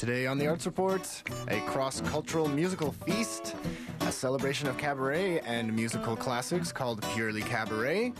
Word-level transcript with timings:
Today 0.00 0.26
on 0.26 0.38
the 0.38 0.46
Arts 0.46 0.64
Report, 0.64 1.22
a 1.48 1.60
cross 1.66 2.00
cultural 2.00 2.48
musical 2.48 2.90
feast, 2.90 3.54
a 4.00 4.10
celebration 4.10 4.66
of 4.66 4.78
cabaret 4.78 5.40
and 5.40 5.70
musical 5.76 6.16
classics 6.16 6.72
called 6.72 7.04
Purely 7.12 7.42
Cabaret, 7.42 8.14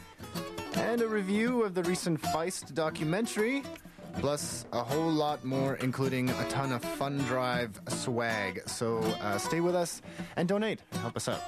and 0.74 1.00
a 1.00 1.08
review 1.08 1.62
of 1.62 1.72
the 1.72 1.82
recent 1.84 2.20
Feist 2.20 2.74
documentary, 2.74 3.62
plus 4.18 4.66
a 4.74 4.82
whole 4.82 5.10
lot 5.10 5.42
more, 5.42 5.76
including 5.76 6.28
a 6.28 6.48
ton 6.50 6.70
of 6.70 6.84
fun 6.84 7.16
drive 7.20 7.80
swag. 7.88 8.60
So 8.66 8.98
uh, 9.22 9.38
stay 9.38 9.60
with 9.60 9.74
us 9.74 10.02
and 10.36 10.46
donate. 10.46 10.82
Help 11.00 11.16
us 11.16 11.28
out. 11.28 11.40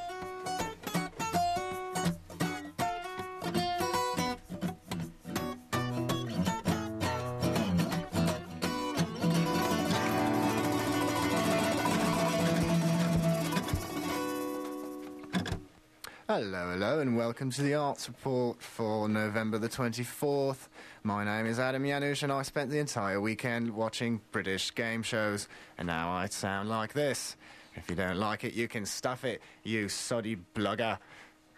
Hello, 16.35 16.71
hello, 16.71 17.01
and 17.01 17.15
welcome 17.15 17.51
to 17.51 17.61
the 17.61 17.75
Arts 17.75 18.09
Report 18.09 18.59
for 18.63 19.07
November 19.07 19.59
the 19.59 19.69
24th. 19.69 20.69
My 21.03 21.27
name 21.27 21.45
is 21.45 21.59
Adam 21.59 21.83
Yanush, 21.83 22.23
and 22.23 22.33
I 22.33 22.41
spent 22.41 22.71
the 22.71 22.79
entire 22.79 23.21
weekend 23.21 23.69
watching 23.69 24.19
British 24.31 24.75
game 24.75 25.03
shows, 25.03 25.47
and 25.77 25.87
now 25.87 26.11
I 26.11 26.29
sound 26.29 26.71
like 26.71 26.95
this. 26.95 27.37
If 27.75 27.91
you 27.91 27.97
don't 27.97 28.17
like 28.17 28.45
it, 28.45 28.55
you 28.55 28.67
can 28.67 28.87
stuff 28.87 29.27
it, 29.27 29.43
you 29.63 29.91
soddy 29.91 30.39
blugger. 30.55 30.97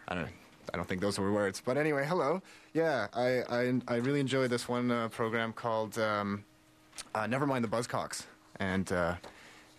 I 0.08 0.14
don't 0.16 0.30
I 0.72 0.76
don't 0.76 0.88
think 0.88 1.00
those 1.00 1.20
were 1.20 1.32
words, 1.32 1.62
but 1.64 1.76
anyway, 1.76 2.04
hello. 2.04 2.42
Yeah, 2.72 3.06
I 3.14 3.44
I, 3.48 3.80
I 3.86 3.96
really 3.98 4.18
enjoyed 4.18 4.50
this 4.50 4.68
one 4.68 4.90
uh, 4.90 5.08
program 5.08 5.52
called 5.52 5.96
um, 6.00 6.44
uh, 7.14 7.28
Never 7.28 7.46
Mind 7.46 7.62
the 7.62 7.68
Buzzcocks, 7.68 8.24
and 8.56 8.90
uh, 8.90 9.14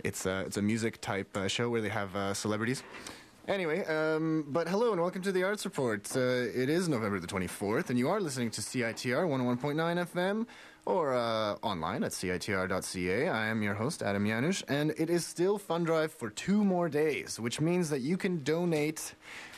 it's 0.06 0.26
a 0.26 0.40
it's 0.48 0.56
a 0.56 0.62
music 0.62 1.02
type 1.02 1.36
uh, 1.36 1.50
show 1.50 1.70
where 1.70 1.82
they 1.82 1.90
have 1.90 2.16
uh, 2.16 2.34
celebrities. 2.34 2.82
Anyway, 3.48 3.86
um, 3.86 4.44
but 4.48 4.68
hello 4.68 4.92
and 4.92 5.00
welcome 5.00 5.22
to 5.22 5.32
the 5.32 5.44
Arts 5.44 5.66
Report. 5.66 6.04
Uh, 6.16 6.20
it 6.20 6.68
is 6.68 6.90
November 6.90 7.20
the 7.20 7.28
24th, 7.28 7.92
and 7.92 8.00
you 8.00 8.10
are 8.10 8.20
listening 8.20 8.50
to 8.50 8.60
CITR 8.60 9.28
101.9 9.28 9.76
FM 10.08 10.48
or 10.88 11.14
uh, 11.14 11.54
online 11.62 12.04
at 12.04 12.12
CITR.ca. 12.12 13.28
I 13.28 13.46
am 13.46 13.62
your 13.62 13.76
host, 13.76 14.02
Adam 14.02 14.26
Yanush, 14.26 14.64
and 14.68 14.96
it 14.98 15.12
is 15.12 15.28
still 15.28 15.60
Fun 15.60 15.84
Drive 15.84 16.12
for 16.12 16.32
two 16.32 16.64
more 16.64 16.90
days, 16.90 17.40
which 17.40 17.62
means 17.62 17.88
that 17.92 18.02
you 18.02 18.18
can 18.18 18.44
donate 18.44 19.14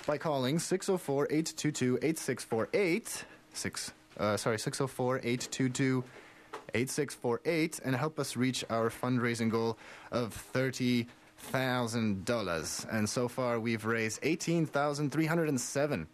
by 0.06 0.18
calling 0.18 0.60
604 0.60 1.28
822 1.28 2.00
8648. 2.02 3.26
Six, 3.54 3.94
uh, 4.18 4.36
sorry, 4.36 4.60
604 4.60 5.20
822 5.20 6.04
8648 6.74 7.80
and 7.86 7.96
help 7.96 8.20
us 8.20 8.36
reach 8.36 8.66
our 8.70 8.90
fundraising 8.90 9.50
goal 9.50 9.78
of 10.12 10.34
30 10.34 11.08
thousand 11.48 12.26
dollars, 12.26 12.86
and 12.92 13.09
so 13.09 13.28
far 13.28 13.59
we've 13.59 13.86
raised 13.86 14.20
eighteen 14.23 14.66
thousand 14.66 15.12
three 15.12 15.26
hundred 15.26 15.50
and 15.50 15.59
seven. 15.59 16.08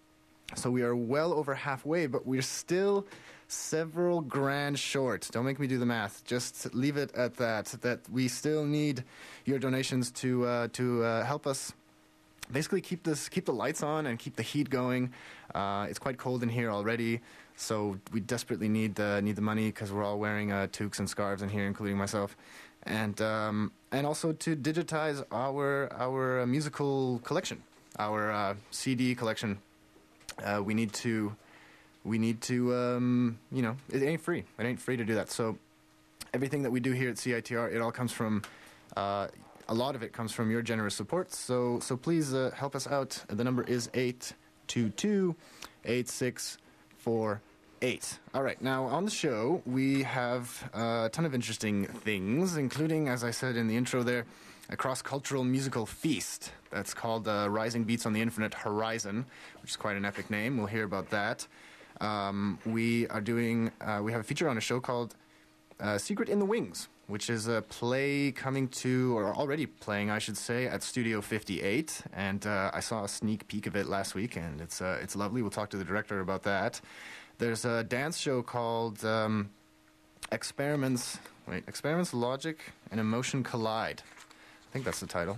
So 0.56 0.70
we 0.70 0.84
are 0.84 0.96
well 0.96 1.34
over 1.34 1.56
halfway, 1.56 2.08
but 2.08 2.26
we're 2.26 2.42
still 2.42 3.06
several 3.48 4.22
grand 4.22 4.78
short. 4.78 5.28
Don't 5.32 5.46
make 5.46 5.60
me 5.60 5.68
do 5.68 5.78
the 5.78 5.86
math. 5.86 6.24
Just 6.26 6.74
leave 6.74 6.98
it 6.98 7.14
at 7.16 7.36
that. 7.38 7.66
That 7.82 8.00
we 8.12 8.28
still 8.28 8.66
need 8.66 9.04
your 9.46 9.60
donations 9.60 10.12
to 10.12 10.46
uh, 10.46 10.68
to 10.74 11.04
uh, 11.04 11.24
help 11.26 11.48
us 11.48 11.74
basically 12.52 12.82
keep 12.82 13.04
this 13.04 13.30
keep 13.30 13.46
the 13.46 13.54
lights 13.54 13.84
on 13.84 14.06
and 14.06 14.20
keep 14.20 14.36
the 14.36 14.44
heat 14.44 14.70
going. 14.70 15.12
Uh, 15.56 15.88
it's 15.90 16.00
quite 16.00 16.18
cold 16.18 16.44
in 16.44 16.50
here 16.50 16.70
already, 16.72 17.22
so 17.56 17.98
we 18.12 18.20
desperately 18.20 18.70
need 18.70 18.96
the 18.96 19.22
need 19.22 19.36
the 19.36 19.42
money 19.42 19.68
because 19.68 19.92
we're 19.92 20.04
all 20.04 20.20
wearing 20.20 20.52
uh, 20.52 20.68
toques 20.72 21.00
and 21.00 21.10
scarves 21.10 21.42
in 21.42 21.50
here, 21.50 21.66
including 21.66 21.98
myself, 21.98 22.36
and 22.86 23.22
um, 23.22 23.72
and 23.92 24.06
also 24.06 24.34
to 24.34 24.56
digitize 24.56 25.24
our 25.32 25.92
our 25.94 26.42
uh, 26.42 26.46
musical 26.46 27.20
collection, 27.24 27.62
our 28.00 28.32
uh, 28.32 28.56
CD 28.72 29.16
collection. 29.16 29.60
Uh, 30.44 30.62
we 30.64 30.74
need 30.74 30.92
to 30.94 31.36
we 32.04 32.18
need 32.18 32.42
to 32.42 32.74
um, 32.76 33.38
you 33.52 33.62
know 33.62 33.76
it 33.92 34.02
ain't 34.04 34.22
free. 34.22 34.44
It 34.60 34.64
ain't 34.66 34.80
free 34.80 34.98
to 34.98 35.06
do 35.06 35.16
that. 35.16 35.32
So 35.32 35.58
everything 36.34 36.64
that 36.64 36.72
we 36.72 36.80
do 36.80 36.92
here 36.92 37.10
at 37.10 37.16
CITR, 37.16 37.74
it 37.74 37.82
all 37.82 37.92
comes 37.92 38.12
from 38.12 38.42
uh, 38.98 39.28
a 39.70 39.74
lot 39.74 39.96
of 39.96 40.04
it 40.04 40.12
comes 40.12 40.32
from 40.32 40.52
your 40.52 40.62
generous 40.62 40.96
support. 40.96 41.32
So 41.32 41.80
so 41.80 41.96
please 41.96 42.34
uh, 42.34 42.52
help 42.56 42.76
us 42.76 42.88
out. 42.88 43.24
The 43.28 43.44
number 43.44 43.64
is 43.64 43.90
822 43.94 45.36
8648. 47.84 48.20
All 48.34 48.44
right, 48.44 48.62
now 48.62 48.86
on 48.86 49.04
the 49.04 49.12
show, 49.12 49.62
we 49.66 50.04
have 50.04 50.70
a 50.74 51.10
ton 51.12 51.26
of 51.26 51.36
interesting 51.36 51.86
things, 51.86 52.56
including, 52.56 53.10
as 53.10 53.26
I 53.26 53.32
said 53.32 53.58
in 53.58 53.68
the 53.68 53.76
intro 53.76 54.04
there, 54.04 54.26
a 54.70 54.78
cross 54.78 55.02
cultural 55.02 55.44
musical 55.44 55.86
feast 55.86 56.52
that's 56.72 56.94
called 56.94 57.28
uh, 57.28 57.48
Rising 57.50 57.84
Beats 57.84 58.06
on 58.06 58.14
the 58.14 58.22
Infinite 58.22 58.54
Horizon, 58.54 59.26
which 59.62 59.72
is 59.72 59.76
quite 59.78 59.98
an 59.98 60.06
epic 60.06 60.30
name. 60.30 60.58
We'll 60.58 60.68
hear 60.68 60.86
about 60.86 61.10
that. 61.10 61.46
Um, 62.00 62.58
we 62.66 63.08
are 63.10 63.22
doing, 63.22 63.72
uh, 63.82 64.00
we 64.02 64.14
have 64.14 64.22
a 64.22 64.24
feature 64.24 64.48
on 64.48 64.58
a 64.58 64.62
show 64.62 64.80
called 64.80 65.16
uh, 65.82 65.98
Secret 65.98 66.30
in 66.30 66.40
the 66.40 66.46
Wings, 66.46 66.88
which 67.08 67.30
is 67.30 67.50
a 67.50 67.62
play 67.64 68.32
coming 68.32 68.70
to, 68.70 69.18
or 69.18 69.36
already 69.36 69.66
playing, 69.66 70.10
I 70.10 70.20
should 70.20 70.38
say, 70.38 70.68
at 70.68 70.84
Studio 70.84 71.20
58. 71.20 72.02
And 72.14 72.48
uh, 72.48 72.72
I 72.74 72.80
saw 72.80 73.04
a 73.04 73.10
sneak 73.10 73.46
peek 73.50 73.68
of 73.68 73.76
it 73.76 73.88
last 73.88 74.16
week, 74.16 74.38
and 74.38 74.62
it's 74.62 74.82
uh, 74.82 75.00
it's 75.02 75.16
lovely. 75.18 75.42
We'll 75.42 75.52
talk 75.52 75.70
to 75.72 75.78
the 75.78 75.84
director 75.84 76.22
about 76.22 76.44
that. 76.44 76.80
There's 77.38 77.66
a 77.66 77.84
dance 77.84 78.18
show 78.18 78.42
called 78.42 79.04
um, 79.04 79.50
Experiments. 80.32 81.18
Wait, 81.48 81.64
Experiments, 81.68 82.14
Logic, 82.14 82.58
and 82.92 83.00
Emotion 83.00 83.44
Collide. 83.44 84.02
I 84.02 84.72
think 84.72 84.86
that's 84.86 85.00
the 85.00 85.08
title. 85.08 85.38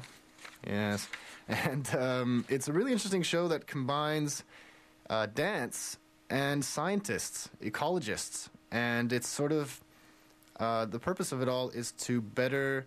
Yes, 0.68 1.08
and 1.48 1.88
um, 1.96 2.46
it's 2.50 2.68
a 2.68 2.74
really 2.74 2.92
interesting 2.92 3.24
show 3.24 3.48
that 3.48 3.68
combines 3.68 4.44
uh, 5.10 5.28
dance 5.28 5.98
and 6.30 6.64
scientists, 6.64 7.50
ecologists, 7.62 8.50
and 8.72 9.14
it's 9.14 9.28
sort 9.28 9.52
of 9.52 9.82
uh, 10.60 10.86
the 10.86 11.00
purpose 11.00 11.32
of 11.32 11.42
it 11.42 11.50
all 11.50 11.70
is 11.70 11.92
to 11.92 12.22
better 12.22 12.86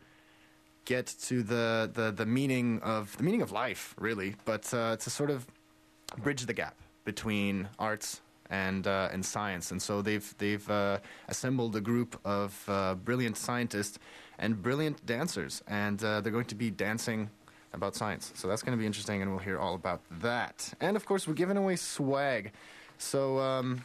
get 0.85 1.07
to 1.23 1.43
the, 1.43 1.91
the, 1.93 2.11
the 2.11 2.25
meaning 2.25 2.81
of 2.83 3.17
the 3.19 3.23
meaning 3.23 3.43
of 3.43 3.53
life, 3.53 3.95
really, 3.99 4.35
but 4.45 4.73
uh, 4.73 4.97
to 4.97 5.11
sort 5.11 5.31
of 5.31 5.47
bridge 6.19 6.47
the 6.47 6.55
gap 6.55 6.75
between 7.05 7.69
arts 7.79 8.23
and 8.50 8.86
uh, 8.86 9.09
and 9.12 9.25
science. 9.25 9.70
And 9.70 9.81
so 9.81 10.03
they've 10.03 10.34
they've 10.38 10.69
uh, 10.70 10.98
assembled 11.28 11.76
a 11.76 11.81
group 11.81 12.19
of 12.25 12.64
uh, 12.69 12.94
brilliant 12.94 13.36
scientists 13.36 13.98
and 14.38 14.62
brilliant 14.62 15.04
dancers, 15.06 15.62
and 15.66 16.03
uh, 16.03 16.20
they're 16.20 16.32
going 16.32 16.44
to 16.47 16.54
be 16.54 16.70
dancing 16.70 17.31
about 17.72 17.94
science. 17.94 18.32
So 18.34 18.48
that's 18.48 18.62
going 18.62 18.76
to 18.76 18.81
be 18.81 18.86
interesting, 18.86 19.22
and 19.22 19.31
we'll 19.31 19.41
hear 19.41 19.59
all 19.59 19.75
about 19.75 20.00
that. 20.20 20.72
And 20.81 20.97
of 20.97 21.04
course, 21.06 21.26
we're 21.26 21.34
giving 21.34 21.56
away 21.56 21.76
swag. 21.76 22.53
So. 22.98 23.38
Um, 23.38 23.82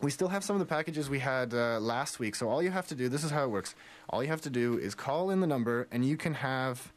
we 0.00 0.10
still 0.10 0.28
have 0.28 0.42
some 0.42 0.56
of 0.56 0.60
the 0.60 0.66
packages 0.66 1.08
we 1.08 1.20
had 1.20 1.54
uh, 1.54 1.78
last 1.78 2.18
week. 2.18 2.34
So 2.34 2.48
all 2.48 2.60
you 2.60 2.72
have 2.72 2.88
to 2.88 2.96
do, 2.96 3.08
this 3.08 3.22
is 3.22 3.30
how 3.30 3.44
it 3.44 3.50
works. 3.50 3.76
All 4.10 4.20
you 4.20 4.30
have 4.30 4.40
to 4.40 4.50
do 4.50 4.76
is 4.76 4.96
call 4.96 5.30
in 5.30 5.38
the 5.38 5.46
number, 5.46 5.86
and 5.92 6.04
you 6.04 6.16
can 6.16 6.34
have 6.34 6.92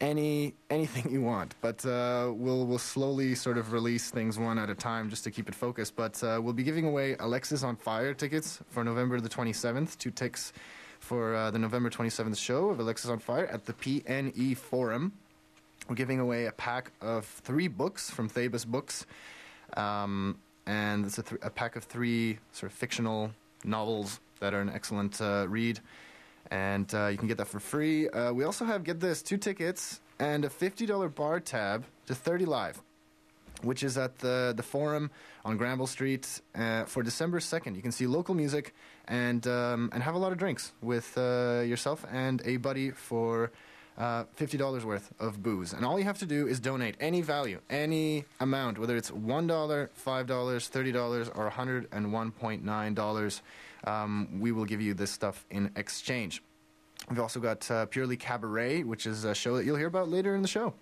any 0.00 0.54
anything 0.70 1.10
you 1.12 1.22
want. 1.22 1.54
But 1.60 1.84
uh, 1.84 2.32
we'll 2.34 2.66
we'll 2.66 2.78
slowly 2.78 3.34
sort 3.34 3.58
of 3.58 3.72
release 3.72 4.10
things 4.10 4.38
one 4.38 4.58
at 4.58 4.70
a 4.70 4.74
time 4.74 5.10
just 5.10 5.24
to 5.24 5.30
keep 5.30 5.48
it 5.48 5.54
focused. 5.54 5.96
But 5.96 6.22
uh, 6.22 6.40
we'll 6.42 6.52
be 6.52 6.64
giving 6.64 6.86
away 6.86 7.16
Alexis 7.18 7.62
on 7.62 7.76
Fire 7.76 8.14
tickets 8.14 8.60
for 8.70 8.84
November 8.84 9.20
the 9.20 9.28
27th. 9.28 9.98
Two 9.98 10.10
ticks 10.10 10.52
for 11.00 11.34
uh, 11.34 11.50
the 11.50 11.58
November 11.58 11.90
27th 11.90 12.38
show 12.38 12.70
of 12.70 12.80
Alexis 12.80 13.10
on 13.10 13.18
Fire 13.18 13.46
at 13.46 13.66
the 13.66 13.74
PNE 13.74 14.56
Forum. 14.56 15.12
We're 15.88 15.96
giving 15.96 16.18
away 16.18 16.46
a 16.46 16.52
pack 16.52 16.92
of 17.02 17.26
three 17.26 17.68
books 17.68 18.10
from 18.10 18.30
Thabus 18.30 18.66
Books. 18.66 19.04
Um, 19.76 20.38
and 20.66 21.04
it's 21.04 21.18
a, 21.18 21.22
th- 21.22 21.40
a, 21.42 21.50
pack 21.50 21.76
of 21.76 21.84
three 21.84 22.38
sort 22.52 22.72
of 22.72 22.78
fictional 22.78 23.30
novels 23.64 24.20
that 24.40 24.54
are 24.54 24.60
an 24.60 24.70
excellent 24.70 25.20
uh, 25.20 25.46
read. 25.48 25.80
And 26.50 26.92
uh, 26.94 27.06
you 27.08 27.18
can 27.18 27.28
get 27.28 27.38
that 27.38 27.48
for 27.48 27.60
free. 27.60 28.08
Uh, 28.08 28.32
we 28.32 28.44
also 28.44 28.64
have, 28.64 28.84
get 28.84 29.00
this, 29.00 29.22
two 29.22 29.36
tickets 29.36 30.00
and 30.18 30.44
a 30.44 30.48
$50 30.48 31.14
bar 31.14 31.40
tab 31.40 31.84
to 32.06 32.14
30 32.14 32.44
Live, 32.44 32.80
which 33.62 33.82
is 33.82 33.98
at 33.98 34.18
the, 34.18 34.52
the 34.56 34.62
Forum 34.62 35.10
on 35.44 35.56
Granville 35.56 35.86
Street 35.86 36.40
uh, 36.54 36.84
for 36.84 37.02
December 37.02 37.40
2nd. 37.40 37.76
You 37.76 37.82
can 37.82 37.92
see 37.92 38.06
local 38.06 38.34
music 38.34 38.74
and, 39.08 39.46
um, 39.46 39.90
and 39.92 40.02
have 40.02 40.14
a 40.14 40.18
lot 40.18 40.32
of 40.32 40.38
drinks 40.38 40.72
with 40.80 41.16
uh, 41.16 41.62
yourself 41.66 42.04
and 42.10 42.42
a 42.44 42.58
buddy 42.58 42.90
for 42.90 43.50
uh, 43.98 44.24
$50 44.38 44.84
worth 44.84 45.12
of 45.20 45.42
booze. 45.42 45.72
And 45.72 45.84
all 45.84 45.98
you 45.98 46.04
have 46.04 46.18
to 46.18 46.26
do 46.26 46.46
is 46.46 46.60
donate 46.60 46.96
any 47.00 47.20
value, 47.20 47.60
any 47.70 48.24
amount, 48.40 48.78
whether 48.78 48.96
it's 48.96 49.10
$1, 49.10 49.46
$5, 49.46 49.88
$30, 50.26 51.32
or 51.34 51.50
$101.9. 51.50 53.40
Um, 53.86 54.40
we 54.40 54.52
will 54.52 54.64
give 54.64 54.80
you 54.80 54.94
this 54.94 55.10
stuff 55.10 55.44
in 55.50 55.70
exchange. 55.76 56.42
We've 57.10 57.20
also 57.20 57.38
got 57.38 57.70
uh, 57.70 57.86
Purely 57.86 58.16
Cabaret, 58.16 58.82
which 58.84 59.06
is 59.06 59.24
a 59.24 59.34
show 59.34 59.56
that 59.56 59.64
you'll 59.64 59.76
hear 59.76 59.88
about 59.88 60.08
later 60.08 60.34
in 60.34 60.42
the 60.42 60.48
show. 60.48 60.74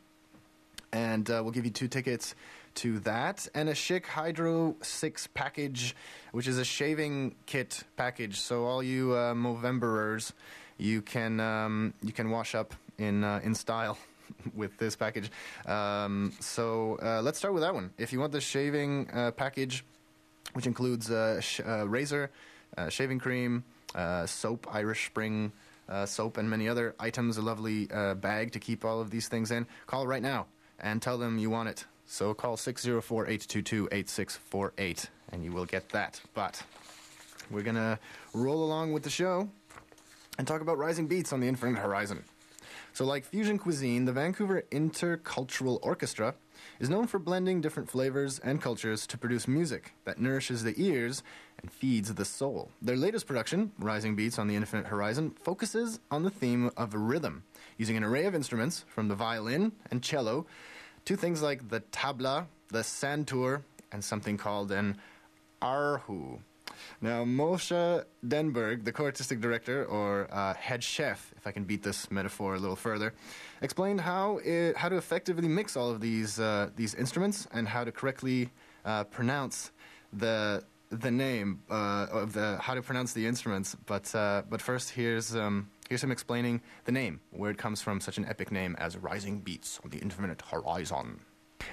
And 0.92 1.28
uh, 1.30 1.40
we'll 1.42 1.52
give 1.52 1.64
you 1.64 1.70
two 1.70 1.88
tickets 1.88 2.34
to 2.74 2.98
that 3.00 3.48
and 3.54 3.68
a 3.68 3.72
Schick 3.72 4.06
Hydro 4.06 4.76
6 4.82 5.28
package, 5.28 5.96
which 6.32 6.46
is 6.46 6.58
a 6.58 6.64
shaving 6.64 7.34
kit 7.46 7.82
package. 7.96 8.40
So, 8.40 8.64
all 8.64 8.82
you 8.82 9.12
uh, 9.12 9.34
Movemberers, 9.34 10.32
you 10.78 11.02
can 11.02 11.40
um, 11.40 11.94
you 12.02 12.12
can 12.12 12.30
wash 12.30 12.54
up 12.54 12.74
in 13.02 13.24
uh, 13.24 13.40
in 13.42 13.54
style 13.54 13.98
with 14.54 14.76
this 14.78 14.96
package. 14.96 15.30
Um, 15.66 16.32
so 16.40 16.98
uh, 17.02 17.22
let's 17.22 17.38
start 17.38 17.54
with 17.54 17.62
that 17.62 17.74
one. 17.74 17.90
If 17.98 18.12
you 18.12 18.20
want 18.20 18.32
the 18.32 18.40
shaving 18.40 19.10
uh, 19.12 19.32
package, 19.32 19.84
which 20.54 20.66
includes 20.66 21.10
uh, 21.10 21.40
sh- 21.40 21.60
uh, 21.66 21.86
razor, 21.88 22.30
uh, 22.76 22.88
shaving 22.88 23.18
cream, 23.18 23.64
soap, 24.26 24.66
Irish 24.72 25.06
Spring 25.06 25.52
soap, 26.06 26.38
and 26.38 26.48
many 26.48 26.68
other 26.68 26.94
items, 26.98 27.36
a 27.36 27.42
lovely 27.42 27.86
bag 28.16 28.52
to 28.52 28.58
keep 28.58 28.84
all 28.84 29.00
of 29.00 29.10
these 29.10 29.28
things 29.28 29.50
in, 29.50 29.66
call 29.86 30.06
right 30.06 30.22
now 30.22 30.46
and 30.80 31.00
tell 31.00 31.18
them 31.18 31.38
you 31.38 31.50
want 31.50 31.68
it. 31.68 31.84
So 32.06 32.34
call 32.34 32.56
604 32.56 33.24
822 33.26 33.88
8648 33.92 35.10
and 35.32 35.44
you 35.44 35.52
will 35.52 35.64
get 35.64 35.88
that. 35.90 36.20
But 36.34 36.62
we're 37.50 37.62
going 37.62 37.76
to 37.76 37.98
roll 38.34 38.64
along 38.64 38.92
with 38.92 39.02
the 39.02 39.10
show 39.10 39.48
and 40.38 40.46
talk 40.46 40.60
about 40.60 40.78
rising 40.78 41.06
beats 41.06 41.32
on 41.32 41.40
the 41.40 41.48
infinite 41.48 41.78
horizon. 41.78 42.24
So, 42.94 43.06
like 43.06 43.24
fusion 43.24 43.58
cuisine, 43.58 44.04
the 44.04 44.12
Vancouver 44.12 44.64
Intercultural 44.70 45.78
Orchestra 45.82 46.34
is 46.78 46.90
known 46.90 47.06
for 47.06 47.18
blending 47.18 47.62
different 47.62 47.88
flavors 47.88 48.38
and 48.38 48.60
cultures 48.60 49.06
to 49.06 49.16
produce 49.16 49.48
music 49.48 49.94
that 50.04 50.20
nourishes 50.20 50.62
the 50.62 50.74
ears 50.76 51.22
and 51.62 51.72
feeds 51.72 52.12
the 52.12 52.26
soul. 52.26 52.70
Their 52.82 52.96
latest 52.96 53.26
production, 53.26 53.72
Rising 53.78 54.14
Beats 54.14 54.38
on 54.38 54.46
the 54.46 54.56
Infinite 54.56 54.86
Horizon, 54.86 55.30
focuses 55.42 56.00
on 56.10 56.22
the 56.22 56.30
theme 56.30 56.70
of 56.76 56.92
rhythm, 56.92 57.44
using 57.78 57.96
an 57.96 58.04
array 58.04 58.26
of 58.26 58.34
instruments 58.34 58.84
from 58.88 59.08
the 59.08 59.14
violin 59.14 59.72
and 59.90 60.02
cello 60.02 60.44
to 61.06 61.16
things 61.16 61.40
like 61.40 61.70
the 61.70 61.80
tabla, 61.80 62.44
the 62.68 62.80
santur, 62.80 63.62
and 63.90 64.04
something 64.04 64.36
called 64.36 64.70
an 64.70 64.98
arhu. 65.62 66.40
Now, 67.00 67.24
Moshe 67.24 68.04
Denburg, 68.26 68.84
the 68.84 68.92
co-artistic 68.92 69.40
director, 69.40 69.84
or 69.84 70.28
uh, 70.30 70.54
head 70.54 70.82
chef, 70.82 71.32
if 71.36 71.46
I 71.46 71.52
can 71.52 71.64
beat 71.64 71.82
this 71.82 72.10
metaphor 72.10 72.54
a 72.54 72.58
little 72.58 72.76
further, 72.76 73.12
explained 73.60 74.00
how 74.00 74.38
it, 74.38 74.76
how 74.76 74.88
to 74.88 74.96
effectively 74.96 75.48
mix 75.48 75.76
all 75.76 75.90
of 75.90 76.00
these 76.00 76.38
uh, 76.38 76.70
these 76.76 76.94
instruments 76.94 77.48
and 77.52 77.68
how 77.68 77.84
to 77.84 77.92
correctly 77.92 78.50
uh, 78.84 79.04
pronounce 79.04 79.72
the 80.12 80.64
the 80.90 81.10
name 81.10 81.62
uh, 81.70 82.06
of 82.12 82.32
the 82.32 82.58
how 82.60 82.74
to 82.74 82.82
pronounce 82.82 83.12
the 83.12 83.26
instruments. 83.26 83.76
But 83.86 84.14
uh, 84.14 84.42
but 84.48 84.60
first, 84.60 84.90
here's 84.90 85.34
um, 85.34 85.70
here's 85.88 86.04
him 86.04 86.12
explaining 86.12 86.60
the 86.84 86.92
name, 86.92 87.20
where 87.30 87.50
it 87.50 87.58
comes 87.58 87.82
from, 87.82 88.00
such 88.00 88.18
an 88.18 88.24
epic 88.26 88.52
name 88.52 88.76
as 88.78 88.96
Rising 88.96 89.40
Beats 89.40 89.80
on 89.82 89.90
the 89.90 89.98
Infinite 89.98 90.42
Horizon. 90.42 91.20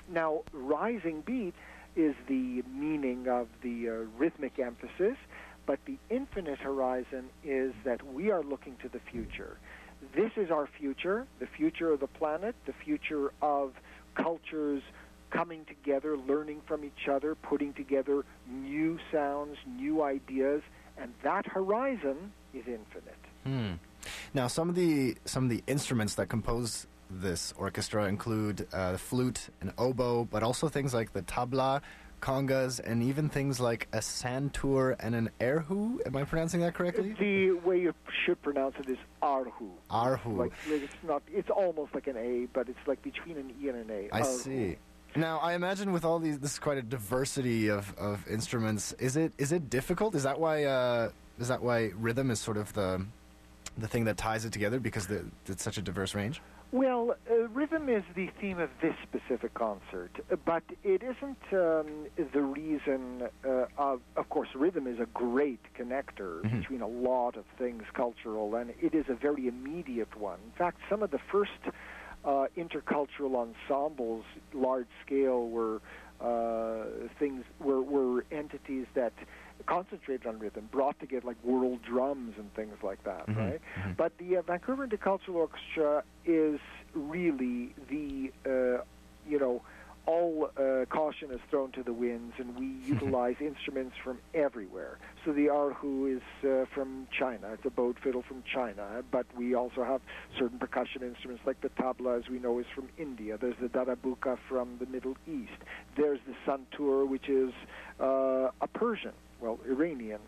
Now, 0.08 0.44
rising 0.54 1.22
beat 1.22 1.56
is 2.00 2.16
the 2.28 2.64
meaning 2.74 3.28
of 3.28 3.48
the 3.62 3.90
uh, 3.90 3.92
rhythmic 4.18 4.58
emphasis, 4.58 5.18
but 5.66 5.80
the 5.86 5.98
infinite 6.10 6.60
horizon 6.60 7.26
is 7.44 7.74
that 7.84 8.02
we 8.14 8.32
are 8.32 8.42
looking 8.42 8.78
to 8.82 8.90
the 8.90 9.02
future. 9.12 9.58
This 10.16 10.32
is 10.38 10.50
our 10.50 10.68
future, 10.80 11.28
the 11.40 11.48
future 11.48 11.92
of 11.92 12.00
the 12.00 12.08
planet, 12.08 12.56
the 12.66 12.74
future 12.74 13.34
of 13.42 13.74
cultures 14.16 14.82
coming 15.30 15.66
together, 15.66 16.18
learning 16.18 16.62
from 16.66 16.86
each 16.86 17.08
other, 17.12 17.36
putting 17.36 17.74
together 17.74 18.24
new 18.50 18.98
sounds, 19.12 19.58
new 19.68 20.02
ideas, 20.02 20.62
and 20.98 21.14
that 21.24 21.46
horizon 21.46 22.32
is 22.54 22.64
infinite. 22.66 23.24
Hmm. 23.44 23.74
Now, 24.34 24.48
some 24.48 24.70
of 24.70 24.76
the 24.76 25.18
some 25.26 25.44
of 25.44 25.50
the 25.50 25.64
instruments 25.68 26.16
that 26.16 26.30
compose 26.30 26.88
this 27.10 27.54
orchestra 27.58 28.06
include 28.06 28.68
uh, 28.74 28.98
flute 28.98 29.50
and 29.62 29.74
oboe, 29.78 30.26
but 30.26 30.44
also 30.44 30.68
things 30.70 30.94
like 30.94 31.14
the 31.14 31.22
tabla, 31.24 31.82
congas, 32.22 32.80
and 32.80 33.02
even 33.02 33.30
things 33.30 33.60
like 33.60 33.88
a 33.94 33.98
santur 34.00 34.96
and 35.00 35.16
an 35.16 35.30
erhu. 35.40 36.06
Am 36.06 36.16
I 36.16 36.24
pronouncing 36.24 36.62
that 36.62 36.74
correctly? 36.74 37.16
The 37.20 37.52
way 37.52 37.80
you 37.82 37.94
should 38.26 38.42
pronounce 38.42 38.76
it 38.80 38.90
is 38.90 38.98
arhu. 39.24 39.70
Arhu. 39.90 40.38
Like, 40.38 40.52
like 40.70 40.84
it's 40.84 40.94
not. 41.04 41.24
It's 41.28 41.50
almost 41.50 41.96
like 41.96 42.08
an 42.08 42.18
A, 42.18 42.48
but 42.54 42.70
it's 42.70 42.88
like 42.88 43.02
between 43.02 43.38
an 43.38 43.54
E 43.62 43.70
and 43.70 43.78
an 43.80 43.90
A. 43.90 44.16
I 44.16 44.22
Arhu. 44.22 44.26
see. 44.26 44.78
Now, 45.16 45.40
I 45.40 45.54
imagine 45.54 45.92
with 45.92 46.06
all 46.06 46.20
these, 46.20 46.38
this 46.38 46.54
is 46.54 46.60
quite 46.60 46.78
a 46.78 46.84
diversity 46.84 47.70
of, 47.70 47.96
of 47.98 48.28
instruments. 48.28 48.94
Is 49.00 49.16
it 49.16 49.34
is 49.40 49.52
it 49.52 49.70
difficult? 49.70 50.14
Is 50.14 50.24
that 50.24 50.40
why 50.40 50.66
uh, 50.66 51.10
is 51.40 51.48
that 51.48 51.64
why 51.64 51.92
rhythm 51.98 52.30
is 52.30 52.40
sort 52.40 52.58
of 52.58 52.72
the 52.74 53.06
the 53.78 53.88
thing 53.88 54.06
that 54.06 54.18
ties 54.18 54.46
it 54.46 54.52
together 54.52 54.80
because 54.80 55.08
the, 55.08 55.26
it's 55.48 55.64
such 55.64 55.78
a 55.78 55.82
diverse 55.82 56.14
range? 56.14 56.42
Well, 56.72 57.16
uh, 57.30 57.48
rhythm 57.48 57.90
is 57.90 58.04
the 58.16 58.30
theme 58.40 58.60
of 58.60 58.70
this 58.80 58.94
specific 59.02 59.56
concert, 59.56 60.12
but 60.46 60.62
it 60.84 61.02
isn't 61.02 61.42
um, 61.52 62.06
the 62.32 62.42
reason. 62.42 63.24
Uh, 63.44 63.66
of, 63.78 64.02
of 64.16 64.30
course, 64.30 64.50
rhythm 64.54 64.86
is 64.86 65.00
a 65.00 65.08
great 65.08 65.62
connector 65.78 66.44
Mhm. 66.44 66.60
between 66.60 66.82
a 66.82 66.88
lot 66.88 67.38
of 67.38 67.46
things 67.58 67.84
cultural, 67.94 68.54
and 68.54 68.72
it 68.80 68.94
is 68.94 69.10
a 69.10 69.16
very 69.16 69.48
immediate 69.48 70.16
one. 70.16 70.40
In 70.46 70.52
fact, 70.52 70.78
some 70.90 71.02
of 71.02 71.10
the 71.10 71.18
first 71.32 71.60
uh, 72.24 72.46
intercultural 72.56 73.36
ensembles, 73.36 74.26
large 74.54 74.90
scale, 75.04 75.50
were 75.50 75.82
uh, 76.22 76.84
things 77.18 77.46
were, 77.60 77.82
were 77.82 78.26
entities 78.30 78.86
that 78.94 79.14
concentrated 79.66 80.26
on 80.28 80.40
rhythm, 80.40 80.68
brought 80.72 81.00
together 81.00 81.28
like 81.28 81.38
world 81.44 81.82
drums 81.84 82.36
and 82.38 82.54
things 82.54 82.76
like 82.84 83.04
that, 83.04 83.28
Mhm, 83.28 83.38
right? 83.38 83.62
mhm. 83.86 83.98
But 83.98 84.18
the 84.18 84.38
uh, 84.38 84.42
Vancouver 84.42 84.88
Intercultural 84.88 85.36
Orchestra 85.36 86.04
is 86.26 86.60
really 86.94 87.74
the, 87.90 88.32
uh, 88.46 88.84
you 89.28 89.40
know, 89.40 89.62
all 90.06 90.50
uh, 90.58 90.86
caution 90.90 91.30
is 91.30 91.40
thrown 91.52 91.72
to 91.74 91.84
the 91.84 91.94
winds, 91.94 92.34
and 92.40 92.58
we 92.58 92.66
utilize 92.88 93.36
instruments 93.40 93.96
from 94.04 94.18
everywhere. 94.34 94.98
So 95.24 95.32
the 95.34 95.48
arhu 95.48 96.16
is 96.18 96.22
uh, 96.44 96.66
from 96.74 97.06
China; 97.12 97.50
it's 97.54 97.66
a 97.66 97.70
bowed 97.70 98.00
fiddle 98.00 98.24
from 98.24 98.42
China. 98.52 99.04
But 99.12 99.28
we 99.38 99.54
also 99.54 99.84
have 99.84 100.02
certain 100.40 100.58
percussion 100.58 101.04
instruments, 101.04 101.44
like 101.46 101.62
the 101.62 101.70
tabla, 101.70 102.18
as 102.18 102.28
we 102.28 102.40
know, 102.40 102.58
is 102.58 102.66
from 102.74 102.90
India. 102.98 103.38
There's 103.40 103.58
the 103.62 103.68
darabuka 103.68 104.40
from 104.48 104.78
the 104.80 104.88
Middle 104.88 105.16
East. 105.28 105.62
There's 105.96 106.20
the 106.26 106.34
santur, 106.44 107.08
which 107.08 107.30
is 107.30 107.54
uh, 108.00 108.50
a 108.62 108.68
Persian, 108.74 109.14
well, 109.40 109.60
Iranian 109.68 110.20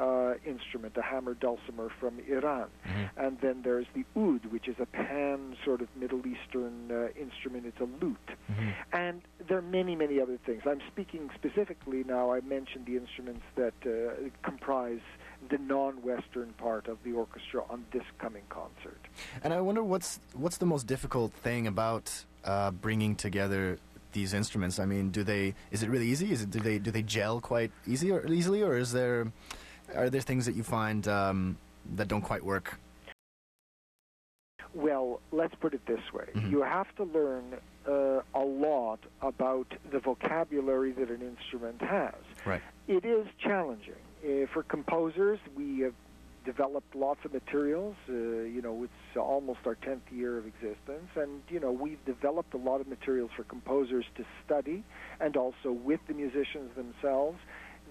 uh, 0.00 0.34
instrument, 0.46 0.96
a 0.96 1.02
hammered 1.02 1.40
dulcimer 1.40 1.90
from 2.00 2.20
Iran. 2.26 2.68
Mm-hmm. 2.86 3.20
And 3.24 3.38
then 3.40 3.60
there's 3.62 3.86
the 3.94 4.04
oud, 4.16 4.46
which 4.46 4.66
is 4.66 4.76
a 4.80 4.86
pan 4.86 5.56
sort 5.64 5.82
of 5.82 5.88
Middle 5.94 6.22
Eastern 6.26 6.90
uh, 6.90 7.08
instrument. 7.20 7.66
It's 7.66 7.80
a 7.80 8.04
lute. 8.04 8.16
Mm-hmm. 8.50 8.70
And 8.92 9.22
there 9.46 9.58
are 9.58 9.62
many, 9.62 9.94
many 9.96 10.18
other 10.18 10.38
things. 10.46 10.62
I'm 10.66 10.80
speaking 10.90 11.30
specifically 11.34 12.02
now, 12.04 12.32
I 12.32 12.40
mentioned 12.40 12.86
the 12.86 12.96
instruments 12.96 13.44
that 13.56 13.74
uh, 13.84 14.30
comprise 14.42 15.00
the 15.50 15.58
non-Western 15.58 16.52
part 16.54 16.86
of 16.86 16.98
the 17.04 17.12
orchestra 17.12 17.62
on 17.68 17.84
this 17.92 18.04
coming 18.18 18.42
concert. 18.48 19.00
And 19.42 19.52
I 19.52 19.60
wonder 19.60 19.82
what's 19.82 20.20
what's 20.34 20.58
the 20.58 20.66
most 20.66 20.86
difficult 20.86 21.32
thing 21.32 21.66
about 21.66 22.24
uh, 22.44 22.70
bringing 22.70 23.16
together 23.16 23.78
these 24.12 24.34
instruments. 24.34 24.78
I 24.78 24.86
mean, 24.86 25.10
do 25.10 25.22
they? 25.24 25.54
Is 25.70 25.82
it 25.82 25.90
really 25.90 26.06
easy? 26.06 26.32
Is 26.32 26.42
it 26.42 26.50
do 26.50 26.60
they 26.60 26.78
do 26.78 26.90
they 26.90 27.02
gel 27.02 27.40
quite 27.40 27.70
easy 27.86 28.10
or 28.10 28.26
easily, 28.26 28.62
or 28.62 28.76
is 28.76 28.92
there 28.92 29.32
are 29.94 30.10
there 30.10 30.20
things 30.20 30.46
that 30.46 30.54
you 30.54 30.62
find 30.62 31.06
um, 31.08 31.56
that 31.96 32.08
don't 32.08 32.22
quite 32.22 32.44
work? 32.44 32.78
Well, 34.72 35.20
let's 35.32 35.54
put 35.56 35.74
it 35.74 35.84
this 35.86 36.12
way. 36.12 36.26
Mhm. 36.34 36.50
You 36.50 36.62
have 36.62 36.94
to 36.96 37.04
learn 37.04 37.56
uh, 37.88 38.20
a 38.34 38.44
lot 38.44 39.00
about 39.20 39.66
the 39.90 39.98
vocabulary 39.98 40.92
that 40.92 41.10
an 41.10 41.22
instrument 41.22 41.80
has. 41.80 42.14
Right. 42.46 42.62
It 42.86 43.04
is 43.04 43.26
challenging. 43.38 43.94
Uh, 44.24 44.46
for 44.52 44.62
composers, 44.62 45.40
we 45.56 45.80
have 45.80 45.94
developed 46.44 46.94
lots 46.94 47.20
of 47.24 47.32
materials. 47.32 47.96
Uh, 48.08 48.12
you 48.12 48.60
know, 48.62 48.84
it's 48.84 49.16
almost 49.16 49.60
our 49.66 49.76
10th 49.76 50.00
year 50.10 50.38
of 50.38 50.46
existence. 50.46 51.08
And, 51.16 51.42
you 51.48 51.60
know, 51.60 51.72
we've 51.72 52.04
developed 52.04 52.54
a 52.54 52.58
lot 52.58 52.80
of 52.80 52.88
materials 52.88 53.30
for 53.36 53.44
composers 53.44 54.04
to 54.16 54.24
study 54.44 54.84
and 55.20 55.36
also 55.36 55.72
with 55.72 56.00
the 56.08 56.14
musicians 56.14 56.70
themselves. 56.76 57.38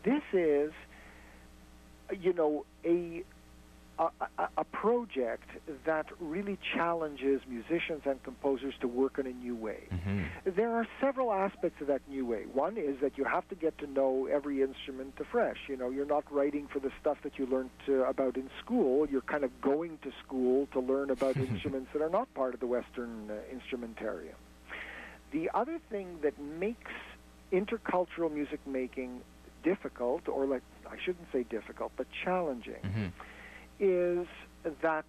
This 0.03 0.23
is, 0.33 0.71
you 2.19 2.33
know, 2.33 2.65
a 2.85 3.23
a, 3.99 4.47
a, 4.57 4.63
project 4.63 5.49
that 5.85 6.05
really 6.21 6.57
challenges 6.73 7.41
musicians 7.49 8.01
and 8.05 8.23
composers 8.23 8.73
to 8.79 8.87
work 8.87 9.19
in 9.19 9.27
a 9.27 9.33
new 9.33 9.55
way. 9.55 9.79
Mm-hmm. 9.91 10.23
There 10.55 10.73
are 10.73 10.87
several 11.01 11.33
aspects 11.33 11.81
of 11.81 11.87
that 11.87 12.01
new 12.07 12.25
way. 12.25 12.43
One 12.53 12.77
is 12.77 13.01
that 13.01 13.17
you 13.17 13.25
have 13.25 13.47
to 13.49 13.55
get 13.55 13.77
to 13.79 13.87
know 13.87 14.27
every 14.31 14.61
instrument 14.61 15.15
afresh. 15.19 15.57
You 15.67 15.75
know, 15.75 15.89
you're 15.89 16.05
not 16.05 16.23
writing 16.31 16.67
for 16.71 16.79
the 16.79 16.91
stuff 17.01 17.17
that 17.23 17.37
you 17.37 17.45
learned 17.45 17.71
uh, 17.89 18.05
about 18.05 18.37
in 18.37 18.49
school. 18.63 19.07
You're 19.09 19.21
kind 19.21 19.43
of 19.43 19.59
going 19.59 19.97
to 20.03 20.11
school 20.23 20.67
to 20.71 20.79
learn 20.79 21.09
about 21.09 21.35
instruments 21.49 21.89
that 21.91 22.01
are 22.01 22.09
not 22.09 22.33
part 22.33 22.53
of 22.53 22.61
the 22.61 22.67
Western 22.67 23.29
uh, 23.29 23.33
instrumentarium. 23.53 24.35
The 25.31 25.49
other 25.53 25.79
thing 25.89 26.19
that 26.21 26.39
makes 26.39 26.91
intercultural 27.51 28.31
music 28.31 28.59
making 28.65 29.21
difficult, 29.61 30.29
or 30.29 30.45
like 30.45 30.61
I 30.89 30.95
shouldn't 31.03 31.27
say 31.33 31.43
difficult, 31.43 31.91
but 31.97 32.07
challenging, 32.23 32.75
Mm-hmm. 32.83 33.07
Is 33.79 34.27
that 34.81 35.05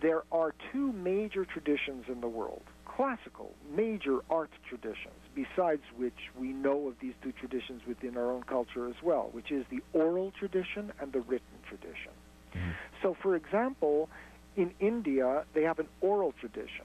there 0.00 0.22
are 0.32 0.54
two 0.72 0.92
major 0.92 1.44
traditions 1.44 2.06
in 2.08 2.20
the 2.20 2.28
world 2.28 2.62
classical, 2.84 3.52
major 3.74 4.18
art 4.28 4.50
traditions, 4.68 5.14
besides 5.34 5.82
which 5.96 6.30
we 6.38 6.48
know 6.48 6.88
of 6.88 6.94
these 7.00 7.14
two 7.22 7.32
traditions 7.32 7.80
within 7.86 8.16
our 8.16 8.30
own 8.30 8.42
culture 8.42 8.88
as 8.88 8.96
well, 9.02 9.30
which 9.32 9.50
is 9.50 9.64
the 9.70 9.80
oral 9.94 10.32
tradition 10.32 10.92
and 11.00 11.12
the 11.12 11.20
written 11.20 11.58
tradition. 11.66 12.12
Mhm. 12.52 12.74
So, 13.00 13.14
for 13.14 13.36
example, 13.36 14.08
In 14.56 14.74
India, 14.80 15.44
they 15.54 15.62
have 15.62 15.78
an 15.78 15.88
oral 16.00 16.32
tradition. 16.32 16.84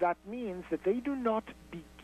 That 0.00 0.16
means 0.26 0.64
that 0.70 0.82
they 0.84 0.94
do 0.94 1.14
not 1.14 1.44
begin 1.70 1.95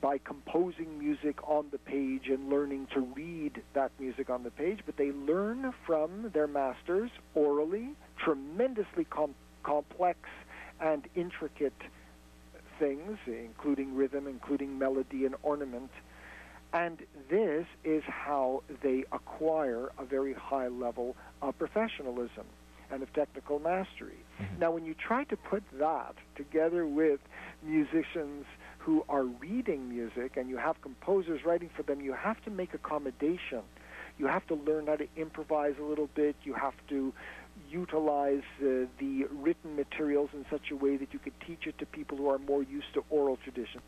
by 0.00 0.18
composing 0.18 0.98
music 0.98 1.36
on 1.48 1.66
the 1.70 1.78
page 1.78 2.28
and 2.28 2.50
learning 2.50 2.88
to 2.92 3.00
read 3.00 3.62
that 3.72 3.92
music 4.00 4.28
on 4.28 4.42
the 4.42 4.50
page, 4.50 4.80
but 4.84 4.96
they 4.96 5.12
learn 5.12 5.72
from 5.86 6.30
their 6.32 6.48
masters 6.48 7.10
orally, 7.34 7.90
tremendously 8.18 9.04
com- 9.04 9.34
complex 9.62 10.18
and 10.80 11.04
intricate 11.14 11.72
things, 12.80 13.16
including 13.26 13.94
rhythm, 13.94 14.26
including 14.26 14.76
melody 14.76 15.24
and 15.24 15.36
ornament. 15.42 15.90
And 16.72 16.98
this 17.30 17.66
is 17.84 18.02
how 18.06 18.64
they 18.82 19.04
acquire 19.12 19.92
a 19.98 20.04
very 20.04 20.34
high 20.34 20.68
level 20.68 21.14
of 21.40 21.56
professionalism 21.58 22.44
and 22.90 23.02
of 23.02 23.12
technical 23.12 23.60
mastery. 23.60 24.18
Mm-hmm. 24.40 24.58
Now, 24.58 24.72
when 24.72 24.84
you 24.84 24.94
try 24.94 25.24
to 25.24 25.36
put 25.36 25.62
that 25.78 26.16
together 26.34 26.84
with 26.86 27.20
musicians 27.62 28.46
who 28.84 29.02
are 29.08 29.24
reading 29.24 29.88
music 29.88 30.36
and 30.36 30.50
you 30.50 30.58
have 30.58 30.80
composers 30.82 31.42
writing 31.42 31.70
for 31.74 31.82
them, 31.82 32.02
you 32.02 32.12
have 32.12 32.42
to 32.44 32.50
make 32.50 32.74
accommodation. 32.74 33.62
You 34.18 34.26
have 34.26 34.46
to 34.48 34.54
learn 34.54 34.86
how 34.86 34.96
to 34.96 35.08
improvise 35.16 35.74
a 35.80 35.82
little 35.82 36.08
bit. 36.14 36.36
You 36.44 36.52
have 36.52 36.74
to 36.90 37.12
utilize 37.70 38.42
uh, 38.60 38.86
the 38.98 39.24
written 39.30 39.74
materials 39.74 40.30
in 40.34 40.44
such 40.50 40.70
a 40.70 40.76
way 40.76 40.98
that 40.98 41.14
you 41.14 41.18
could 41.18 41.32
teach 41.46 41.66
it 41.66 41.78
to 41.78 41.86
people 41.86 42.18
who 42.18 42.28
are 42.28 42.38
more 42.38 42.62
used 42.62 42.92
to 42.92 43.04
oral 43.08 43.38
tradition. 43.38 43.80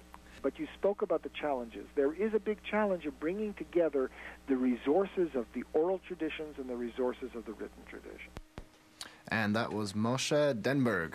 But 0.43 0.59
you 0.59 0.67
spoke 0.75 1.03
about 1.03 1.23
the 1.23 1.31
challenges. 1.31 1.87
There 1.95 2.15
is 2.15 2.33
a 2.33 2.41
big 2.41 2.59
challenge 2.63 3.05
of 3.05 3.21
bringing 3.21 3.53
together 3.53 4.11
the 4.49 4.57
resources 4.57 5.29
of 5.35 5.45
the 5.53 5.65
oral 5.75 6.01
traditions 6.07 6.57
and 6.59 6.71
the 6.71 6.77
resources 6.77 7.31
of 7.35 7.45
the 7.45 7.53
written 7.53 7.83
tradition. 7.89 8.31
And 9.29 9.55
that 9.57 9.73
was 9.73 9.93
Moshe 9.93 10.55
Denburg. 10.63 11.15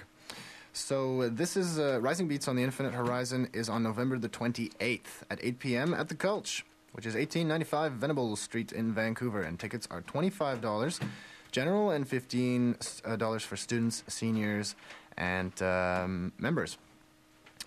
So 0.73 1.21
uh, 1.21 1.29
this 1.31 1.57
is 1.57 1.79
uh, 1.79 1.99
Rising 2.01 2.27
Beats 2.27 2.47
on 2.47 2.55
the 2.55 2.63
Infinite 2.63 2.93
Horizon 2.93 3.49
is 3.53 3.67
on 3.67 3.83
November 3.83 4.17
the 4.17 4.29
28th 4.29 5.23
at 5.29 5.39
8 5.43 5.59
p.m. 5.59 5.93
at 5.93 6.07
the 6.07 6.15
Cultch, 6.15 6.63
which 6.93 7.05
is 7.05 7.13
1895 7.13 7.93
Venables 7.93 8.39
Street 8.39 8.71
in 8.71 8.93
Vancouver, 8.93 9.41
and 9.41 9.59
tickets 9.59 9.85
are 9.91 10.01
$25 10.01 10.99
general 11.51 11.91
and 11.91 12.09
$15 12.09 13.01
uh, 13.05 13.39
for 13.39 13.57
students, 13.57 14.03
seniors, 14.07 14.75
and 15.17 15.61
um, 15.61 16.31
members. 16.37 16.77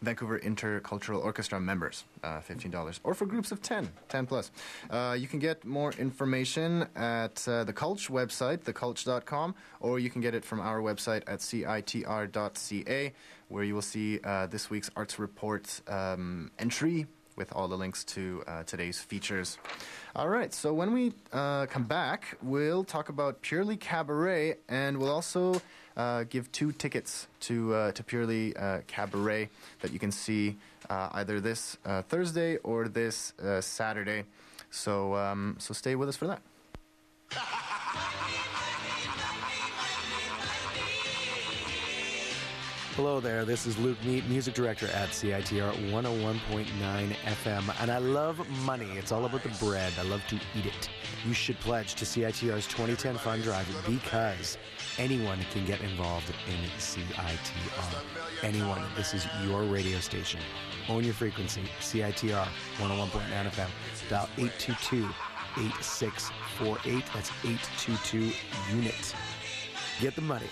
Vancouver 0.02 0.38
Intercultural 0.38 1.24
Orchestra 1.24 1.60
members, 1.60 2.04
uh, 2.22 2.40
$15. 2.40 3.00
Or 3.04 3.14
for 3.14 3.26
groups 3.26 3.52
of 3.52 3.62
10, 3.62 3.90
10 4.08 4.26
plus. 4.26 4.50
Uh, 4.90 5.16
you 5.18 5.26
can 5.26 5.38
get 5.38 5.64
more 5.64 5.92
information 5.92 6.86
at 6.96 7.46
uh, 7.48 7.64
the 7.64 7.72
Cultch 7.72 8.10
website, 8.10 8.58
thecultch.com, 8.58 9.54
or 9.80 9.98
you 9.98 10.10
can 10.10 10.20
get 10.20 10.34
it 10.34 10.44
from 10.44 10.60
our 10.60 10.80
website 10.80 11.22
at 11.26 11.40
citr.ca, 11.40 13.12
where 13.48 13.64
you 13.64 13.74
will 13.74 13.82
see 13.82 14.20
uh, 14.24 14.46
this 14.46 14.70
week's 14.70 14.90
Arts 14.96 15.18
Report 15.18 15.80
um, 15.88 16.50
entry 16.58 17.06
with 17.37 17.53
all 17.53 17.69
the 17.69 17.76
links 17.76 18.05
to 18.05 18.43
uh, 18.47 18.62
today's 18.64 18.99
features. 18.99 19.59
All 20.17 20.29
right, 20.29 20.53
so 20.53 20.73
when 20.73 20.93
we 20.93 21.12
uh, 21.33 21.67
come 21.67 21.85
back, 21.85 22.37
we'll 22.43 22.85
talk 22.85 23.09
about 23.09 23.43
Purely 23.43 23.76
Cabaret, 23.76 24.57
and 24.69 24.99
we'll 24.99 25.11
also 25.11 25.61
uh, 25.97 26.25
give 26.25 26.50
two 26.53 26.73
tickets 26.73 27.26
to 27.41 27.75
uh, 27.75 27.93
to 27.93 28.03
Purely 28.03 28.57
uh, 28.57 28.81
Cabaret 28.87 29.49
that 29.81 29.93
you 29.93 29.99
can 29.99 30.12
see 30.12 30.57
uh, 30.91 31.09
either 31.12 31.41
this 31.41 31.76
Thursday 32.09 32.57
or 32.59 32.88
this 32.88 33.33
Saturday. 33.61 34.25
So 34.71 35.14
um, 35.14 35.57
so 35.59 35.75
stay 35.75 35.95
with 35.95 36.09
us 36.09 36.17
for 36.17 36.26
that. 36.26 36.43
Hello 42.96 43.18
there, 43.18 43.44
this 43.44 43.66
is 43.66 43.76
Luke 43.76 43.98
Mead, 44.04 44.30
music 44.30 44.54
director 44.54 44.86
at 44.86 45.08
CITR 45.08 45.90
101.9 45.90 46.68
FM. 46.68 47.82
And 47.82 47.90
I 47.90 47.98
love 47.98 48.48
money. 48.60 48.88
It's 48.92 49.10
all 49.10 49.24
about 49.24 49.42
the 49.42 49.48
bread. 49.58 49.92
I 49.98 50.02
love 50.02 50.24
to 50.28 50.36
eat 50.54 50.66
it. 50.66 50.88
You 51.26 51.34
should 51.34 51.58
pledge 51.58 51.96
to 51.96 52.04
CITR's 52.04 52.68
2010 52.68 53.18
Fund 53.18 53.42
Drive 53.42 53.66
because 53.84 54.58
anyone 54.96 55.40
can 55.52 55.66
get 55.66 55.80
involved 55.80 56.32
in 56.46 56.70
CITR. 56.78 58.04
Anyone. 58.44 58.84
This 58.94 59.12
is 59.12 59.26
your 59.42 59.64
radio 59.64 59.98
station. 59.98 60.38
Own 60.88 61.02
your 61.02 61.14
frequency. 61.14 61.62
CITR 61.80 62.46
101.9 62.76 63.50
FM. 63.50 63.70
Dial 64.08 64.28
822 64.38 65.08
8648. 65.58 67.04
That's 67.12 67.30
822 67.42 68.30
unit. 68.76 69.14
Get 70.00 70.14
the 70.14 70.22
money. 70.22 70.46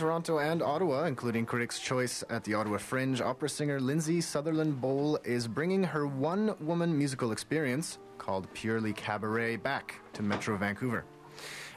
Toronto 0.00 0.38
and 0.38 0.62
Ottawa, 0.62 1.04
including 1.04 1.44
Critics' 1.44 1.78
Choice 1.78 2.24
at 2.30 2.42
the 2.42 2.54
Ottawa 2.54 2.78
Fringe, 2.78 3.20
opera 3.20 3.50
singer 3.50 3.78
Lindsay 3.78 4.22
Sutherland 4.22 4.80
Boal 4.80 5.18
is 5.26 5.46
bringing 5.46 5.84
her 5.84 6.06
one 6.06 6.54
woman 6.58 6.96
musical 6.96 7.32
experience 7.32 7.98
called 8.16 8.48
Purely 8.54 8.94
Cabaret 8.94 9.56
back 9.56 9.96
to 10.14 10.22
Metro 10.22 10.56
Vancouver. 10.56 11.04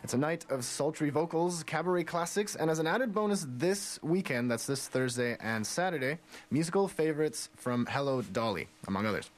It's 0.03 0.13
a 0.13 0.17
night 0.17 0.45
of 0.49 0.63
sultry 0.63 1.09
vocals, 1.09 1.63
cabaret 1.63 2.05
classics, 2.05 2.55
and 2.55 2.71
as 2.71 2.79
an 2.79 2.87
added 2.87 3.13
bonus 3.13 3.45
this 3.49 3.99
weekend, 4.01 4.49
that's 4.49 4.67
this 4.67 4.87
Thursday 4.87 5.35
and 5.41 5.67
Saturday, 5.67 6.17
musical 6.49 6.87
favorites 6.87 7.49
from 7.57 7.85
Hello 7.87 8.21
Dolly, 8.21 8.69
among 8.87 9.05
others. 9.05 9.29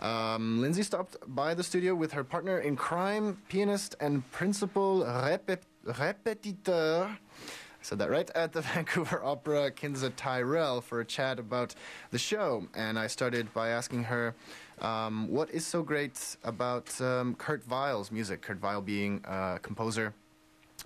Um, 0.00 0.62
Lindsay 0.62 0.82
stopped 0.82 1.18
by 1.26 1.52
the 1.52 1.62
studio 1.62 1.94
with 1.94 2.12
her 2.12 2.24
partner 2.24 2.60
in 2.60 2.74
crime, 2.74 3.36
pianist 3.50 3.96
and 4.00 4.28
principal 4.32 5.02
repet- 5.02 5.68
repetiteur. 5.86 7.18
Said 7.84 7.98
that 7.98 8.08
right 8.08 8.30
at 8.34 8.54
the 8.54 8.62
Vancouver 8.72 9.22
Opera, 9.22 9.70
Kinza 9.70 10.10
Tyrrell, 10.16 10.80
for 10.80 11.00
a 11.00 11.04
chat 11.04 11.38
about 11.38 11.74
the 12.12 12.18
show. 12.18 12.66
And 12.74 12.98
I 12.98 13.08
started 13.08 13.52
by 13.52 13.68
asking 13.68 14.04
her 14.04 14.34
um, 14.80 15.28
what 15.28 15.50
is 15.50 15.66
so 15.66 15.82
great 15.82 16.38
about 16.44 16.98
um, 17.02 17.34
Kurt 17.34 17.68
Weill's 17.68 18.10
music. 18.10 18.40
Kurt 18.40 18.62
Weill 18.62 18.80
being 18.80 19.20
a 19.24 19.58
composer 19.60 20.14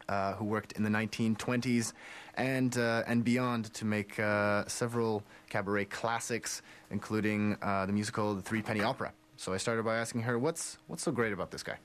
uh, 0.09 0.33
who 0.33 0.45
worked 0.45 0.73
in 0.73 0.83
the 0.83 0.91
1920s 0.91 1.93
and 2.35 2.77
uh, 2.77 3.05
and 3.07 3.23
beyond 3.23 3.73
to 3.75 3.85
make 3.85 4.19
uh, 4.19 4.65
several 4.67 5.23
cabaret 5.51 5.85
classics, 5.85 6.63
including 6.91 7.57
uh, 7.63 7.87
the 7.87 7.93
musical 7.93 8.35
The 8.35 8.43
Three 8.43 8.61
Penny 8.61 8.83
Opera. 8.83 9.13
So 9.37 9.53
I 9.53 9.59
started 9.59 9.85
by 9.85 9.99
asking 9.99 10.23
her, 10.23 10.37
"What's 10.37 10.79
what's 10.89 11.05
so 11.05 11.13
great 11.13 11.33
about 11.33 11.53
this 11.53 11.63
guy?" 11.63 11.79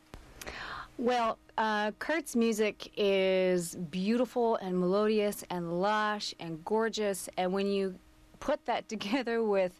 Well, 0.98 1.40
uh, 1.58 1.92
Kurt's 1.98 2.36
music 2.36 2.92
is 2.96 3.76
beautiful 3.76 4.58
and 4.58 4.80
melodious 4.80 5.44
and 5.50 5.82
lush 5.82 6.36
and 6.40 6.64
gorgeous, 6.64 7.30
and 7.38 7.52
when 7.52 7.68
you 7.68 7.96
put 8.40 8.66
that 8.66 8.88
together 8.94 9.44
with 9.44 9.80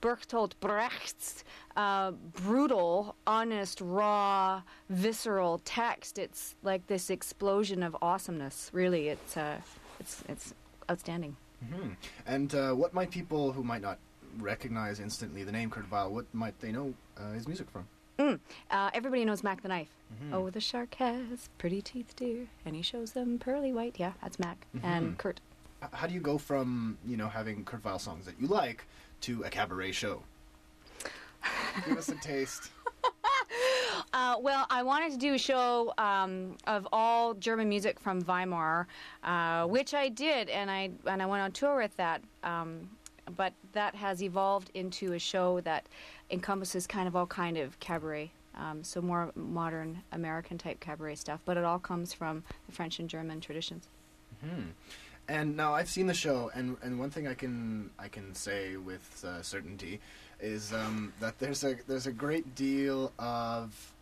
Bertolt 0.00 0.52
Brecht's 0.60 1.44
uh, 1.76 2.12
brutal, 2.12 3.14
honest, 3.26 3.80
raw, 3.80 4.62
visceral 4.90 5.60
text, 5.64 6.18
it's 6.18 6.56
like 6.62 6.86
this 6.86 7.10
explosion 7.10 7.82
of 7.82 7.96
awesomeness. 8.02 8.70
Really, 8.72 9.08
it's 9.08 9.36
uh, 9.36 9.58
it's 10.00 10.22
it's 10.28 10.54
outstanding. 10.90 11.36
Mm-hmm. 11.64 11.90
And 12.26 12.54
uh, 12.54 12.72
what 12.72 12.94
might 12.94 13.10
people 13.10 13.52
who 13.52 13.64
might 13.64 13.82
not 13.82 13.98
recognize 14.38 15.00
instantly 15.00 15.42
the 15.42 15.52
name 15.52 15.70
Kurt 15.70 15.90
Weill, 15.90 16.12
what 16.12 16.32
might 16.32 16.58
they 16.60 16.70
know 16.70 16.94
uh, 17.16 17.32
his 17.32 17.48
music 17.48 17.68
from? 17.70 17.86
Mm. 18.18 18.40
Uh, 18.70 18.90
everybody 18.94 19.24
knows 19.24 19.42
Mack 19.44 19.62
the 19.62 19.68
Knife. 19.68 19.90
Mm-hmm. 20.12 20.34
Oh, 20.34 20.50
the 20.50 20.60
shark 20.60 20.94
has 20.94 21.48
pretty 21.58 21.80
teeth, 21.80 22.16
dear, 22.16 22.48
and 22.64 22.74
he 22.74 22.82
shows 22.82 23.12
them 23.12 23.38
pearly 23.38 23.72
white. 23.72 23.96
Yeah, 23.98 24.12
that's 24.22 24.38
Mac 24.38 24.66
mm-hmm. 24.74 24.86
and 24.86 25.18
Kurt. 25.18 25.40
How 25.92 26.06
do 26.08 26.14
you 26.14 26.20
go 26.20 26.38
from 26.38 26.98
you 27.06 27.16
know 27.16 27.28
having 27.28 27.64
Kurt 27.64 27.84
Weill 27.84 27.98
songs 27.98 28.26
that 28.26 28.34
you 28.40 28.48
like 28.48 28.84
to 29.22 29.42
a 29.44 29.50
cabaret 29.50 29.92
show? 29.92 30.22
Give 31.86 31.96
us 31.96 32.08
a 32.08 32.16
taste. 32.16 32.70
Uh, 34.12 34.36
well, 34.40 34.66
I 34.70 34.82
wanted 34.82 35.12
to 35.12 35.18
do 35.18 35.34
a 35.34 35.38
show 35.38 35.92
um, 35.98 36.56
of 36.66 36.88
all 36.92 37.34
German 37.34 37.68
music 37.68 38.00
from 38.00 38.22
Weimar, 38.22 38.86
uh, 39.22 39.66
which 39.66 39.92
I 39.92 40.08
did, 40.08 40.48
and 40.48 40.70
I 40.70 40.90
and 41.06 41.22
I 41.22 41.26
went 41.26 41.42
on 41.42 41.52
tour 41.52 41.76
with 41.76 41.96
that. 41.96 42.22
Um, 42.42 42.88
but 43.36 43.52
that 43.72 43.94
has 43.94 44.22
evolved 44.22 44.70
into 44.74 45.12
a 45.12 45.18
show 45.18 45.60
that 45.60 45.86
encompasses 46.30 46.86
kind 46.86 47.08
of 47.08 47.14
all 47.14 47.26
kind 47.26 47.56
of 47.56 47.78
cabaret 47.80 48.30
Um, 48.54 48.82
so 48.82 49.00
more 49.00 49.30
modern 49.36 50.02
American 50.10 50.58
type 50.58 50.80
cabaret 50.80 51.16
stuff, 51.16 51.40
but 51.44 51.56
it 51.56 51.64
all 51.64 51.78
comes 51.78 52.12
from 52.12 52.42
the 52.66 52.72
French 52.72 52.98
and 52.98 53.08
German 53.08 53.40
traditions. 53.40 53.86
Hmm. 54.40 54.70
And 55.28 55.56
now 55.56 55.74
I've 55.74 55.88
seen 55.88 56.06
the 56.06 56.14
show, 56.14 56.50
and, 56.54 56.76
and 56.82 56.98
one 56.98 57.10
thing 57.10 57.28
I 57.28 57.34
can 57.34 57.90
I 57.98 58.08
can 58.08 58.34
say 58.34 58.76
with 58.76 59.24
uh, 59.24 59.42
certainty 59.42 60.00
is 60.40 60.72
um, 60.72 61.12
that 61.20 61.38
there's 61.38 61.62
a 61.64 61.76
there's 61.86 62.06
a 62.06 62.12
great 62.12 62.54
deal 62.54 63.12
of 63.18 63.92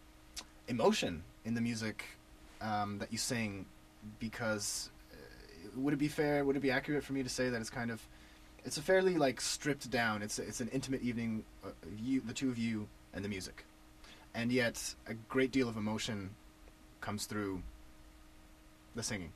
emotion 0.68 1.22
in 1.44 1.54
the 1.54 1.60
music 1.60 2.04
um, 2.60 2.98
that 2.98 3.10
you 3.12 3.18
sing, 3.18 3.66
because 4.20 4.90
uh, 5.12 5.80
would 5.82 5.92
it 5.92 5.98
be 5.98 6.08
fair? 6.08 6.44
Would 6.44 6.56
it 6.56 6.62
be 6.62 6.70
accurate 6.70 7.04
for 7.04 7.12
me 7.12 7.22
to 7.22 7.28
say 7.28 7.50
that 7.50 7.60
it's 7.60 7.70
kind 7.70 7.90
of 7.90 8.00
it's 8.66 8.76
a 8.76 8.82
fairly 8.82 9.14
like 9.16 9.40
stripped 9.40 9.88
down. 9.90 10.22
It's 10.22 10.38
it's 10.38 10.60
an 10.60 10.68
intimate 10.68 11.02
evening, 11.02 11.44
uh, 11.64 11.68
you 11.96 12.20
the 12.20 12.34
two 12.34 12.50
of 12.50 12.58
you 12.58 12.88
and 13.14 13.24
the 13.24 13.28
music, 13.28 13.64
and 14.34 14.50
yet 14.50 14.94
a 15.06 15.14
great 15.14 15.52
deal 15.52 15.68
of 15.68 15.76
emotion 15.76 16.30
comes 17.00 17.26
through 17.26 17.62
the 18.96 19.02
singing. 19.02 19.30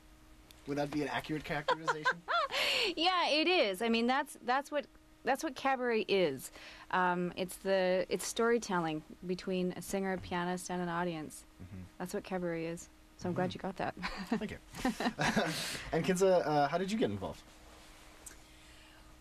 Would 0.67 0.77
that 0.77 0.91
be 0.91 1.01
an 1.01 1.07
accurate 1.07 1.45
characterization? 1.45 2.21
yeah, 2.95 3.29
it 3.29 3.47
is. 3.47 3.81
I 3.81 3.87
mean, 3.89 4.05
that's 4.05 4.37
that's 4.45 4.69
what 4.69 4.85
that's 5.23 5.43
what 5.43 5.55
cabaret 5.55 6.05
is. 6.09 6.51
Um, 6.91 7.31
it's 7.37 7.55
the 7.55 8.05
it's 8.09 8.27
storytelling 8.27 9.01
between 9.25 9.71
a 9.77 9.81
singer, 9.81 10.13
a 10.13 10.17
pianist, 10.17 10.69
and 10.69 10.81
an 10.81 10.89
audience. 10.89 11.45
Mhm. 11.63 11.83
That's 11.97 12.13
what 12.13 12.25
cabaret 12.25 12.65
is. 12.65 12.89
So 13.17 13.29
I'm 13.29 13.35
glad 13.35 13.53
you 13.53 13.61
got 13.61 13.77
that. 13.77 13.93
Thank 14.31 14.51
you. 14.51 14.57
and 15.93 16.03
Kinza, 16.03 16.45
uh, 16.45 16.67
how 16.67 16.77
did 16.77 16.91
you 16.91 16.97
get 16.97 17.11
involved? 17.11 17.41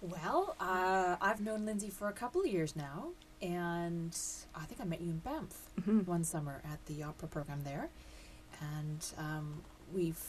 Well, 0.00 0.56
uh, 0.58 1.16
I've 1.20 1.40
known 1.40 1.66
Lindsay 1.66 1.90
for 1.90 2.08
a 2.08 2.12
couple 2.12 2.40
of 2.40 2.46
years 2.46 2.74
now, 2.74 3.08
and 3.42 4.16
I 4.54 4.64
think 4.64 4.80
I 4.80 4.84
met 4.84 5.00
you 5.00 5.10
in 5.10 5.18
Banff 5.18 5.68
Mhm. 5.80 6.06
one 6.06 6.24
summer 6.24 6.62
at 6.64 6.84
the 6.86 7.02
opera 7.02 7.28
program 7.28 7.64
there, 7.64 7.90
and 8.60 9.06
um, 9.18 9.62
we've 9.92 10.20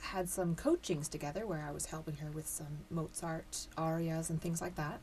had 0.00 0.28
some 0.28 0.54
coachings 0.54 1.08
together 1.08 1.44
where 1.46 1.62
I 1.62 1.72
was 1.72 1.86
helping 1.86 2.16
her 2.16 2.30
with 2.30 2.46
some 2.46 2.84
Mozart 2.90 3.66
arias 3.76 4.30
and 4.30 4.40
things 4.40 4.60
like 4.60 4.76
that. 4.76 5.00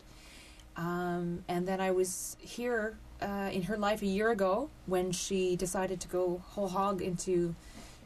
Um, 0.78 1.44
and 1.50 1.68
then 1.68 1.82
I 1.82 1.92
was 1.92 2.38
here 2.40 2.98
uh, 3.22 3.50
in 3.52 3.64
her 3.64 3.78
life 3.78 4.02
a 4.02 4.06
year 4.08 4.32
ago 4.32 4.70
when 4.86 5.12
she 5.12 5.56
decided 5.56 6.00
to 6.02 6.08
go 6.08 6.42
whole 6.52 6.70
hog 6.70 7.02
into 7.02 7.56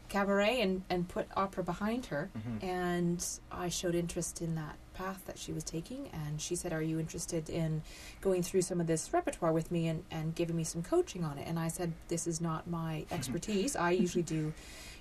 cabaret 0.10 0.62
and, 0.62 0.84
and 0.90 1.08
put 1.08 1.28
opera 1.36 1.64
behind 1.64 2.08
her. 2.08 2.30
Mhm. 2.38 2.64
And 2.64 3.26
I 3.52 3.70
showed 3.70 3.94
interest 3.96 4.42
in 4.42 4.56
that 4.56 4.78
path 4.98 5.24
that 5.26 5.38
she 5.38 5.52
was 5.54 5.64
taking. 5.64 6.10
And 6.12 6.42
she 6.42 6.56
said, 6.56 6.74
Are 6.74 6.82
you 6.82 7.00
interested 7.00 7.50
in 7.50 7.82
going 8.22 8.44
through 8.44 8.62
some 8.64 8.82
of 8.82 8.88
this 8.88 9.12
repertoire 9.14 9.54
with 9.54 9.72
me 9.72 9.88
and, 9.88 10.04
and 10.12 10.34
giving 10.36 10.56
me 10.56 10.64
some 10.64 10.82
coaching 10.84 11.24
on 11.24 11.38
it? 11.38 11.48
And 11.48 11.60
I 11.60 11.68
said, 11.68 11.94
This 12.08 12.28
is 12.28 12.42
not 12.42 12.68
my 12.68 13.06
expertise. 13.12 13.76
I 13.76 13.92
usually 13.92 14.24
do, 14.24 14.54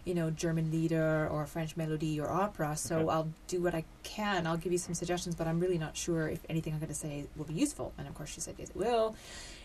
you 0.04 0.14
know, 0.14 0.30
German 0.30 0.70
lieder 0.70 1.28
or 1.28 1.46
French 1.46 1.76
melody 1.76 2.20
or 2.20 2.28
opera. 2.30 2.76
So 2.76 2.96
Okay. 2.98 3.08
I'll 3.12 3.28
do 3.48 3.62
what 3.62 3.74
I 3.74 3.84
can. 4.02 4.46
I'll 4.46 4.56
give 4.56 4.72
you 4.72 4.78
some 4.78 4.94
suggestions, 4.94 5.34
but 5.34 5.46
I'm 5.46 5.58
really 5.60 5.78
not 5.78 5.96
sure 5.96 6.28
if 6.28 6.40
anything 6.48 6.72
I'm 6.74 6.78
going 6.78 6.88
to 6.88 6.94
say 6.94 7.26
will 7.36 7.44
be 7.46 7.54
useful. 7.54 7.92
And 7.98 8.06
of 8.06 8.14
course, 8.14 8.30
she 8.30 8.40
said, 8.40 8.54
Yes, 8.58 8.70
it 8.70 8.76
will. 8.76 9.16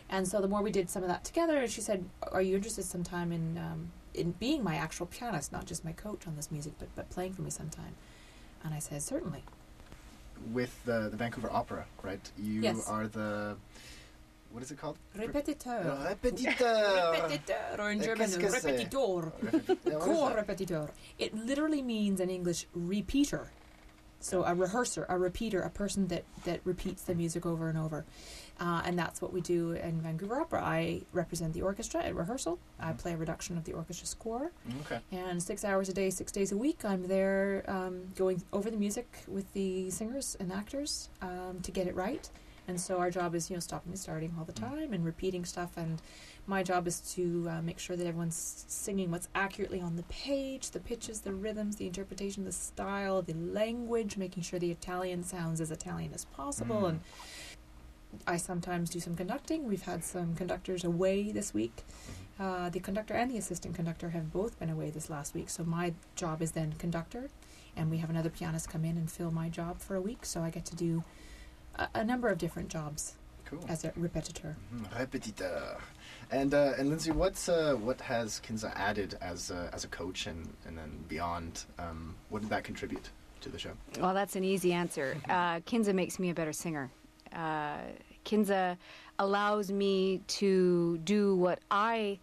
And 0.10 0.28
so 0.28 0.42
the 0.42 0.48
more 0.48 0.62
we 0.62 0.72
did 0.72 0.90
some 0.90 1.04
of 1.04 1.10
that 1.10 1.24
together, 1.24 1.58
and 1.58 1.72
she 1.72 1.80
said, 1.80 2.04
"Are 2.34 2.42
you 2.42 2.56
interested 2.58 2.84
sometime 2.84 3.32
in 3.32 3.58
um, 3.58 3.92
in 4.14 4.32
being 4.32 4.62
my 4.62 4.76
actual 4.76 5.06
pianist, 5.06 5.54
not 5.54 5.66
just 5.66 5.86
my 5.86 5.94
coach 5.94 6.28
on 6.28 6.36
this 6.36 6.52
music, 6.52 6.74
but 6.80 6.90
but 6.98 7.10
playing 7.10 7.32
for 7.32 7.44
me 7.44 7.50
sometime?" 7.50 7.96
And 8.62 8.74
I 8.74 8.80
said, 8.80 9.02
"Certainly." 9.02 9.44
With 10.52 10.74
the 10.86 11.10
the 11.10 11.18
Vancouver 11.18 11.50
Opera, 11.52 11.86
right? 12.04 12.32
You 12.38 12.62
Yes. 12.62 12.88
are 12.90 13.08
the 13.08 13.56
what 14.52 14.62
is 14.64 14.72
it 14.72 14.78
called? 14.78 14.98
Répétiteur. 15.18 16.10
Repetiteur. 16.10 17.14
Répétiteur, 17.16 17.80
or 17.80 17.90
in 17.92 18.02
Uh, 18.02 18.04
German, 18.04 18.30
qu'est-ce 18.30 18.66
répétiteur. 18.66 19.32
Yeah, 19.44 19.52
what 19.52 19.88
is 19.88 20.04
Core 20.04 20.32
repetiteur. 20.32 20.90
It 21.20 21.34
literally 21.34 21.82
means 21.82 22.20
in 22.20 22.30
English 22.30 22.68
repeater. 22.74 23.50
So 24.20 24.44
a 24.44 24.54
rehearser, 24.54 25.06
a 25.10 25.18
repeater, 25.18 25.62
a 25.62 25.70
person 25.70 26.08
that, 26.10 26.26
that 26.44 26.60
repeats 26.66 27.04
the 27.04 27.16
music 27.16 27.46
over 27.46 27.70
and 27.70 27.78
over. 27.78 28.04
Uh, 28.62 28.80
and 28.86 28.98
that's 28.98 29.24
what 29.24 29.34
we 29.34 29.42
do 29.42 29.72
in 29.72 30.00
Vancouver 30.02 30.40
Opera. 30.40 30.62
I 30.64 31.02
represent 31.14 31.52
the 31.54 31.64
orchestra 31.64 32.04
at 32.04 32.16
rehearsal. 32.16 32.60
I 32.80 32.92
Mhm. 32.94 32.98
play 33.00 33.14
a 33.14 33.18
reduction 33.18 33.58
of 33.58 33.64
the 33.64 33.74
orchestra 33.74 34.06
score. 34.06 34.52
Okay. 34.82 35.02
And 35.12 35.42
six 35.42 35.66
hours 35.66 35.90
a 35.90 35.94
day, 35.94 36.12
six 36.12 36.32
days 36.32 36.52
a 36.52 36.58
week, 36.58 36.86
I'm 36.86 37.08
there 37.08 37.64
um, 37.68 38.10
going 38.16 38.44
over 38.54 38.70
the 38.70 38.78
music 38.78 39.24
with 39.28 39.52
the 39.54 39.90
singers 39.90 40.38
and 40.40 40.54
actors 40.54 41.10
um, 41.24 41.60
to 41.64 41.72
get 41.72 41.88
it 41.88 41.96
right. 41.96 42.30
And 42.68 42.80
so 42.80 43.00
our 43.00 43.10
job 43.10 43.34
is, 43.34 43.50
you 43.50 43.56
know, 43.56 43.60
stopping 43.60 43.92
and 43.94 44.00
starting 44.00 44.36
all 44.38 44.46
the 44.46 44.54
Mm. 44.54 44.70
time 44.70 44.94
and 44.94 45.04
repeating 45.04 45.44
stuff. 45.44 45.76
And 45.76 46.00
my 46.46 46.62
job 46.62 46.86
is 46.88 47.00
to 47.16 47.48
uh, 47.50 47.62
make 47.64 47.80
sure 47.80 47.96
that 47.96 48.06
everyone's 48.06 48.64
singing 48.68 49.10
what's 49.10 49.28
accurately 49.34 49.82
on 49.82 49.96
the 49.96 50.04
page, 50.04 50.70
the 50.70 50.80
pitches, 50.80 51.22
the 51.22 51.34
rhythms, 51.34 51.78
the 51.78 51.88
interpretation, 51.88 52.46
the 52.46 52.52
style, 52.52 53.24
the 53.24 53.34
language, 53.34 54.18
making 54.18 54.44
sure 54.44 54.60
the 54.60 54.70
Italian 54.72 55.24
sounds 55.24 55.60
as 55.60 55.72
Italian 55.72 56.14
as 56.14 56.26
possible. 56.26 56.82
Mm. 56.84 56.90
And 56.90 57.00
I 58.28 58.38
sometimes 58.38 58.90
do 58.90 59.00
some 59.00 59.16
conducting. 59.16 59.68
We've 59.68 59.82
had 59.84 60.04
some 60.04 60.36
conductors 60.36 60.84
away 60.84 61.32
this 61.32 61.54
week. 61.54 61.84
Uh, 62.40 62.70
the 62.70 62.80
conductor 62.80 63.14
and 63.14 63.30
the 63.32 63.38
assistant 63.38 63.76
conductor 63.76 64.10
have 64.10 64.32
both 64.34 64.58
been 64.60 64.70
away 64.70 64.90
this 64.90 65.10
last 65.10 65.34
week, 65.36 65.50
so 65.50 65.64
my 65.64 65.94
job 66.16 66.42
is 66.42 66.52
then 66.52 66.74
conductor, 66.80 67.30
and 67.76 67.92
we 67.92 67.98
have 67.98 68.10
another 68.10 68.30
pianist 68.30 68.70
come 68.70 68.84
in 68.84 68.98
and 68.98 69.12
fill 69.12 69.30
my 69.32 69.48
job 69.48 69.80
for 69.80 69.96
a 69.96 70.02
week, 70.02 70.26
so 70.26 70.42
I 70.42 70.50
get 70.50 70.66
to 70.66 70.76
do 70.76 71.04
a, 71.76 71.88
a 71.96 72.04
number 72.04 72.30
of 72.30 72.38
different 72.40 72.70
jobs 72.70 73.14
Cool. 73.46 73.64
as 73.68 73.84
a 73.86 73.92
repetiteur. 73.92 74.56
Mhm, 74.74 74.90
Repetiteur. 74.98 75.78
And 76.32 76.54
uh, 76.54 76.74
and 76.78 76.90
Lindsay, 76.90 77.12
what's 77.12 77.48
uh, 77.50 77.76
what 77.76 78.00
has 78.02 78.40
Kinza 78.48 78.72
added 78.76 79.18
as 79.22 79.52
a, 79.52 79.70
as 79.74 79.84
a 79.84 79.88
coach 79.90 80.26
and 80.26 80.48
and 80.66 80.78
then 80.78 81.04
beyond? 81.10 81.66
Um, 81.78 82.16
what 82.30 82.42
did 82.42 82.50
that 82.50 82.64
contribute 82.64 83.10
to 83.42 83.50
the 83.50 83.60
show? 83.60 83.72
Well, 84.00 84.14
that's 84.14 84.36
an 84.38 84.44
easy 84.46 84.72
answer. 84.74 85.18
Uh, 85.30 85.60
Kinza 85.60 85.94
makes 85.94 86.18
me 86.18 86.30
a 86.30 86.34
better 86.34 86.54
singer. 86.54 86.90
Uh, 87.34 87.78
Kinza 88.26 88.78
allows 89.20 89.72
me 89.72 90.22
to 90.28 90.98
do 91.00 91.36
what 91.36 91.60
I 91.70 92.20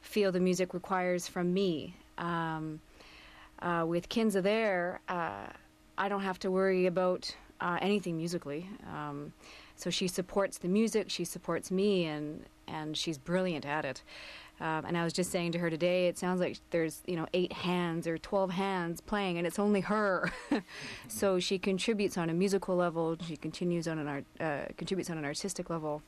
feel 0.00 0.32
the 0.32 0.40
music 0.40 0.74
requires 0.74 1.26
from 1.28 1.52
me. 1.52 1.96
Um, 2.18 2.80
uh, 3.60 3.84
with 3.86 4.08
Kinza 4.08 4.42
there, 4.42 5.00
uh, 5.08 5.46
I 5.96 6.08
don't 6.08 6.22
have 6.22 6.38
to 6.40 6.50
worry 6.50 6.86
about 6.86 7.34
uh, 7.60 7.78
anything 7.80 8.16
musically. 8.16 8.68
Um, 8.92 9.32
so 9.76 9.90
she 9.90 10.08
supports 10.08 10.58
the 10.58 10.68
music, 10.68 11.10
she 11.10 11.24
supports 11.24 11.70
me, 11.70 12.04
and 12.06 12.44
and 12.68 12.96
she's 12.96 13.18
brilliant 13.18 13.66
at 13.66 13.84
it. 13.84 14.02
Um, 14.60 14.84
and 14.84 14.96
I 14.96 15.02
was 15.02 15.12
just 15.12 15.30
saying 15.32 15.52
to 15.52 15.58
her 15.58 15.70
today, 15.70 16.06
it 16.06 16.18
sounds 16.18 16.40
like 16.40 16.58
there's 16.70 17.02
you 17.06 17.16
know 17.16 17.26
eight 17.34 17.52
hands 17.52 18.06
or 18.06 18.18
twelve 18.18 18.50
hands 18.50 19.00
playing, 19.00 19.38
and 19.38 19.46
it's 19.46 19.58
only 19.58 19.80
her. 19.80 20.30
so 21.08 21.40
she 21.40 21.58
contributes 21.58 22.16
on 22.16 22.30
a 22.30 22.34
musical 22.34 22.76
level. 22.76 23.16
She 23.26 23.36
continues 23.36 23.88
on 23.88 23.98
an 23.98 24.08
art, 24.08 24.24
uh, 24.40 24.72
contributes 24.76 25.10
on 25.10 25.18
an 25.18 25.24
artistic 25.24 25.68
level. 25.68 26.02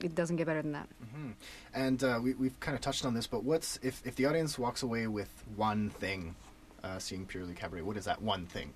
It 0.00 0.14
doesn't 0.14 0.36
get 0.36 0.46
better 0.46 0.62
than 0.62 0.72
that. 0.72 0.88
hmm 1.14 1.30
And 1.72 2.02
uh, 2.02 2.18
we, 2.22 2.34
we've 2.34 2.58
kind 2.60 2.74
of 2.74 2.80
touched 2.80 3.06
on 3.06 3.14
this, 3.14 3.26
but 3.26 3.44
what's 3.44 3.78
if, 3.82 4.02
if 4.04 4.16
the 4.16 4.26
audience 4.26 4.58
walks 4.58 4.82
away 4.82 5.06
with 5.06 5.30
one 5.54 5.90
thing, 5.90 6.34
uh, 6.82 6.98
seeing 6.98 7.24
purely 7.24 7.54
cabaret? 7.54 7.82
What 7.82 7.96
is 7.96 8.04
that 8.06 8.20
one 8.20 8.46
thing? 8.46 8.72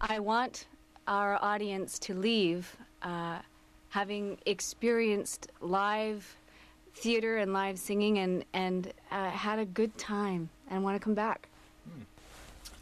I 0.00 0.18
want 0.18 0.66
our 1.06 1.38
audience 1.40 1.98
to 2.00 2.14
leave 2.14 2.76
uh, 3.02 3.38
having 3.92 4.38
experienced 4.46 5.48
live 5.60 6.36
theater 6.94 7.36
and 7.36 7.52
live 7.52 7.78
singing 7.78 8.18
and 8.18 8.42
and 8.54 8.92
uh, 9.10 9.28
had 9.30 9.58
a 9.58 9.66
good 9.66 9.96
time 9.98 10.48
and 10.70 10.82
want 10.82 10.96
to 10.96 11.00
come 11.00 11.14
back. 11.14 11.48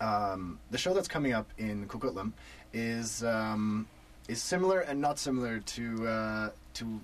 Um, 0.01 0.61
the 0.71 0.79
show 0.79 0.95
that's 0.95 1.09
coming 1.09 1.33
up 1.33 1.49
in 1.59 1.87
Coquitlam 1.89 2.33
is 2.73 3.25
um, 3.25 3.89
is 4.29 4.41
similar 4.41 4.81
and 4.81 5.01
not 5.01 5.19
similar 5.19 5.59
to 5.59 6.07
uh, 6.07 6.51
to 6.75 7.01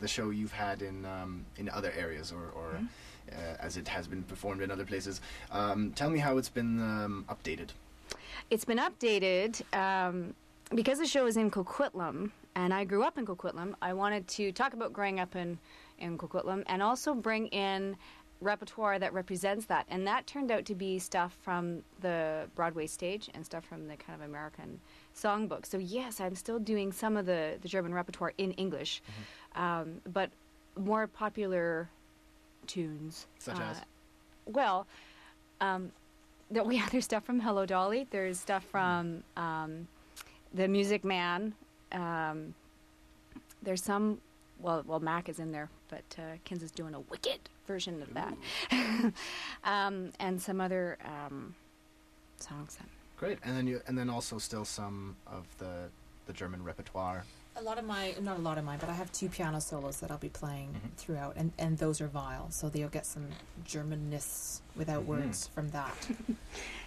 the 0.00 0.08
show 0.08 0.30
you've 0.30 0.52
had 0.52 0.82
in 0.82 1.04
um, 1.04 1.46
in 1.56 1.68
other 1.68 1.92
areas 1.96 2.32
or, 2.32 2.50
or 2.56 2.80
uh, 3.30 3.56
as 3.60 3.76
it 3.76 3.86
has 3.86 4.08
been 4.08 4.24
performed 4.24 4.60
in 4.60 4.72
other 4.72 4.84
places. 4.84 5.20
Um, 5.52 5.92
tell 5.92 6.10
me 6.10 6.18
how 6.18 6.36
it's 6.36 6.48
been 6.48 6.80
um, 6.80 7.24
updated. 7.28 7.68
It's 8.50 8.64
been 8.64 8.78
updated 8.78 9.62
um, 9.72 10.34
because 10.74 10.98
the 10.98 11.06
show 11.06 11.26
is 11.26 11.36
in 11.36 11.50
Coquitlam, 11.50 12.32
and 12.56 12.72
I 12.74 12.84
grew 12.84 13.04
up 13.04 13.18
in 13.18 13.26
Coquitlam. 13.26 13.74
I 13.82 13.92
wanted 13.92 14.26
to 14.28 14.50
talk 14.50 14.72
about 14.72 14.92
growing 14.92 15.20
up 15.20 15.36
in 15.36 15.58
in 15.98 16.18
Coquitlam, 16.18 16.64
and 16.66 16.82
also 16.82 17.14
bring 17.14 17.46
in 17.48 17.96
repertoire 18.40 18.98
that 18.98 19.12
represents 19.12 19.66
that. 19.66 19.86
And 19.88 20.06
that 20.06 20.26
turned 20.26 20.50
out 20.50 20.64
to 20.66 20.74
be 20.74 20.98
stuff 20.98 21.36
from 21.40 21.82
the 22.00 22.48
Broadway 22.54 22.86
stage 22.86 23.30
and 23.32 23.44
stuff 23.44 23.64
from 23.64 23.88
the 23.88 23.96
kind 23.96 24.20
of 24.20 24.28
American 24.28 24.80
songbook. 25.14 25.64
So 25.64 25.78
yes, 25.78 26.20
I'm 26.20 26.34
still 26.34 26.58
doing 26.58 26.92
some 26.92 27.16
of 27.16 27.26
the 27.26 27.58
the 27.60 27.68
German 27.68 27.94
repertoire 27.94 28.32
in 28.38 28.52
English, 28.52 29.02
um, 29.54 30.00
but 30.12 30.30
more 30.76 31.06
popular 31.06 31.88
tunes. 32.66 33.26
Such 33.38 33.60
as? 33.60 33.82
Well, 34.46 34.86
um, 35.60 35.92
there, 36.50 36.64
we 36.70 36.78
have 36.78 36.90
there's 36.90 37.04
stuff 37.04 37.24
from 37.24 37.40
Hello 37.40 37.66
Dolly. 37.66 38.06
There's 38.10 38.40
stuff 38.40 38.64
from 38.64 39.22
um, 39.36 39.88
the 40.54 40.68
Music 40.68 41.04
Man. 41.04 41.54
Um, 41.92 42.54
there's 43.62 43.82
some 43.82 44.20
well, 44.60 44.82
well, 44.86 45.00
Mac 45.00 45.28
is 45.28 45.38
in 45.38 45.52
there, 45.52 45.68
but 45.90 46.04
uh, 46.18 46.36
Kins 46.44 46.62
is 46.62 46.70
doing 46.70 46.94
a 46.94 47.00
wicked 47.00 47.40
version 47.66 48.00
of 48.02 48.14
that, 48.14 48.34
um, 49.64 50.10
and 50.18 50.40
some 50.40 50.60
other 50.62 50.96
um, 51.04 51.54
songs. 52.38 52.76
That 52.76 52.86
Great, 53.18 53.38
and 53.44 53.56
then 53.56 53.66
you, 53.66 53.80
and 53.86 53.96
then 53.98 54.08
also 54.10 54.38
still 54.38 54.64
some 54.64 55.16
of 55.26 55.44
the 55.58 55.88
the 56.26 56.32
German 56.32 56.62
repertoire. 56.64 57.24
A 57.58 57.62
lot 57.62 57.78
of 57.78 57.84
my, 57.86 58.14
not 58.20 58.36
a 58.38 58.42
lot 58.42 58.58
of 58.58 58.64
mine, 58.64 58.78
but 58.80 58.90
I 58.90 58.92
have 58.92 59.10
two 59.12 59.28
piano 59.30 59.60
solos 59.62 60.00
that 60.00 60.10
I'll 60.10 60.18
be 60.18 60.28
playing 60.28 60.74
Mhm. 60.74 60.96
throughout, 60.98 61.36
and, 61.36 61.52
and 61.58 61.78
those 61.78 62.02
are 62.02 62.08
Weill, 62.08 62.48
so 62.50 62.68
they'll 62.68 62.88
get 62.90 63.06
some 63.06 63.28
Germanness 63.66 64.60
without 64.74 65.04
Mhm. 65.04 65.06
words 65.06 65.46
from 65.54 65.70
that. 65.70 65.94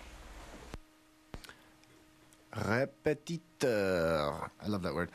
Repetiteur. 2.55 4.49
I 4.62 4.67
love 4.67 4.83
that 4.83 4.93
word. 4.93 5.12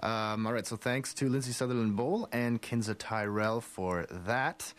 Um, 0.00 0.46
all 0.46 0.52
right, 0.52 0.66
so 0.66 0.76
thanks 0.76 1.14
to 1.14 1.28
Lindsay 1.28 1.52
Sutherland 1.52 1.98
Boal 1.98 2.28
and 2.32 2.60
Kinza 2.60 2.94
Tyrrell 2.96 3.60
for 3.60 4.06
that. 4.10 4.72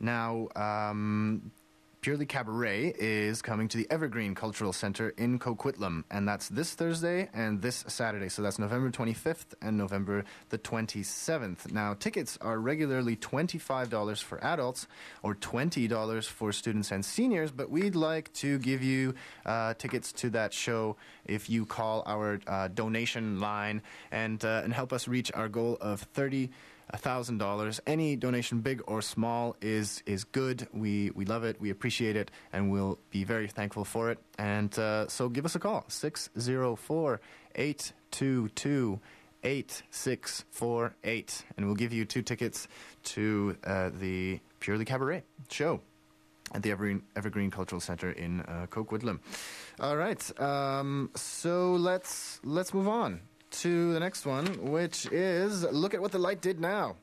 Now, 0.00 0.48
um, 0.56 1.52
Purely 2.04 2.26
Cabaret 2.26 2.94
is 2.98 3.40
coming 3.40 3.66
to 3.66 3.78
the 3.78 3.86
Evergreen 3.90 4.34
Cultural 4.34 4.74
Center 4.74 5.14
in 5.16 5.38
Coquitlam, 5.38 6.04
and 6.10 6.28
that's 6.28 6.50
this 6.50 6.74
Thursday 6.74 7.30
and 7.32 7.62
this 7.62 7.82
Saturday. 7.88 8.28
So 8.28 8.42
that's 8.42 8.58
November 8.58 8.90
25th 8.90 9.54
and 9.62 9.78
November 9.78 10.26
the 10.50 10.58
27th. 10.58 11.72
Now, 11.72 11.94
tickets 11.94 12.36
are 12.42 12.58
regularly 12.58 13.16
$25 13.16 14.22
for 14.22 14.44
adults 14.44 14.86
or 15.22 15.34
$20 15.34 16.28
for 16.28 16.52
students 16.52 16.90
and 16.90 17.02
seniors, 17.02 17.50
but 17.50 17.70
we'd 17.70 17.96
like 17.96 18.30
to 18.34 18.58
give 18.58 18.82
you 18.82 19.14
uh, 19.46 19.72
tickets 19.72 20.12
to 20.12 20.28
that 20.28 20.52
show 20.52 20.96
if 21.24 21.48
you 21.48 21.64
call 21.64 22.02
our 22.04 22.38
uh, 22.46 22.68
donation 22.68 23.40
line 23.40 23.80
and, 24.12 24.44
uh, 24.44 24.60
and 24.62 24.74
help 24.74 24.92
us 24.92 25.08
reach 25.08 25.32
our 25.32 25.48
goal 25.48 25.78
of 25.80 26.02
30 26.02 26.48
thousand 26.48 26.73
dollars. 27.38 27.80
Any 27.86 28.16
donation, 28.16 28.60
big 28.60 28.82
or 28.86 29.02
small, 29.02 29.56
is 29.60 30.02
is 30.06 30.24
good. 30.24 30.68
We 30.72 31.10
we 31.14 31.24
love 31.24 31.44
it. 31.44 31.60
We 31.60 31.70
appreciate 31.70 32.16
it, 32.16 32.30
and 32.52 32.70
we'll 32.70 32.98
be 33.10 33.24
very 33.24 33.48
thankful 33.48 33.84
for 33.84 34.10
it. 34.10 34.18
And 34.38 34.76
uh, 34.78 35.08
so, 35.08 35.28
give 35.28 35.44
us 35.44 35.54
a 35.54 35.58
call 35.58 35.84
604 35.88 37.20
822 37.54 39.00
8648 39.44 41.44
and 41.56 41.66
we'll 41.66 41.74
give 41.74 41.92
you 41.92 42.04
two 42.04 42.22
tickets 42.22 42.66
to 43.04 43.56
uh, 43.64 43.90
the 43.92 44.40
Purely 44.60 44.84
Cabaret 44.84 45.22
show 45.50 45.80
at 46.54 46.62
the 46.62 46.70
Evergreen, 46.70 47.02
Evergreen 47.14 47.50
Cultural 47.50 47.80
Center 47.80 48.10
in 48.10 48.40
uh, 48.40 48.66
Coquitlam. 48.70 49.20
All 49.80 49.96
right, 49.96 50.40
um, 50.40 51.10
so 51.14 51.72
let's 51.72 52.40
let's 52.44 52.72
move 52.72 52.88
on 52.88 53.20
to 53.58 53.92
the 53.92 54.00
next 54.00 54.26
one, 54.26 54.70
which 54.70 55.06
is 55.12 55.62
look 55.64 55.94
at 55.94 56.00
what 56.00 56.12
the 56.12 56.18
light 56.18 56.40
did 56.40 56.60
now. 56.60 56.96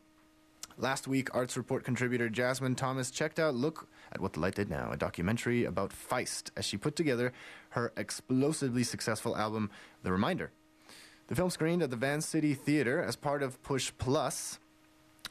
Last 0.78 1.08
week, 1.08 1.34
Arts 1.34 1.58
Report 1.58 1.84
contributor 1.84 2.30
Jasmine 2.30 2.76
Thomas 2.76 3.12
checked 3.12 3.40
out 3.40 3.54
Look 3.54 3.88
at 4.12 4.20
What 4.20 4.34
the 4.34 4.40
Light 4.40 4.56
Did 4.56 4.70
Now, 4.70 4.92
a 4.92 4.98
documentary 4.98 5.66
about 5.66 5.92
Feist, 5.92 6.50
as 6.56 6.66
she 6.66 6.78
put 6.78 6.96
together 6.96 7.34
her 7.70 7.94
explosively 7.96 8.84
successful 8.84 9.38
album, 9.38 9.70
The 10.04 10.12
Reminder. 10.12 10.52
The 11.28 11.36
film 11.36 11.50
screened 11.50 11.84
at 11.84 11.90
the 11.90 11.98
Vancity 11.98 12.54
Theatre 12.54 13.02
as 13.02 13.16
part 13.16 13.44
of 13.44 13.62
Push 13.64 13.92
Plus, 13.98 14.60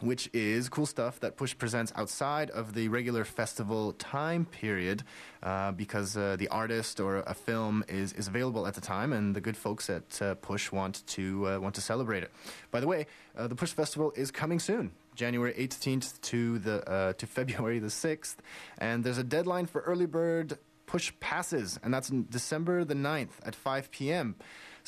which 0.00 0.30
is 0.32 0.68
cool 0.68 0.86
stuff 0.86 1.20
that 1.20 1.36
Push 1.36 1.56
presents 1.58 1.92
outside 1.96 2.50
of 2.50 2.74
the 2.74 2.88
regular 2.88 3.24
festival 3.24 3.92
time 3.92 4.44
period 4.46 5.02
uh, 5.42 5.72
because 5.72 6.16
uh, 6.16 6.36
the 6.38 6.48
artist 6.48 7.00
or 7.00 7.18
a 7.18 7.34
film 7.34 7.84
is, 7.88 8.12
is 8.14 8.28
available 8.28 8.66
at 8.66 8.74
the 8.74 8.80
time 8.80 9.12
and 9.12 9.34
the 9.34 9.40
good 9.40 9.56
folks 9.56 9.88
at 9.90 10.20
uh, 10.22 10.34
Push 10.36 10.72
want 10.72 11.06
to, 11.06 11.48
uh, 11.48 11.58
want 11.58 11.74
to 11.74 11.80
celebrate 11.80 12.22
it. 12.22 12.30
By 12.70 12.80
the 12.80 12.86
way, 12.86 13.06
uh, 13.36 13.46
the 13.46 13.54
Push 13.54 13.72
Festival 13.72 14.12
is 14.16 14.30
coming 14.30 14.58
soon. 14.58 14.92
January 15.14 15.52
18th 15.52 16.20
to 16.22 16.58
the 16.58 16.88
uh, 16.88 17.12
to 17.14 17.26
February 17.38 17.78
the 17.78 17.88
6th, 17.88 18.36
and 18.78 19.04
there's 19.04 19.18
a 19.18 19.24
deadline 19.24 19.66
for 19.66 19.82
early 19.82 20.06
bird 20.06 20.58
push 20.86 21.12
passes, 21.20 21.78
and 21.84 21.94
that's 21.94 22.08
December 22.08 22.84
the 22.84 22.94
9th 22.94 23.30
at 23.44 23.54
5 23.54 23.90
p.m. 23.92 24.34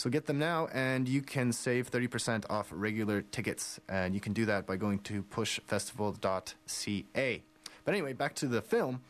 So 0.03 0.11
get 0.11 0.27
them 0.27 0.41
now, 0.41 0.67
and 0.73 1.09
you 1.09 1.23
can 1.23 1.53
save 1.53 1.89
30% 1.89 2.51
off 2.51 2.67
regular 2.73 3.23
tickets. 3.23 3.79
And 3.89 4.15
you 4.15 4.21
can 4.21 4.33
do 4.33 4.45
that 4.47 4.67
by 4.67 4.75
going 4.75 4.99
to 5.03 5.23
pushfestival.ca. 5.23 7.43
But 7.85 7.95
anyway, 7.95 8.13
back 8.13 8.35
to 8.35 8.49
the 8.49 8.61
film. 8.61 9.01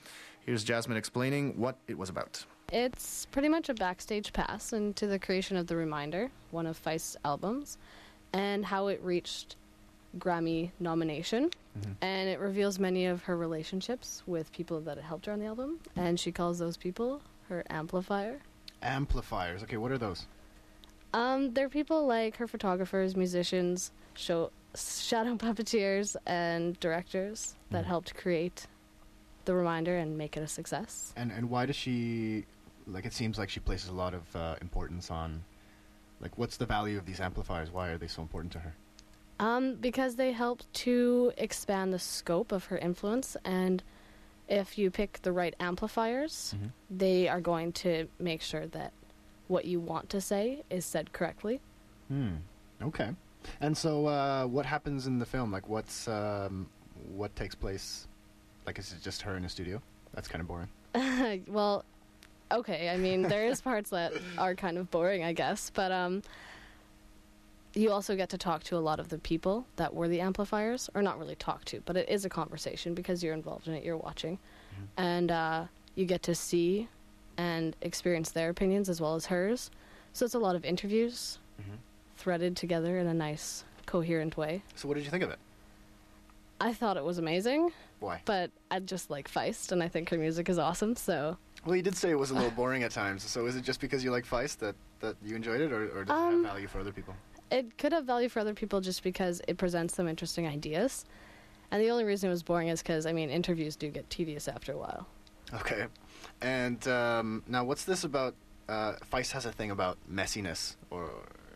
Here's 0.45 0.63
Jasmine 0.63 0.99
explaining 0.99 1.57
what 1.57 1.79
it 1.89 1.97
was 1.97 2.11
about. 2.11 2.45
It's 2.71 3.25
pretty 3.33 3.49
much 3.49 3.71
a 3.71 3.75
backstage 3.75 4.35
pass 4.35 4.75
into 4.75 5.07
the 5.07 5.19
creation 5.19 5.57
of 5.57 5.67
The 5.67 5.77
Reminder, 5.77 6.31
one 6.51 6.67
of 6.67 6.77
Feist's 6.77 7.17
albums, 7.25 7.79
and 8.35 8.63
how 8.63 8.89
it 8.89 9.01
reached 9.03 9.57
Grammy 10.19 10.73
nomination. 10.79 11.49
Mm-hmm. 11.79 11.93
And 12.03 12.29
it 12.29 12.39
reveals 12.39 12.79
many 12.79 13.07
of 13.07 13.23
her 13.23 13.39
relationships 13.39 14.23
with 14.27 14.53
people 14.53 14.83
that 14.83 14.99
helped 14.99 15.25
her 15.25 15.33
on 15.33 15.39
the 15.39 15.47
album, 15.47 15.81
and 15.97 16.21
she 16.21 16.33
calls 16.33 16.59
those 16.59 16.77
people 16.77 17.23
her 17.49 17.65
amplifier. 17.71 18.41
Amplifiers. 18.83 19.63
Okay, 19.63 19.79
what 19.79 19.91
are 19.91 19.97
those? 19.97 20.27
Um, 21.15 21.53
they're 21.55 21.69
people 21.69 22.07
like 22.07 22.37
her 22.37 22.47
photographers, 22.47 23.17
musicians, 23.17 23.93
show 24.15 24.51
shadow 24.75 25.35
puppeteers, 25.47 26.17
and 26.27 26.79
directors 26.81 27.55
that 27.71 27.85
Mhm. 27.85 27.89
helped 27.89 28.15
create 28.15 28.67
the 29.45 29.55
reminder 29.55 29.97
and 29.99 30.17
make 30.17 30.37
it 30.37 30.43
a 30.43 30.47
success. 30.49 31.13
And 31.17 31.31
and 31.33 31.51
why 31.51 31.67
does 31.67 31.77
she 31.77 32.47
like? 32.87 33.05
It 33.05 33.13
seems 33.13 33.39
like 33.39 33.51
she 33.51 33.61
places 33.61 33.89
a 33.91 33.93
lot 33.95 34.15
of 34.15 34.35
uh, 34.37 34.57
importance 34.61 35.11
on 35.11 35.45
like 36.21 36.39
what's 36.39 36.57
the 36.57 36.67
value 36.67 36.97
of 36.99 37.05
these 37.07 37.21
amplifiers? 37.21 37.71
Why 37.71 37.89
are 37.89 37.99
they 37.99 38.07
so 38.09 38.23
important 38.23 38.53
to 38.53 38.61
her? 38.61 38.75
Um, 39.41 39.75
because 39.75 40.15
they 40.17 40.31
help 40.33 40.63
to 40.85 41.33
expand 41.37 41.93
the 41.93 41.99
scope 41.99 42.53
of 42.53 42.67
her 42.67 42.79
influence, 42.79 43.37
and 43.45 43.83
if 44.49 44.79
you 44.79 44.91
pick 44.91 45.21
the 45.23 45.33
right 45.33 45.55
amplifiers, 45.59 46.55
Mhm. 46.57 46.71
they 46.91 47.29
are 47.29 47.41
going 47.41 47.73
to 47.73 48.09
make 48.21 48.41
sure 48.41 48.67
that 48.69 48.93
what 49.49 49.65
you 49.65 49.81
want 49.81 50.09
to 50.11 50.21
say 50.21 50.63
is 50.71 50.85
said 50.85 51.13
correctly. 51.13 51.61
Hmm. 52.09 52.37
Okay. 52.83 53.11
And 53.61 53.77
so, 53.77 54.07
uh, 54.07 54.47
what 54.47 54.67
happens 54.67 55.07
in 55.07 55.19
the 55.19 55.27
film? 55.27 55.51
Like, 55.51 55.69
what's 55.69 56.07
um, 56.09 56.69
what 57.15 57.35
takes 57.37 57.55
place? 57.55 58.07
Like, 58.67 58.79
is 58.79 58.93
it 58.93 59.03
just 59.03 59.23
her 59.23 59.37
in 59.37 59.45
a 59.45 59.49
studio? 59.49 59.83
That's 60.15 60.29
kind 60.29 60.41
of 60.41 60.49
boring. 60.49 61.45
well, 61.49 61.85
okay. 62.53 62.89
I 62.91 62.97
mean, 62.97 63.23
there 63.23 63.47
is 63.47 63.61
parts 63.61 63.91
that 63.91 64.13
are 64.39 64.55
kind 64.55 64.79
of 64.79 64.91
boring, 64.91 65.25
I 65.25 65.33
guess, 65.33 65.71
but 65.75 65.91
um, 65.91 66.23
you 67.75 67.91
also 67.91 68.15
get 68.15 68.29
to 68.31 68.39
talk 68.39 68.63
to 68.65 68.77
a 68.77 68.79
lot 68.79 69.01
of 69.01 69.09
the 69.09 69.19
people 69.19 69.67
that 69.77 69.93
were 69.95 70.07
the 70.07 70.21
amplifiers, 70.21 70.89
or 70.95 71.03
not 71.03 71.19
really 71.19 71.35
talk 71.35 71.65
to, 71.67 71.81
but 71.85 71.97
it 71.97 72.09
is 72.09 72.25
a 72.25 72.29
conversation 72.29 72.95
because 72.95 73.23
you're 73.25 73.35
involved 73.35 73.67
in 73.67 73.75
it. 73.75 73.83
You're 73.85 73.97
watching, 73.97 74.39
Mhm. 74.39 74.87
and 74.99 75.31
uh, 75.33 75.65
you 75.97 76.05
get 76.05 76.23
to 76.25 76.35
see 76.35 76.89
and 77.37 77.77
experience 77.83 78.31
their 78.31 78.51
opinions 78.51 78.89
as 78.89 79.01
well 79.01 79.15
as 79.15 79.27
hers. 79.27 79.71
So 80.13 80.25
it's 80.25 80.35
a 80.35 80.39
lot 80.39 80.57
of 80.57 80.65
interviews 80.65 81.39
Mhm. 81.61 81.79
threaded 82.17 82.57
together 82.57 82.99
in 82.99 83.07
a 83.07 83.15
nice, 83.15 83.65
coherent 83.87 84.37
way. 84.37 84.63
So, 84.75 84.89
what 84.89 84.95
did 84.95 85.05
you 85.05 85.11
think 85.11 85.23
of 85.25 85.31
it? 85.31 85.39
I 86.61 86.73
thought 86.73 86.97
it 86.97 87.05
was 87.05 87.19
amazing, 87.19 87.73
Why? 88.01 88.21
but 88.25 88.51
I 88.71 88.79
just 88.79 89.11
like 89.11 89.29
Feist, 89.29 89.73
and 89.73 89.83
I 89.83 89.89
think 89.89 90.11
her 90.11 90.19
music 90.19 90.49
is 90.49 90.59
awesome. 90.59 90.95
So 90.97 91.37
Well, 91.65 91.75
you 91.77 91.83
did 91.83 91.97
say 91.97 92.11
it 92.11 92.19
was 92.19 92.31
a 92.31 92.35
little 92.35 92.51
boring 92.57 92.83
at 92.85 92.91
times. 92.93 93.25
So 93.29 93.47
is 93.47 93.57
it 93.57 93.63
just 93.63 93.81
because 93.81 94.05
you 94.05 94.11
like 94.11 94.25
Feist 94.27 94.59
that, 94.59 94.77
that 95.01 95.17
you 95.25 95.35
enjoyed 95.35 95.61
it, 95.61 95.73
or, 95.73 95.85
or 95.99 96.05
does 96.05 96.17
it 96.17 96.23
Um, 96.23 96.45
have 96.45 96.53
value 96.53 96.69
for 96.69 96.81
other 96.81 96.93
people? 96.93 97.15
it 97.51 97.77
could 97.79 97.93
have 97.93 98.05
value 98.07 98.29
for 98.31 98.41
other 98.41 98.55
people 98.55 98.81
just 98.81 99.03
because 99.03 99.43
it 99.47 99.59
presents 99.59 99.95
some 99.95 100.09
interesting 100.09 100.47
ideas. 100.47 101.05
And 101.71 101.83
the 101.83 101.91
only 101.91 102.05
reason 102.05 102.29
it 102.29 102.33
was 102.33 102.43
boring 102.43 102.69
is 102.69 102.83
because, 102.83 103.05
I 103.07 103.13
mean, 103.13 103.29
interviews 103.31 103.77
do 103.77 103.91
get 103.91 104.09
tedious 104.09 104.47
after 104.49 104.73
a 104.73 104.77
while. 104.79 105.07
Okay. 105.55 105.87
And 106.43 106.87
um, 106.89 107.43
now, 107.47 107.65
what's 107.65 107.85
this 107.85 108.05
about? 108.05 108.35
Uh, 108.69 108.95
Feist 109.13 109.33
has 109.33 109.45
a 109.47 109.53
thing 109.53 109.71
about 109.71 109.99
messiness, 110.11 110.77
or 110.91 111.11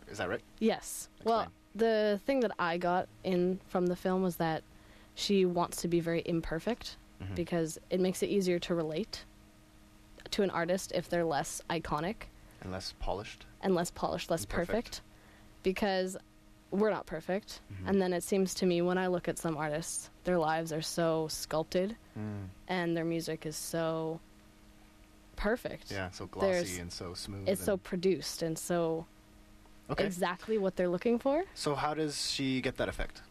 is 0.09 0.17
that 0.19 0.29
right? 0.29 0.41
Yes. 0.59 1.09
Well, 1.23 1.47
the 1.75 2.19
thing 2.25 2.39
that 2.41 2.51
I 2.59 2.77
got 2.77 3.07
in 3.23 3.59
from 3.67 3.87
the 3.87 3.95
film 3.95 4.21
was 4.23 4.35
that 4.37 4.63
she 5.15 5.45
wants 5.45 5.81
to 5.81 5.87
be 5.87 5.99
very 5.99 6.21
imperfect 6.25 6.97
Mm-hmm. 7.21 7.31
Mhm. 7.33 7.35
because 7.35 7.79
it 7.89 7.99
makes 7.99 8.21
it 8.21 8.27
easier 8.27 8.59
to 8.59 8.75
relate 8.75 9.25
to 10.29 10.43
an 10.43 10.51
artist 10.51 10.91
if 10.93 11.09
they're 11.09 11.25
less 11.25 11.61
iconic 11.67 12.27
And 12.61 12.71
less 12.71 12.93
polished. 12.99 13.47
and 13.63 13.73
less 13.73 13.89
polished, 13.89 14.29
less 14.29 14.45
perfect. 14.45 14.67
perfect. 14.69 15.01
Because 15.63 16.15
we're 16.69 16.91
not 16.91 17.07
perfect. 17.07 17.61
Mm-hmm. 17.73 17.89
And 17.89 17.99
then 17.99 18.13
it 18.13 18.21
seems 18.21 18.53
to 18.55 18.67
me 18.67 18.83
when 18.83 18.99
I 18.99 19.07
look 19.07 19.27
at 19.27 19.39
some 19.39 19.57
artists, 19.57 20.11
their 20.25 20.37
lives 20.37 20.71
are 20.71 20.81
so 20.83 21.27
sculpted 21.29 21.95
Mm. 22.19 22.49
and 22.67 22.95
their 22.95 23.05
music 23.05 23.47
is 23.47 23.55
so 23.55 24.19
perfect. 25.37 25.89
Yeah, 25.91 26.09
so 26.11 26.25
glossy 26.25 26.47
There's- 26.51 26.77
and 26.79 26.91
so 26.91 27.13
smooth. 27.13 27.47
It's 27.47 27.63
so 27.63 27.77
produced 27.77 28.41
and 28.41 28.57
so 28.57 29.05
okay. 29.89 30.05
exactly 30.05 30.57
what 30.57 30.75
they're 30.75 30.89
looking 30.89 31.17
for. 31.19 31.45
So 31.55 31.75
how 31.75 31.93
does 31.93 32.29
she 32.29 32.59
get 32.59 32.75
that 32.77 32.89
effect? 32.89 33.21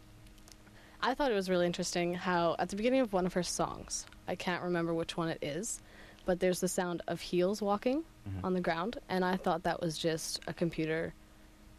I 0.99 1.13
thought 1.13 1.31
it 1.31 1.35
was 1.35 1.47
really 1.49 1.67
interesting 1.67 2.15
how 2.15 2.55
at 2.57 2.69
the 2.69 2.75
beginning 2.75 3.01
of 3.01 3.13
one 3.13 3.27
of 3.27 3.33
her 3.33 3.43
songs, 3.43 4.07
I 4.27 4.33
can't 4.35 4.63
remember 4.63 4.93
which 4.95 5.15
one 5.15 5.29
it 5.29 5.37
is, 5.43 5.79
but 6.25 6.39
there's 6.39 6.59
the 6.59 6.67
sound 6.67 7.03
of 7.07 7.21
heels 7.21 7.61
walking 7.61 8.03
Mm-hmm. 8.27 8.39
Mhm. 8.39 8.43
on 8.43 8.53
the 8.55 8.59
ground, 8.61 8.97
and 9.07 9.23
I 9.23 9.37
thought 9.37 9.63
that 9.63 9.79
was 9.79 9.97
just 9.97 10.41
a 10.47 10.53
computer 10.53 11.13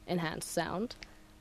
enhanced 0.07 0.51
sound. 0.53 0.97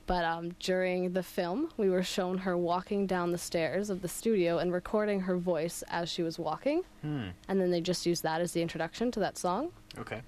But 0.07 0.23
um, 0.23 0.55
during 0.59 1.11
the 1.13 1.21
film, 1.21 1.69
we 1.77 1.89
were 1.89 2.01
shown 2.03 2.37
her 2.39 2.57
walking 2.57 3.05
down 3.07 3.31
the 3.33 3.37
stairs 3.37 3.89
of 3.89 4.01
the 4.01 4.07
studio 4.07 4.57
and 4.59 4.71
recording 4.73 5.19
her 5.21 5.37
voice 5.37 5.83
as 5.89 6.09
she 6.09 6.23
was 6.23 6.39
walking. 6.39 6.83
Hmm. 7.01 7.27
And 7.49 7.59
then 7.61 7.69
they 7.71 7.81
just 7.81 8.05
used 8.05 8.23
that 8.23 8.39
as 8.41 8.53
the 8.53 8.61
introduction 8.61 9.11
to 9.11 9.19
that 9.19 9.37
song. 9.37 9.71
Okay. 9.99 10.21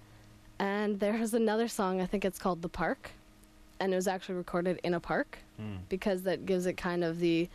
And 0.59 0.99
there's 0.99 1.33
another 1.33 1.69
song, 1.69 2.01
I 2.01 2.05
think 2.05 2.25
it's 2.25 2.37
called 2.37 2.61
The 2.61 2.67
Park. 2.69 3.11
And 3.79 3.93
it 3.93 3.95
was 3.95 4.07
actually 4.09 4.35
recorded 4.35 4.79
in 4.83 4.93
a 4.93 4.99
park 4.99 5.39
Hmm. 5.57 5.77
because 5.87 6.23
that 6.23 6.45
gives 6.45 6.65
it 6.65 6.73
kind 6.77 7.03
of 7.03 7.19
the 7.19 7.49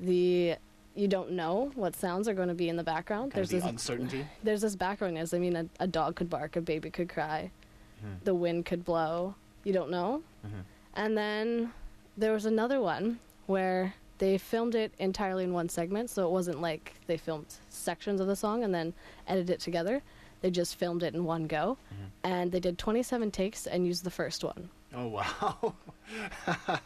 the 0.00 0.56
you 0.94 1.08
don't 1.08 1.32
know 1.32 1.70
what 1.74 1.94
sounds 1.96 2.28
are 2.28 2.34
going 2.34 2.48
to 2.48 2.54
be 2.54 2.68
in 2.70 2.76
the 2.76 2.82
background. 2.82 3.32
Kind 3.32 3.38
there's 3.38 3.50
the 3.50 3.56
this 3.56 3.64
uncertainty. 3.66 4.26
there's 4.42 4.60
this 4.62 4.74
background 4.76 5.14
noise. 5.14 5.32
I 5.34 5.38
mean, 5.38 5.56
a, 5.56 5.66
a 5.80 5.86
dog 5.86 6.16
could 6.16 6.28
bark, 6.30 6.56
a 6.56 6.60
baby 6.62 6.90
could 6.90 7.08
cry, 7.10 7.50
Hmm. 8.00 8.14
the 8.24 8.34
wind 8.34 8.64
could 8.66 8.84
blow. 8.84 9.34
You 9.64 9.72
don't 9.74 9.90
know. 9.90 10.22
Mhm. 10.46 10.64
And 10.94 11.16
then 11.16 11.72
there 12.16 12.32
was 12.32 12.44
another 12.46 12.80
one 12.80 13.18
where 13.46 13.94
they 14.18 14.38
filmed 14.38 14.74
it 14.74 14.92
entirely 14.98 15.44
in 15.44 15.52
one 15.52 15.68
segment, 15.68 16.10
so 16.10 16.26
it 16.26 16.30
wasn't 16.30 16.60
like 16.60 16.94
they 17.06 17.16
filmed 17.16 17.46
sections 17.68 18.20
of 18.20 18.26
the 18.26 18.36
song 18.36 18.62
and 18.64 18.72
then 18.74 18.92
edited 19.26 19.50
it 19.50 19.60
together. 19.60 20.02
They 20.42 20.50
just 20.50 20.76
filmed 20.76 21.02
it 21.02 21.14
in 21.14 21.24
one 21.24 21.46
go, 21.46 21.78
Mm-hmm. 21.92 22.04
and 22.32 22.52
they 22.52 22.60
did 22.60 22.78
27 22.78 23.30
takes 23.30 23.66
and 23.66 23.86
used 23.86 24.04
the 24.04 24.10
first 24.10 24.44
one, 24.44 24.68
Oh 24.94 25.06
wow. 25.08 25.74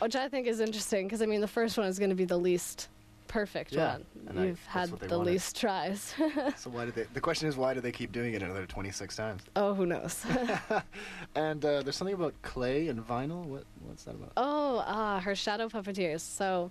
which 0.00 0.16
I 0.16 0.28
think 0.28 0.46
is 0.46 0.60
interesting 0.60 1.06
because 1.06 1.22
I 1.22 1.26
mean 1.26 1.40
the 1.40 1.48
first 1.48 1.78
one 1.78 1.86
is 1.86 1.98
going 1.98 2.10
to 2.10 2.16
be 2.16 2.24
the 2.24 2.36
least 2.38 2.88
perfect 3.32 3.72
Yeah, 3.72 3.96
one. 4.26 4.38
I- 4.38 4.44
You've 4.44 4.60
that's 4.74 4.90
had 4.90 5.00
the 5.00 5.16
wanted. 5.18 5.32
least 5.32 5.58
tries. 5.58 6.14
so 6.56 6.70
why 6.70 6.84
did 6.84 6.94
they? 6.94 7.06
The 7.14 7.20
question 7.20 7.48
is, 7.48 7.56
why 7.56 7.72
do 7.74 7.80
they 7.80 7.90
keep 7.92 8.12
doing 8.12 8.34
it 8.34 8.42
another 8.42 8.66
26 8.66 9.16
times? 9.16 9.42
oh, 9.56 9.74
who 9.74 9.86
knows? 9.86 10.24
And 11.34 11.64
uh, 11.64 11.82
there's 11.82 11.96
something 11.96 12.14
about 12.14 12.34
clay 12.42 12.88
and 12.88 13.00
vinyl. 13.06 13.44
What? 13.46 13.64
What's 13.86 14.04
that 14.04 14.14
about? 14.14 14.32
Oh, 14.36 14.84
ah, 14.86 15.20
her 15.20 15.34
shadow 15.34 15.68
puppeteers. 15.68 16.20
So, 16.20 16.70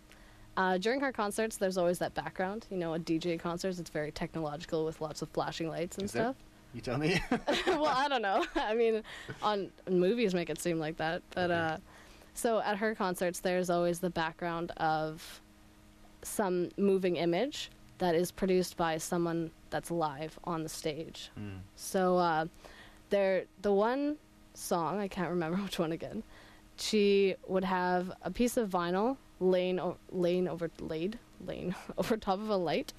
uh, 0.56 0.78
during 0.78 1.00
her 1.02 1.12
concerts, 1.12 1.58
there's 1.58 1.78
always 1.78 1.98
that 2.00 2.14
background. 2.14 2.68
You 2.70 2.78
know, 2.78 2.94
at 2.94 3.04
DJ 3.06 3.40
concerts, 3.40 3.80
it's 3.80 3.90
very 3.90 4.12
technological 4.12 4.86
with 4.86 5.02
lots 5.02 5.22
of 5.24 5.30
flashing 5.30 5.68
lights 5.68 5.98
and 5.98 6.06
Is 6.06 6.12
there? 6.12 6.24
stuff. 6.26 6.36
You 6.74 6.82
tell 6.82 6.98
me. 7.00 7.20
well, 7.68 7.86
I 7.88 8.08
don't 8.08 8.22
know. 8.22 8.46
I 8.56 8.74
mean, 8.76 9.02
on 9.42 9.72
movies 9.90 10.34
make 10.34 10.50
it 10.50 10.60
seem 10.62 10.80
like 10.80 10.98
that, 10.98 11.22
but 11.36 11.52
uh, 11.52 11.78
so 12.34 12.60
at 12.62 12.78
her 12.78 12.94
concerts, 12.96 13.40
there's 13.42 13.70
always 13.70 14.00
the 14.00 14.10
background 14.12 14.72
of 14.78 15.42
some 16.24 16.70
moving 16.78 17.16
image 17.16 17.72
that 17.98 18.16
is 18.16 18.32
produced 18.32 18.78
by 18.78 18.98
someone 18.98 19.52
that's 19.70 19.92
live 19.92 20.40
on 20.44 20.64
the 20.64 20.70
stage. 20.70 21.30
Hmm. 21.36 21.58
So 21.76 22.18
uh, 22.18 22.46
there, 23.10 23.46
the 23.62 23.72
one 23.72 24.18
song 24.54 25.00
I 25.00 25.08
can't 25.08 25.30
remember 25.30 25.58
which 25.64 25.80
one 25.80 25.92
again. 25.92 26.24
She 26.78 27.36
would 27.48 27.64
have 27.64 28.12
a 28.24 28.32
piece 28.32 28.58
of 28.58 28.70
vinyl 28.70 29.18
laying 29.40 29.80
o- 29.80 29.98
laying 30.12 30.48
over 30.48 30.70
laid 30.80 31.20
laying 31.46 31.76
over 31.98 32.18
top 32.18 32.40
of 32.40 32.50
a 32.50 32.56
light, 32.56 32.94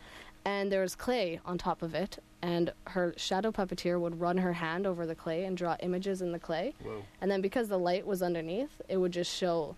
and 0.44 0.70
there 0.70 0.82
was 0.82 0.94
clay 0.94 1.40
on 1.44 1.58
top 1.58 1.82
of 1.82 1.94
it. 1.94 2.18
And 2.44 2.72
her 2.88 3.14
shadow 3.16 3.52
puppeteer 3.52 4.00
would 4.00 4.20
run 4.20 4.36
her 4.38 4.52
hand 4.52 4.84
over 4.84 5.06
the 5.06 5.14
clay 5.14 5.44
and 5.44 5.56
draw 5.56 5.76
images 5.78 6.22
in 6.22 6.32
the 6.32 6.40
clay. 6.40 6.74
Whoa. 6.82 7.04
And 7.20 7.30
then 7.30 7.40
because 7.40 7.68
the 7.68 7.78
light 7.78 8.04
was 8.04 8.20
underneath, 8.20 8.82
it 8.88 8.96
would 8.96 9.12
just 9.12 9.32
show 9.32 9.76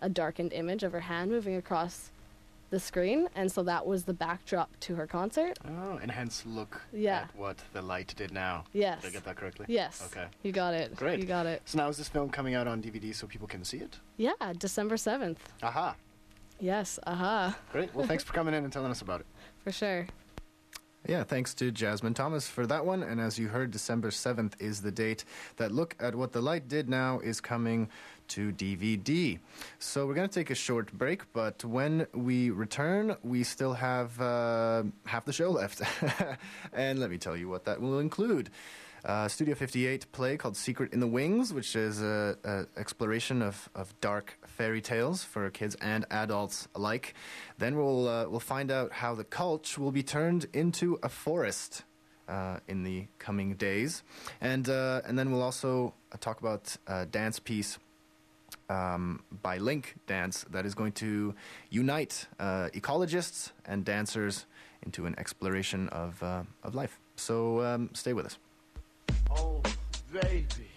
a 0.00 0.08
darkened 0.08 0.52
image 0.52 0.82
of 0.82 0.90
her 0.90 1.00
hand 1.00 1.30
moving 1.30 1.54
across 1.54 2.10
the 2.70 2.80
screen. 2.80 3.28
And 3.34 3.50
so 3.50 3.62
that 3.64 3.86
was 3.86 4.04
the 4.04 4.14
backdrop 4.14 4.70
to 4.80 4.94
her 4.96 5.06
concert. 5.06 5.58
Oh, 5.68 5.98
and 6.00 6.10
hence 6.10 6.44
look 6.46 6.80
Yeah. 6.92 7.22
at 7.22 7.36
what 7.36 7.58
the 7.72 7.82
light 7.82 8.14
did 8.16 8.32
now. 8.32 8.64
Yes. 8.72 9.02
Did 9.02 9.08
I 9.08 9.12
get 9.12 9.24
that 9.24 9.36
correctly? 9.36 9.66
Yes. 9.68 10.02
Okay. 10.10 10.26
You 10.42 10.52
got 10.52 10.74
it. 10.74 10.96
Great. 10.96 11.20
You 11.20 11.26
got 11.26 11.46
it. 11.46 11.62
So 11.66 11.78
now 11.78 11.88
is 11.88 11.96
this 11.98 12.08
film 12.08 12.30
coming 12.30 12.54
out 12.54 12.66
on 12.66 12.80
DVD 12.82 13.14
so 13.14 13.26
people 13.26 13.46
can 13.48 13.64
see 13.64 13.78
it? 13.78 13.98
Yeah, 14.16 14.32
December 14.58 14.96
7th. 14.96 15.38
Aha. 15.62 15.94
Yes, 16.62 16.98
aha, 17.06 17.56
Great. 17.72 17.94
Well, 17.94 18.06
thanks 18.06 18.22
for 18.22 18.34
coming 18.34 18.52
in 18.52 18.64
and 18.64 18.72
telling 18.72 18.90
us 18.90 19.00
about 19.00 19.20
it. 19.20 19.26
for 19.64 19.72
sure. 19.72 20.06
Yeah, 21.08 21.24
thanks 21.24 21.54
to 21.54 21.70
Jasmine 21.72 22.12
Thomas 22.12 22.46
for 22.46 22.66
that 22.66 22.84
one. 22.84 23.02
And 23.02 23.18
as 23.18 23.38
you 23.38 23.48
heard, 23.48 23.70
December 23.70 24.10
7th 24.10 24.60
is 24.60 24.82
the 24.82 24.92
date 24.92 25.24
that 25.56 25.72
Look 25.72 25.96
at 25.98 26.14
What 26.14 26.32
the 26.32 26.42
Light 26.42 26.68
Did 26.68 26.90
Now 26.90 27.18
is 27.20 27.40
coming 27.40 27.88
to 28.30 28.52
DVD. 28.52 29.38
So 29.78 30.06
we're 30.06 30.14
going 30.14 30.28
to 30.28 30.34
take 30.34 30.50
a 30.50 30.54
short 30.54 30.92
break, 30.92 31.32
but 31.32 31.64
when 31.64 32.06
we 32.14 32.50
return, 32.50 33.16
we 33.22 33.44
still 33.44 33.74
have 33.74 34.20
uh, 34.20 34.84
half 35.04 35.24
the 35.24 35.32
show 35.32 35.50
left. 35.50 35.82
and 36.72 36.98
let 36.98 37.10
me 37.10 37.18
tell 37.18 37.36
you 37.36 37.48
what 37.48 37.64
that 37.64 37.80
will 37.80 37.98
include. 37.98 38.50
Uh, 39.04 39.28
Studio 39.28 39.54
58 39.54 40.12
play 40.12 40.36
called 40.36 40.56
Secret 40.56 40.92
in 40.92 41.00
the 41.00 41.06
Wings, 41.06 41.54
which 41.54 41.74
is 41.74 42.02
a, 42.02 42.36
a 42.44 42.66
exploration 42.78 43.40
of, 43.40 43.68
of 43.74 43.98
dark 44.00 44.36
fairy 44.46 44.82
tales 44.82 45.24
for 45.24 45.48
kids 45.50 45.74
and 45.80 46.04
adults 46.10 46.68
alike. 46.74 47.14
Then 47.58 47.76
we'll 47.76 48.08
uh, 48.08 48.28
we'll 48.28 48.40
find 48.40 48.70
out 48.70 48.92
how 48.92 49.14
the 49.14 49.24
Cultch 49.24 49.78
will 49.78 49.92
be 49.92 50.02
turned 50.02 50.46
into 50.52 50.98
a 51.02 51.08
forest 51.08 51.84
uh, 52.28 52.58
in 52.68 52.82
the 52.82 53.06
coming 53.18 53.54
days, 53.54 54.02
and 54.40 54.68
uh, 54.68 55.00
and 55.06 55.18
then 55.18 55.32
we'll 55.32 55.42
also 55.42 55.94
uh, 56.12 56.18
talk 56.20 56.40
about 56.40 56.76
a 56.86 57.06
dance 57.06 57.38
piece 57.38 57.78
um, 58.70 59.20
by 59.42 59.58
Link 59.58 59.96
Dance 60.06 60.46
that 60.50 60.64
is 60.64 60.74
going 60.74 60.92
to 60.92 61.34
unite 61.68 62.26
uh, 62.38 62.68
ecologists 62.72 63.50
and 63.66 63.84
dancers 63.84 64.46
into 64.86 65.04
an 65.06 65.14
exploration 65.18 65.88
of 65.88 66.22
uh, 66.22 66.44
of 66.62 66.74
life. 66.74 66.98
So 67.16 67.60
um, 67.60 67.90
stay 67.92 68.14
with 68.14 68.26
us. 68.26 68.38
Oh, 69.30 69.60
baby. 70.12 70.70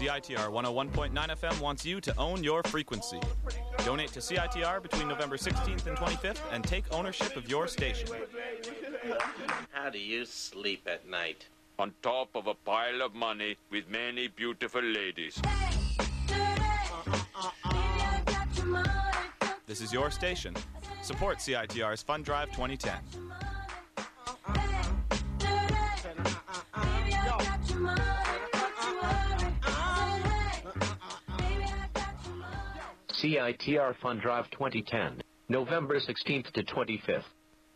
All 0.00 0.08
the 0.08 0.08
pretty 0.08 0.34
girls, 0.34 0.54
all 0.54 0.72
the 0.72 0.90
pretty 0.90 1.14
girls. 1.14 1.14
CITR 1.14 1.14
101.9 1.14 1.36
FM 1.36 1.60
wants 1.60 1.86
you 1.86 2.00
to 2.00 2.16
own 2.18 2.44
your 2.44 2.62
frequency. 2.64 3.20
Donate 3.84 4.12
to 4.12 4.20
CITR 4.20 4.82
between 4.82 5.08
November 5.08 5.36
16th 5.36 5.86
and 5.86 5.96
25th 5.96 6.40
and 6.52 6.64
take 6.64 6.84
ownership 6.92 7.36
of 7.36 7.48
your 7.48 7.68
station. 7.68 8.08
How 9.72 9.90
do 9.90 9.98
you 9.98 10.24
sleep 10.24 10.86
at 10.86 11.08
night? 11.08 11.48
on 11.78 11.92
top 12.02 12.28
of 12.36 12.46
a 12.46 12.54
pile 12.54 13.02
of 13.02 13.14
money 13.14 13.56
with 13.70 13.88
many 13.90 14.28
beautiful 14.28 14.82
ladies. 14.82 15.40
This 19.66 19.80
is 19.80 19.92
your 19.92 20.10
station. 20.10 20.54
Support 21.02 21.38
CITR's 21.38 22.02
Fund 22.02 22.24
Drive 22.24 22.50
2010. 22.52 23.23
CITR 33.24 33.96
Fund 34.02 34.20
Drive 34.20 34.50
2010, 34.50 35.22
November 35.48 35.98
16th 35.98 36.52
to 36.52 36.62
25th. 36.62 37.24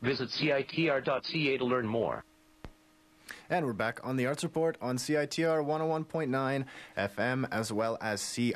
Visit 0.02 0.28
CITR.ca 0.28 1.56
to 1.56 1.64
learn 1.64 1.86
more. 1.86 2.22
And 3.48 3.64
we're 3.64 3.72
back 3.72 3.98
on 4.04 4.16
the 4.16 4.26
Arts 4.26 4.44
Report 4.44 4.76
on 4.82 4.98
CITR 4.98 5.64
101.9 5.64 6.66
FM 6.98 7.48
as 7.50 7.72
well 7.72 7.96
as 8.02 8.20
CITR.ca. 8.20 8.54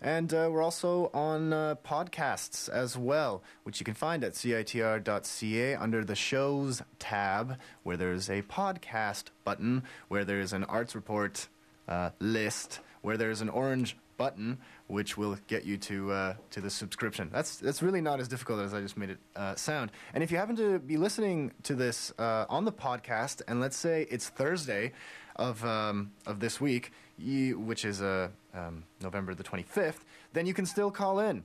And 0.00 0.34
uh, 0.34 0.48
we're 0.50 0.62
also 0.62 1.12
on 1.14 1.52
uh, 1.52 1.76
podcasts 1.86 2.68
as 2.68 2.98
well, 2.98 3.44
which 3.62 3.78
you 3.78 3.84
can 3.84 3.94
find 3.94 4.24
at 4.24 4.32
CITR.ca 4.32 5.76
under 5.76 6.04
the 6.04 6.16
Shows 6.16 6.82
tab, 6.98 7.56
where 7.84 7.96
there's 7.96 8.28
a 8.28 8.42
podcast 8.42 9.26
button, 9.44 9.84
where 10.08 10.24
there's 10.24 10.52
an 10.52 10.64
Arts 10.64 10.96
Report 10.96 11.46
uh, 11.86 12.10
list, 12.18 12.80
where 13.02 13.16
there's 13.16 13.42
an 13.42 13.48
orange 13.48 13.96
button, 14.22 14.58
which 14.86 15.16
will 15.16 15.36
get 15.48 15.64
you 15.64 15.76
to 15.76 15.96
uh, 16.12 16.34
to 16.50 16.60
the 16.60 16.70
subscription. 16.70 17.28
That's 17.32 17.56
that's 17.56 17.82
really 17.82 18.00
not 18.00 18.20
as 18.20 18.28
difficult 18.28 18.60
as 18.60 18.72
I 18.72 18.80
just 18.80 18.96
made 18.96 19.10
it 19.10 19.18
uh, 19.34 19.56
sound. 19.56 19.90
And 20.14 20.22
if 20.22 20.30
you 20.30 20.38
happen 20.38 20.56
to 20.56 20.78
be 20.78 20.96
listening 20.96 21.50
to 21.64 21.74
this 21.74 22.12
uh, 22.18 22.56
on 22.56 22.64
the 22.64 22.72
podcast, 22.72 23.42
and 23.48 23.60
let's 23.60 23.76
say 23.76 24.06
it's 24.14 24.28
Thursday 24.28 24.92
of 25.34 25.64
um, 25.64 26.12
of 26.24 26.38
this 26.38 26.60
week, 26.60 26.92
you, 27.18 27.58
which 27.58 27.84
is 27.84 28.00
uh, 28.00 28.28
um, 28.54 28.84
November 29.00 29.34
the 29.34 29.44
25th, 29.44 30.04
then 30.34 30.46
you 30.46 30.54
can 30.54 30.66
still 30.66 30.90
call 30.90 31.18
in. 31.18 31.42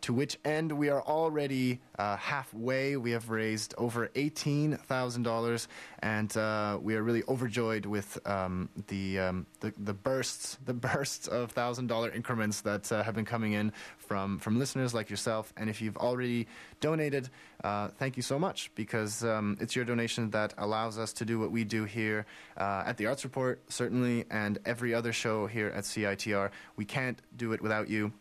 To 0.00 0.12
which 0.12 0.38
end 0.44 0.72
we 0.72 0.88
are 0.88 1.02
already 1.02 1.80
uh, 1.98 2.16
halfway. 2.16 2.96
We 2.96 3.12
have 3.12 3.30
raised 3.30 3.74
over 3.78 4.10
eighteen 4.16 4.76
thousand 4.76 5.22
dollars, 5.22 5.68
and 6.00 6.36
uh, 6.36 6.78
we 6.82 6.96
are 6.96 7.02
really 7.02 7.22
overjoyed 7.28 7.86
with 7.86 8.18
um, 8.26 8.68
the, 8.88 9.20
um, 9.20 9.46
the 9.60 9.72
the 9.78 9.94
bursts 9.94 10.58
the 10.64 10.74
bursts 10.86 11.28
of 11.28 11.52
thousand 11.52 11.86
dollar 11.86 12.10
increments 12.10 12.62
that 12.62 12.90
uh, 12.90 13.04
have 13.04 13.14
been 13.14 13.24
coming 13.24 13.52
in 13.52 13.72
from 14.06 14.38
from 14.38 14.58
listeners 14.58 14.94
like 14.94 15.10
yourself. 15.10 15.52
And 15.56 15.68
if 15.68 15.82
you've 15.82 15.96
already 15.96 16.46
donated, 16.80 17.28
uh, 17.64 17.88
thank 17.98 18.16
you 18.16 18.22
so 18.22 18.38
much 18.38 18.70
because 18.74 19.24
um, 19.24 19.56
it's 19.60 19.74
your 19.76 19.84
donation 19.84 20.30
that 20.30 20.54
allows 20.58 20.98
us 20.98 21.12
to 21.14 21.24
do 21.24 21.38
what 21.38 21.50
we 21.50 21.64
do 21.64 21.84
here 21.84 22.26
uh, 22.56 22.84
at 22.86 22.96
the 22.96 23.06
Arts 23.06 23.24
Report, 23.24 23.60
certainly, 23.68 24.24
and 24.30 24.58
every 24.64 24.94
other 24.94 25.12
show 25.12 25.46
here 25.46 25.68
at 25.68 25.84
CITR. 25.84 26.50
We 26.76 26.84
can't 26.84 27.20
do 27.36 27.52
it 27.52 27.60
without 27.60 27.88
you 27.88 28.12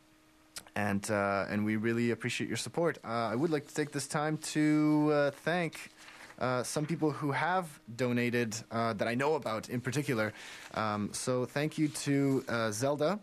and 0.76 1.10
uh, 1.10 1.45
and 1.50 1.65
we 1.65 1.76
really 1.76 2.12
appreciate 2.12 2.48
your 2.48 2.58
support. 2.58 2.98
Uh, 3.04 3.08
I 3.08 3.36
would 3.36 3.52
like 3.52 3.67
to 3.67 3.74
take 3.74 3.91
this 3.91 4.08
time 4.08 4.38
to 4.54 5.12
uh, 5.13 5.32
thank. 5.32 5.91
Uh, 6.38 6.63
some 6.63 6.86
people 6.86 7.12
who 7.12 7.32
have 7.32 7.65
donated 7.95 8.54
uh, 8.69 8.91
that 8.93 9.08
I 9.08 9.15
know 9.15 9.36
about 9.36 9.69
in 9.69 9.80
particular. 9.80 10.34
Um, 10.74 11.10
so, 11.13 11.45
thank 11.45 11.78
you 11.78 11.88
to 11.88 12.43
uh, 12.50 12.71
Zelda, 12.71 13.21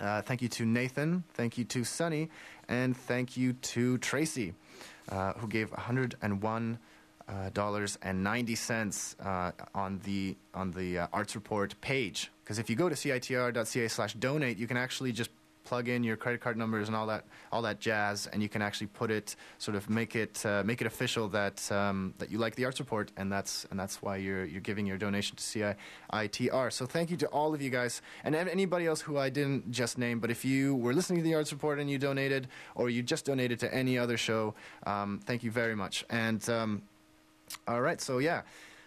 uh, 0.00 0.22
thank 0.22 0.42
you 0.42 0.48
to 0.48 0.64
Nathan, 0.64 1.24
thank 1.34 1.58
you 1.58 1.64
to 1.64 1.84
Sunny, 1.84 2.30
and 2.68 2.96
thank 2.96 3.36
you 3.36 3.52
to 3.52 3.98
Tracy, 3.98 4.54
uh, 5.10 5.34
who 5.34 5.46
gave 5.46 5.70
101 5.72 6.78
uh, 7.28 7.50
dollars 7.50 7.96
and 8.02 8.24
ninety 8.24 8.56
cents 8.56 9.14
uh, 9.20 9.52
on 9.74 10.00
the 10.04 10.36
on 10.52 10.72
the 10.72 10.98
uh, 10.98 11.06
Arts 11.12 11.34
Report 11.36 11.80
page. 11.80 12.30
Because 12.42 12.58
if 12.58 12.68
you 12.68 12.74
go 12.74 12.88
to 12.88 12.94
citr.ca/donate, 12.96 14.58
you 14.58 14.66
can 14.66 14.76
actually 14.76 15.12
just 15.12 15.30
plug 15.64 15.88
in 15.88 16.02
your 16.02 16.16
credit 16.16 16.40
card 16.40 16.56
numbers 16.56 16.88
and 16.88 16.96
all 16.96 17.06
that 17.06 17.24
all 17.52 17.62
that 17.62 17.80
jazz, 17.80 18.26
and 18.26 18.42
you 18.42 18.48
can 18.48 18.62
actually 18.62 18.86
put 18.88 19.10
it 19.10 19.36
sort 19.58 19.76
of 19.76 19.88
make 19.90 20.16
it 20.16 20.44
uh, 20.44 20.62
make 20.64 20.80
it 20.80 20.86
official 20.86 21.28
that 21.28 21.70
um, 21.72 22.14
that 22.18 22.30
you 22.30 22.38
like 22.38 22.54
the 22.54 22.64
Arts 22.64 22.80
Report, 22.80 23.10
and 23.16 23.30
that's 23.30 23.66
and 23.70 23.78
that's 23.78 24.02
why 24.02 24.16
you're 24.16 24.44
you're 24.44 24.60
giving 24.60 24.86
your 24.86 24.98
donation 24.98 25.36
to 25.36 25.42
CITR. 25.42 26.72
So 26.72 26.86
thank 26.86 27.10
you 27.10 27.16
to 27.18 27.26
all 27.28 27.54
of 27.54 27.62
you 27.62 27.70
guys 27.70 28.02
and 28.24 28.34
anybody 28.34 28.86
else 28.86 29.00
who 29.00 29.18
I 29.18 29.30
didn't 29.30 29.70
just 29.70 29.98
name. 29.98 30.20
But 30.20 30.30
if 30.30 30.44
you 30.44 30.74
were 30.76 30.92
listening 30.92 31.18
to 31.20 31.24
the 31.24 31.34
Arts 31.34 31.52
Report 31.52 31.78
and 31.78 31.90
you 31.90 31.98
donated, 31.98 32.48
or 32.74 32.90
you 32.90 33.02
just 33.02 33.24
donated 33.24 33.60
to 33.60 33.74
any 33.74 33.98
other 33.98 34.16
show, 34.16 34.54
um, 34.86 35.20
thank 35.24 35.42
you 35.42 35.50
very 35.50 35.76
much. 35.76 36.04
And 36.10 36.48
um, 36.48 36.82
all 37.66 37.80
right, 37.80 38.00
so 38.00 38.18
yeah. 38.18 38.42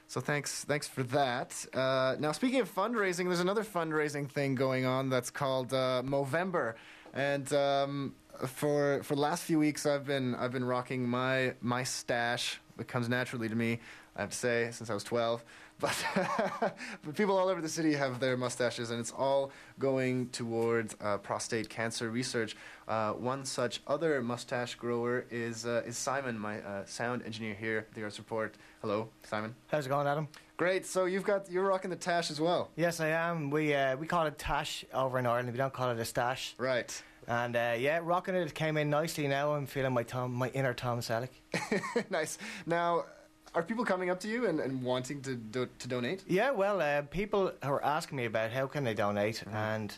So 0.08 0.22
thanks, 0.22 0.64
thanks 0.66 0.88
for 0.88 1.04
that. 1.04 1.66
Uh, 1.74 2.16
now, 2.20 2.32
speaking 2.32 2.60
of 2.60 2.74
fundraising, 2.74 3.26
there's 3.26 3.40
another 3.40 3.64
fundraising 3.64 4.30
thing 4.30 4.56
going 4.56 4.86
on 4.86 5.10
that's 5.10 5.32
called 5.32 5.74
uh, 5.74 6.04
Movember, 6.06 6.76
and 7.14 7.52
um, 7.54 8.16
for 8.46 9.02
for 9.04 9.16
the 9.16 9.22
last 9.22 9.44
few 9.44 9.60
weeks, 9.60 9.86
I've 9.86 10.06
been 10.06 10.36
I've 10.36 10.52
been 10.52 10.66
rocking 10.66 11.08
my 11.08 11.54
my 11.62 11.84
stash. 11.84 12.60
It 12.80 12.88
comes 12.88 13.08
naturally 13.10 13.50
to 13.50 13.56
me, 13.56 13.80
I 14.16 14.22
have 14.22 14.32
to 14.32 14.38
say, 14.38 14.70
since 14.72 14.90
I 14.90 14.94
was 14.94 15.04
12. 15.04 15.44
But, 15.80 16.06
but 17.04 17.16
people 17.16 17.38
all 17.38 17.50
over 17.50 17.62
the 17.62 17.70
city 17.70 17.94
have 17.94 18.20
their 18.20 18.38
mustaches, 18.38 18.92
and 18.92 19.00
it's 19.00 19.12
all 19.12 19.52
going 19.80 20.30
towards 20.30 20.96
uh, 21.02 21.18
prostate 21.18 21.70
cancer 21.70 22.10
research. 22.10 22.56
Uh, 22.88 23.14
one 23.14 23.46
such 23.46 23.82
other 23.88 24.22
mustache 24.22 24.76
grower 24.76 25.26
is 25.30 25.66
uh, 25.66 25.84
is 25.86 25.98
Simon, 25.98 26.38
my 26.38 26.62
uh, 26.62 26.86
sound 26.86 27.24
engineer 27.24 27.54
here 27.54 27.80
at 27.80 27.94
the 27.94 28.04
Arts 28.04 28.18
Report. 28.18 28.56
Hello, 28.82 29.10
Simon. 29.24 29.56
How's 29.68 29.86
it 29.86 29.90
going, 29.90 30.08
Adam? 30.08 30.28
Great. 30.58 30.86
So 30.86 31.06
you've 31.06 31.24
got 31.24 31.50
you're 31.50 31.66
rocking 31.66 31.90
the 31.90 31.96
tash 31.96 32.30
as 32.30 32.40
well. 32.40 32.70
Yes, 32.76 33.00
I 33.00 33.08
am. 33.10 33.50
We 33.50 33.74
uh, 33.74 33.98
we 33.98 34.08
call 34.08 34.26
it 34.28 34.38
tash 34.38 34.86
over 34.94 35.20
in 35.20 35.26
Ireland. 35.26 35.52
We 35.52 35.58
don't 35.58 35.74
call 35.74 35.92
it 35.92 36.00
a 36.00 36.06
stash. 36.06 36.56
Right. 36.58 37.04
And 37.28 37.56
uh, 37.56 37.76
yeah, 37.78 38.00
rocking 38.04 38.36
it. 38.36 38.48
It 38.48 38.54
came 38.54 38.78
in 38.78 38.90
nicely. 38.90 39.28
Now 39.28 39.54
I'm 39.54 39.66
feeling 39.66 39.94
my 39.94 40.04
Tom, 40.04 40.34
my 40.34 40.50
inner 40.50 40.74
Tom 40.74 41.00
Selleck. 41.00 41.30
nice. 42.10 42.38
Now, 42.66 43.06
are 43.56 43.64
people 43.64 43.86
coming 43.86 44.10
up 44.10 44.20
to 44.22 44.28
you 44.28 44.48
and, 44.48 44.60
and 44.60 44.82
wanting 44.84 45.22
to 45.22 45.36
do, 45.36 45.68
to 45.80 45.88
donate? 45.88 46.24
Yeah, 46.28 46.52
well, 46.52 46.82
uh, 46.82 47.04
people 47.04 47.52
are 47.62 47.84
asking 47.84 48.18
me 48.18 48.26
about 48.26 48.52
how 48.52 48.68
can 48.68 48.84
they 48.84 48.94
donate, 48.94 49.44
and 49.52 49.96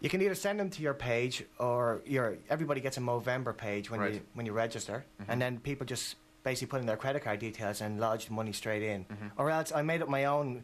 you 0.00 0.08
can 0.10 0.20
either 0.22 0.34
send 0.34 0.60
them 0.60 0.70
to 0.70 0.82
your 0.82 0.94
page 0.94 1.44
or 1.58 2.02
your. 2.06 2.36
Everybody 2.50 2.80
gets 2.80 2.96
a 2.96 3.00
Movember 3.00 3.56
page 3.56 3.90
when 3.90 4.00
you 4.12 4.20
when 4.34 4.46
you 4.46 4.52
register, 4.52 5.04
Mhm. 5.20 5.24
and 5.28 5.40
then 5.42 5.58
people 5.60 5.86
just 5.86 6.16
basically 6.44 6.68
put 6.70 6.80
in 6.80 6.86
their 6.86 6.96
credit 6.96 7.22
card 7.24 7.40
details 7.40 7.80
and 7.80 7.98
lodge 8.00 8.26
the 8.26 8.32
money 8.32 8.52
straight 8.52 8.82
in. 8.82 9.04
Mhm. 9.04 9.30
Or 9.36 9.50
else 9.50 9.72
I 9.72 9.82
made 9.82 10.02
up 10.02 10.08
my 10.08 10.24
own. 10.26 10.62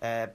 Uh, 0.00 0.28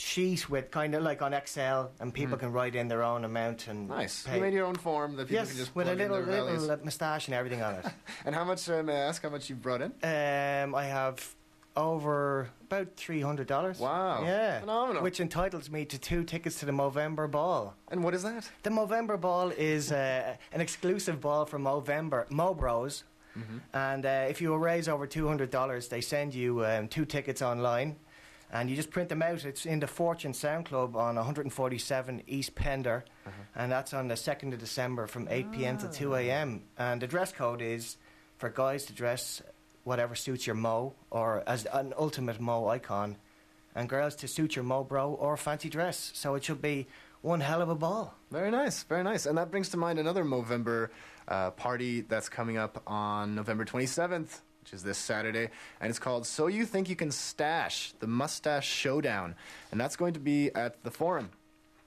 sheet 0.00 0.48
with 0.48 0.70
kind 0.70 0.94
of 0.94 1.02
like 1.02 1.20
on 1.20 1.34
Excel, 1.34 1.90
and 2.00 2.12
people 2.14 2.36
Mhm. 2.36 2.40
can 2.40 2.52
write 2.52 2.74
in 2.74 2.88
their 2.88 3.02
own 3.02 3.24
amount 3.24 3.68
and 3.68 3.88
Nice. 3.88 4.22
pay. 4.22 4.36
You 4.36 4.40
made 4.40 4.54
your 4.54 4.64
own 4.66 4.76
form 4.76 5.16
that 5.16 5.24
people 5.28 5.34
yes, 5.42 5.48
can 5.50 5.58
just 5.58 5.74
with 5.76 5.88
a 5.88 5.94
little 5.94 6.20
little 6.20 6.78
moustache 6.84 7.28
and 7.28 7.34
everything 7.34 7.62
on 7.62 7.74
it. 7.74 7.84
And 8.24 8.34
how 8.34 8.44
much? 8.44 8.68
Uh, 8.68 8.82
may 8.82 8.94
I 8.96 9.04
ask 9.08 9.22
how 9.22 9.28
much 9.28 9.50
you 9.50 9.56
brought 9.56 9.82
in? 9.82 9.92
Um, 10.02 10.74
I 10.74 10.84
have 10.84 11.34
over 11.76 12.48
about 12.62 12.96
three 12.96 13.20
hundred 13.20 13.46
dollars. 13.46 13.78
Wow. 13.78 14.24
Yeah, 14.24 14.60
Phenomenal. 14.60 15.02
Which 15.02 15.20
entitles 15.20 15.70
me 15.70 15.84
to 15.86 15.98
two 15.98 16.24
tickets 16.24 16.58
to 16.60 16.66
the 16.66 16.72
Movember 16.72 17.30
Ball. 17.30 17.74
And 17.88 18.02
what 18.02 18.14
is 18.14 18.22
that? 18.22 18.50
The 18.62 18.70
Movember 18.70 19.20
Ball 19.20 19.50
is 19.50 19.92
uh, 19.92 20.36
an 20.52 20.60
exclusive 20.60 21.20
ball 21.20 21.44
for 21.46 21.58
Movember 21.58 22.26
Mobros, 22.30 23.04
Mm-hmm. 23.38 23.58
and 23.72 24.04
uh, 24.06 24.26
if 24.28 24.40
you 24.40 24.56
raise 24.56 24.88
over 24.88 25.06
two 25.06 25.28
hundred 25.28 25.50
dollars, 25.50 25.86
they 25.88 26.00
send 26.00 26.34
you 26.34 26.64
um, 26.66 26.88
two 26.88 27.04
tickets 27.04 27.40
online. 27.42 27.96
And 28.52 28.68
you 28.68 28.74
just 28.76 28.90
print 28.90 29.08
them 29.08 29.22
out. 29.22 29.44
It's 29.44 29.64
in 29.64 29.78
the 29.80 29.86
Fortune 29.86 30.34
Sound 30.34 30.66
Club 30.66 30.96
on 30.96 31.14
147 31.14 32.22
East 32.26 32.54
Pender, 32.56 33.04
Uh-huh. 33.26 33.32
and 33.54 33.70
that's 33.70 33.94
on 33.94 34.08
the 34.08 34.16
2nd 34.16 34.52
of 34.52 34.58
December 34.58 35.06
from 35.06 35.28
8 35.30 35.52
p.m. 35.52 35.78
to 35.78 35.88
2 35.88 36.14
a.m. 36.16 36.62
And 36.76 37.00
the 37.00 37.06
dress 37.06 37.30
code 37.32 37.62
is 37.62 37.96
for 38.38 38.48
guys 38.48 38.86
to 38.86 38.92
dress 38.92 39.40
whatever 39.84 40.14
suits 40.14 40.46
your 40.46 40.56
mo, 40.56 40.94
or 41.10 41.42
as 41.46 41.64
an 41.66 41.94
ultimate 41.96 42.40
mo 42.40 42.66
icon, 42.68 43.16
and 43.74 43.88
girls 43.88 44.16
to 44.16 44.26
suit 44.28 44.56
your 44.56 44.64
mo 44.64 44.82
bro 44.82 45.10
or 45.12 45.36
fancy 45.36 45.68
dress. 45.70 46.10
So 46.14 46.34
it 46.34 46.42
should 46.44 46.60
be 46.60 46.86
one 47.22 47.40
hell 47.40 47.62
of 47.62 47.68
a 47.68 47.74
ball. 47.76 48.14
Very 48.32 48.50
nice, 48.50 48.82
very 48.82 49.04
nice. 49.04 49.26
And 49.26 49.38
that 49.38 49.50
brings 49.50 49.68
to 49.70 49.76
mind 49.76 49.98
another 50.00 50.24
Movember 50.24 50.88
uh, 51.28 51.50
party 51.52 52.00
that's 52.00 52.28
coming 52.28 52.56
up 52.58 52.82
on 52.86 53.34
November 53.36 53.64
27th, 53.64 54.40
which 54.62 54.72
is 54.72 54.82
this 54.82 54.98
Saturday. 54.98 55.48
And 55.80 55.90
it's 55.90 55.98
called 55.98 56.26
So 56.26 56.46
You 56.46 56.64
Think 56.64 56.88
You 56.88 56.96
Can 56.96 57.10
Stash, 57.10 57.92
the 58.00 58.06
Mustache 58.06 58.68
Showdown. 58.68 59.34
And 59.70 59.80
that's 59.80 59.96
going 59.96 60.14
to 60.14 60.20
be 60.20 60.54
at 60.54 60.82
the 60.84 60.90
Forum 60.90 61.30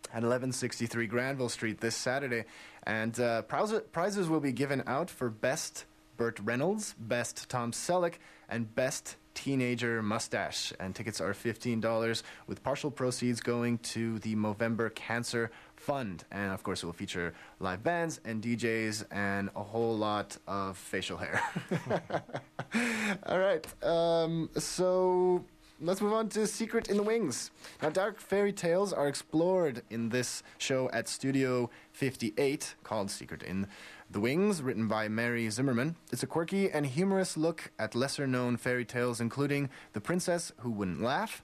at 0.10 0.22
1163 0.22 1.08
Granville 1.08 1.50
Street 1.50 1.80
this 1.80 1.96
Saturday. 1.96 2.46
And 2.84 3.20
uh, 3.20 3.44
prizes, 3.44 3.82
prizes 3.92 4.30
will 4.30 4.40
be 4.40 4.52
given 4.52 4.84
out 4.86 5.10
for 5.10 5.30
Best 5.30 5.86
Burt 6.18 6.40
Reynolds, 6.40 6.96
Best 7.00 7.50
Tom 7.50 7.72
Selleck, 7.72 8.16
and 8.50 8.74
Best 8.76 9.16
Teenager 9.34 10.04
Mustache. 10.04 10.74
And 10.80 10.96
tickets 10.96 11.20
are 11.20 11.34
$15 11.34 12.24
with 12.48 12.64
partial 12.64 12.92
proceeds 12.92 13.42
going 13.42 13.80
to 13.80 14.20
the 14.20 14.36
Movember 14.36 14.94
Cancer 14.94 15.50
Fund. 15.84 16.24
And 16.32 16.54
of 16.54 16.64
course, 16.64 16.82
it 16.82 16.86
will 16.86 16.94
feature 16.94 17.34
live 17.60 17.84
bands 17.84 18.22
and 18.24 18.42
DJs 18.42 19.04
and 19.12 19.50
a 19.54 19.64
whole 19.64 19.98
lot 19.98 20.38
of 20.48 20.78
facial 20.78 21.18
hair. 21.18 21.42
All 23.26 23.40
right. 23.40 23.84
Um, 23.84 24.50
so 24.56 25.44
let's 25.82 26.00
move 26.00 26.14
on 26.14 26.30
to 26.30 26.48
Secret 26.48 26.88
in 26.88 26.96
the 26.96 27.04
Wings. 27.04 27.52
Now, 27.82 27.90
dark 27.90 28.22
fairy 28.22 28.54
tales 28.54 28.94
are 28.94 29.10
explored 29.10 29.82
in 29.90 30.08
this 30.08 30.42
show 30.58 30.90
at 30.92 31.10
Studio 31.10 31.70
58 31.92 32.76
called 32.84 33.12
Secret 33.12 33.44
in 33.44 33.68
the 34.10 34.22
Wings, 34.22 34.62
written 34.62 34.88
by 34.88 35.10
Mary 35.10 35.50
Zimmerman. 35.50 35.98
It's 36.14 36.24
a 36.24 36.28
quirky 36.28 36.72
and 36.72 36.86
humorous 36.86 37.36
look 37.36 37.72
at 37.78 37.94
lesser 37.94 38.26
known 38.26 38.56
fairy 38.56 38.86
tales, 38.86 39.20
including 39.20 39.70
The 39.92 40.02
Princess 40.02 40.54
Who 40.60 40.72
Wouldn't 40.72 41.02
Laugh, 41.02 41.44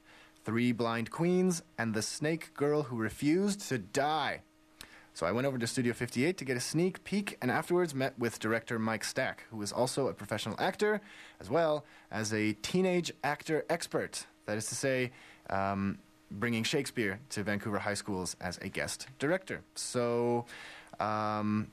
Three 0.50 0.72
Blind 0.72 1.12
Queens, 1.12 1.62
and 1.78 1.94
The 1.94 2.02
Snake 2.02 2.56
Girl 2.56 2.82
Who 2.82 2.98
Refused 2.98 3.70
to 3.70 3.78
Die. 3.78 4.42
So 5.14 5.28
I 5.28 5.32
went 5.32 5.46
over 5.46 5.60
to 5.60 5.68
Studio 5.68 5.94
58 5.94 6.40
to 6.40 6.44
get 6.44 6.58
a 6.58 6.60
sneak 6.60 7.04
peek 7.04 7.38
and 7.40 7.52
afterwards 7.52 7.94
met 7.94 8.18
with 8.18 8.40
director 8.40 8.80
Mike 8.80 9.04
Stack, 9.04 9.44
who 9.52 9.62
is 9.62 9.72
also 9.72 10.08
a 10.08 10.14
professional 10.16 10.56
actor 10.58 11.02
as 11.40 11.52
well 11.52 11.86
as 12.10 12.34
a 12.34 12.54
teenage 12.64 13.12
actor 13.24 13.64
expert. 13.70 14.26
That 14.48 14.58
is 14.58 14.66
to 14.70 14.76
say, 14.76 15.12
um, 15.52 16.00
bringing 16.32 16.64
Shakespeare 16.64 17.20
to 17.30 17.44
Vancouver 17.44 17.78
high 17.78 17.94
schools 17.94 18.36
as 18.42 18.58
a 18.58 18.70
guest 18.70 19.06
director. 19.20 19.62
So. 19.76 20.48
Um, 21.00 21.68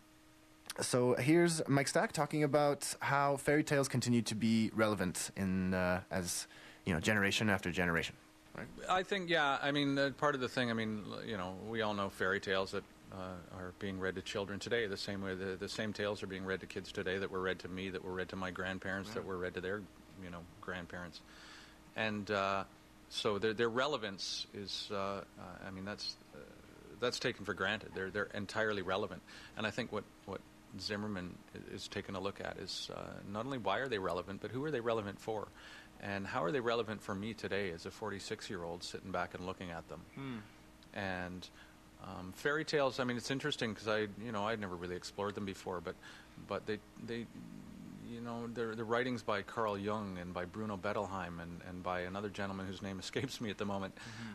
so 0.82 1.14
here's 1.14 1.66
Mike 1.66 1.88
Stack 1.88 2.12
talking 2.12 2.44
about 2.44 2.94
how 3.00 3.38
fairy 3.38 3.64
tales 3.64 3.88
continue 3.88 4.20
to 4.20 4.34
be 4.34 4.70
relevant 4.74 5.30
in 5.34 5.72
uh, 5.72 6.03
as 6.11 6.46
you 6.84 6.92
know 6.92 7.00
generation 7.00 7.48
after 7.48 7.72
generation. 7.72 8.14
Right? 8.57 8.66
I 8.88 9.02
think, 9.02 9.28
yeah. 9.28 9.59
I 9.61 9.70
mean, 9.70 9.98
uh, 9.98 10.11
part 10.16 10.34
of 10.34 10.40
the 10.40 10.48
thing. 10.48 10.70
I 10.70 10.74
mean, 10.74 11.04
you 11.26 11.36
know, 11.36 11.54
we 11.68 11.82
all 11.82 11.94
know 11.94 12.09
fairy 12.09 12.40
tales 12.40 12.70
that 12.72 12.84
uh, 13.12 13.57
are 13.57 13.72
being 13.78 14.00
read 14.00 14.14
to 14.16 14.22
children 14.22 14.59
today. 14.59 14.86
The 14.86 14.96
same 14.96 15.22
way 15.22 15.34
the, 15.34 15.57
the 15.57 15.68
same 15.68 15.92
tales 15.92 16.22
are 16.22 16.26
being 16.26 16.44
read 16.44 16.61
to 16.61 16.66
kids 16.66 16.92
today 16.92 17.18
that 17.18 17.30
were 17.30 17.40
read 17.40 17.59
to 17.61 17.68
me, 17.68 17.90
that 17.90 18.04
were 18.04 18.12
read 18.12 18.30
to 18.30 18.36
my 18.36 18.50
grandparents, 18.50 19.11
that 19.14 19.24
were 19.24 19.36
read 19.36 19.54
to 19.54 19.61
their, 19.61 19.82
you 20.22 20.30
know, 20.30 20.40
grandparents, 20.61 21.20
and 21.94 22.30
uh, 22.30 22.64
so 23.09 23.38
their 23.38 23.52
their 23.54 23.68
relevance 23.68 24.46
is. 24.54 24.88
Uh, 24.90 24.96
uh, 24.96 25.22
I 25.66 25.70
mean, 25.70 25.84
that's 25.84 26.16
uh, 26.34 26.38
that's 27.00 27.18
taken 27.18 27.44
for 27.44 27.54
granted. 27.54 27.90
They're 27.94 28.11
they're 28.11 28.30
entirely 28.34 28.82
relevant, 28.82 29.22
and 29.57 29.66
I 29.66 29.70
think 29.70 29.92
what 29.92 30.04
what 30.24 30.40
Zimmerman 30.80 31.34
is 31.72 31.88
taking 31.88 32.16
a 32.16 32.20
look 32.20 32.40
at 32.40 32.59
is 32.59 32.90
uh, 32.94 33.00
not 33.30 33.46
only 33.46 33.59
why 33.59 33.78
are 33.78 33.88
they 33.88 33.98
relevant, 33.98 34.40
but 34.40 34.50
who 34.50 34.64
are 34.64 34.70
they 34.70 34.80
relevant 34.80 35.20
for, 35.20 35.48
and 36.03 36.26
how 36.26 36.42
are 36.44 36.53
they 36.53 36.61
relevant 36.61 37.03
for 37.03 37.14
me 37.14 37.34
today 37.34 37.70
as 37.70 37.86
a 37.86 37.90
46 37.90 38.49
year 38.51 38.62
old 38.64 38.82
sitting 38.82 39.11
back 39.11 39.34
and 39.34 39.47
looking 39.47 39.70
at 39.70 39.88
them. 39.88 40.01
And 40.94 41.49
um, 42.05 42.32
fairy 42.36 42.64
tales. 42.64 43.01
I 43.01 43.05
mean, 43.05 43.16
it's 43.16 43.30
interesting 43.30 43.72
because 43.72 43.88
I, 43.88 44.01
you 44.24 44.32
know, 44.32 44.44
I'd 44.44 44.61
never 44.61 44.76
really 44.76 44.97
explored 44.97 45.34
them 45.34 45.44
before, 45.44 45.80
but 45.80 45.94
but 46.49 46.66
they 46.66 46.78
they 47.07 47.26
you 48.16 48.22
know, 48.22 48.46
the, 48.54 48.74
the 48.74 48.82
writings 48.84 49.22
by 49.22 49.42
Carl 49.42 49.76
Jung 49.76 50.16
and 50.18 50.32
by 50.32 50.46
Bruno 50.46 50.78
Bettelheim 50.78 51.38
and, 51.40 51.60
and 51.68 51.82
by 51.82 52.00
another 52.00 52.30
gentleman 52.30 52.66
whose 52.66 52.80
name 52.80 52.98
escapes 53.06 53.40
me 53.42 53.50
at 53.50 53.58
the 53.58 53.66
moment. 53.66 53.94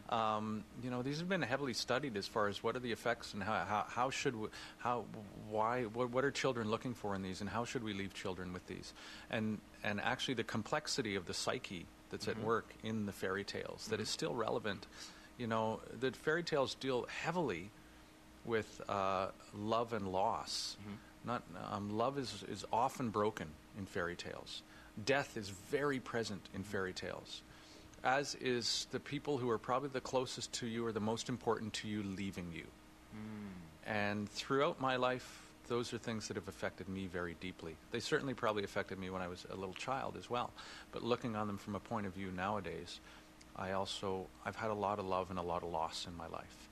Um, 0.09 0.63
you 0.84 0.91
know, 0.91 1.01
these 1.01 1.17
have 1.17 1.27
been 1.27 1.41
heavily 1.41 1.73
studied 1.73 2.15
as 2.15 2.27
far 2.27 2.47
as 2.47 2.61
what 2.61 2.75
are 2.75 2.79
the 2.79 2.91
effects 2.91 3.34
and 3.34 3.41
how, 3.41 3.53
how, 3.67 3.86
how 3.88 4.09
should 4.11 4.36
we, 4.36 4.49
how, 4.77 5.05
why, 5.49 5.84
what, 5.86 6.11
what 6.11 6.23
are 6.23 6.29
children 6.32 6.69
looking 6.69 6.93
for 6.93 7.15
in 7.15 7.23
these 7.23 7.41
and 7.41 7.49
how 7.49 7.65
should 7.65 7.84
we 7.84 7.93
leave 7.93 8.13
children 8.13 8.53
with 8.53 8.67
these? 8.67 8.93
And, 9.32 9.57
and 9.84 9.99
actually 9.99 10.36
the 10.36 10.43
complexity 10.43 11.15
of 11.15 11.25
the 11.25 11.34
psyche 11.34 11.88
that's 12.11 12.27
at 12.27 12.38
Mhm. 12.38 12.43
work 12.43 12.73
in 12.84 13.07
the 13.07 13.11
fairy 13.13 13.43
tales 13.43 13.88
that 13.89 13.99
is 13.99 14.09
still 14.09 14.36
relevant. 14.36 14.86
You 15.39 15.47
know, 15.47 15.79
the 15.99 16.11
fairy 16.11 16.43
tales 16.43 16.75
deal 16.75 17.07
heavily 17.23 17.71
with 18.45 18.79
uh, 18.88 19.29
love 19.55 19.93
and 19.93 20.11
loss. 20.11 20.77
Not 21.32 21.43
um, 21.71 21.97
love 21.97 22.17
is 22.17 22.43
is 22.51 22.65
often 22.73 23.09
broken 23.09 23.47
in 23.77 23.86
fairy 23.86 24.17
tales. 24.17 24.63
Death 25.05 25.38
is 25.38 25.49
very 25.49 25.99
present 25.99 26.41
in 26.53 26.61
fairy 26.61 26.91
tales, 26.91 27.41
as 28.03 28.36
is 28.41 28.88
the 28.91 28.99
people 28.99 29.38
who 29.38 29.49
are 29.49 29.57
probably 29.57 29.88
the 29.88 30.01
closest 30.01 30.51
to 30.53 30.67
you 30.67 30.86
or 30.86 30.91
the 30.91 30.99
most 30.99 31.29
important 31.29 31.71
to 31.73 31.88
you 31.88 32.03
leaving 32.03 32.51
you. 32.53 32.65
And 33.88 34.29
throughout 34.29 34.82
my 34.82 34.97
life, 34.97 35.41
those 35.69 35.93
are 35.93 35.97
things 35.97 36.27
that 36.27 36.36
have 36.36 36.49
affected 36.49 36.89
me 36.89 37.07
very 37.07 37.38
deeply. 37.39 37.77
They 37.91 38.01
certainly 38.01 38.34
probably 38.34 38.65
affected 38.65 38.99
me 38.99 39.09
when 39.09 39.21
I 39.21 39.29
was 39.29 39.45
a 39.49 39.55
little 39.55 39.73
child 39.73 40.17
as 40.19 40.29
well. 40.29 40.51
But 40.91 41.01
looking 41.01 41.38
on 41.38 41.47
them 41.47 41.57
from 41.57 41.75
a 41.75 41.79
point 41.79 42.07
of 42.07 42.13
view 42.13 42.29
nowadays, 42.36 42.99
I 43.55 43.71
also 43.71 44.27
I've 44.45 44.57
had 44.57 44.69
a 44.69 44.79
lot 44.88 44.99
of 44.99 45.05
love 45.05 45.29
and 45.29 45.39
a 45.39 45.47
lot 45.53 45.63
of 45.63 45.69
loss 45.69 46.07
in 46.07 46.17
my 46.17 46.27
life. 46.27 46.67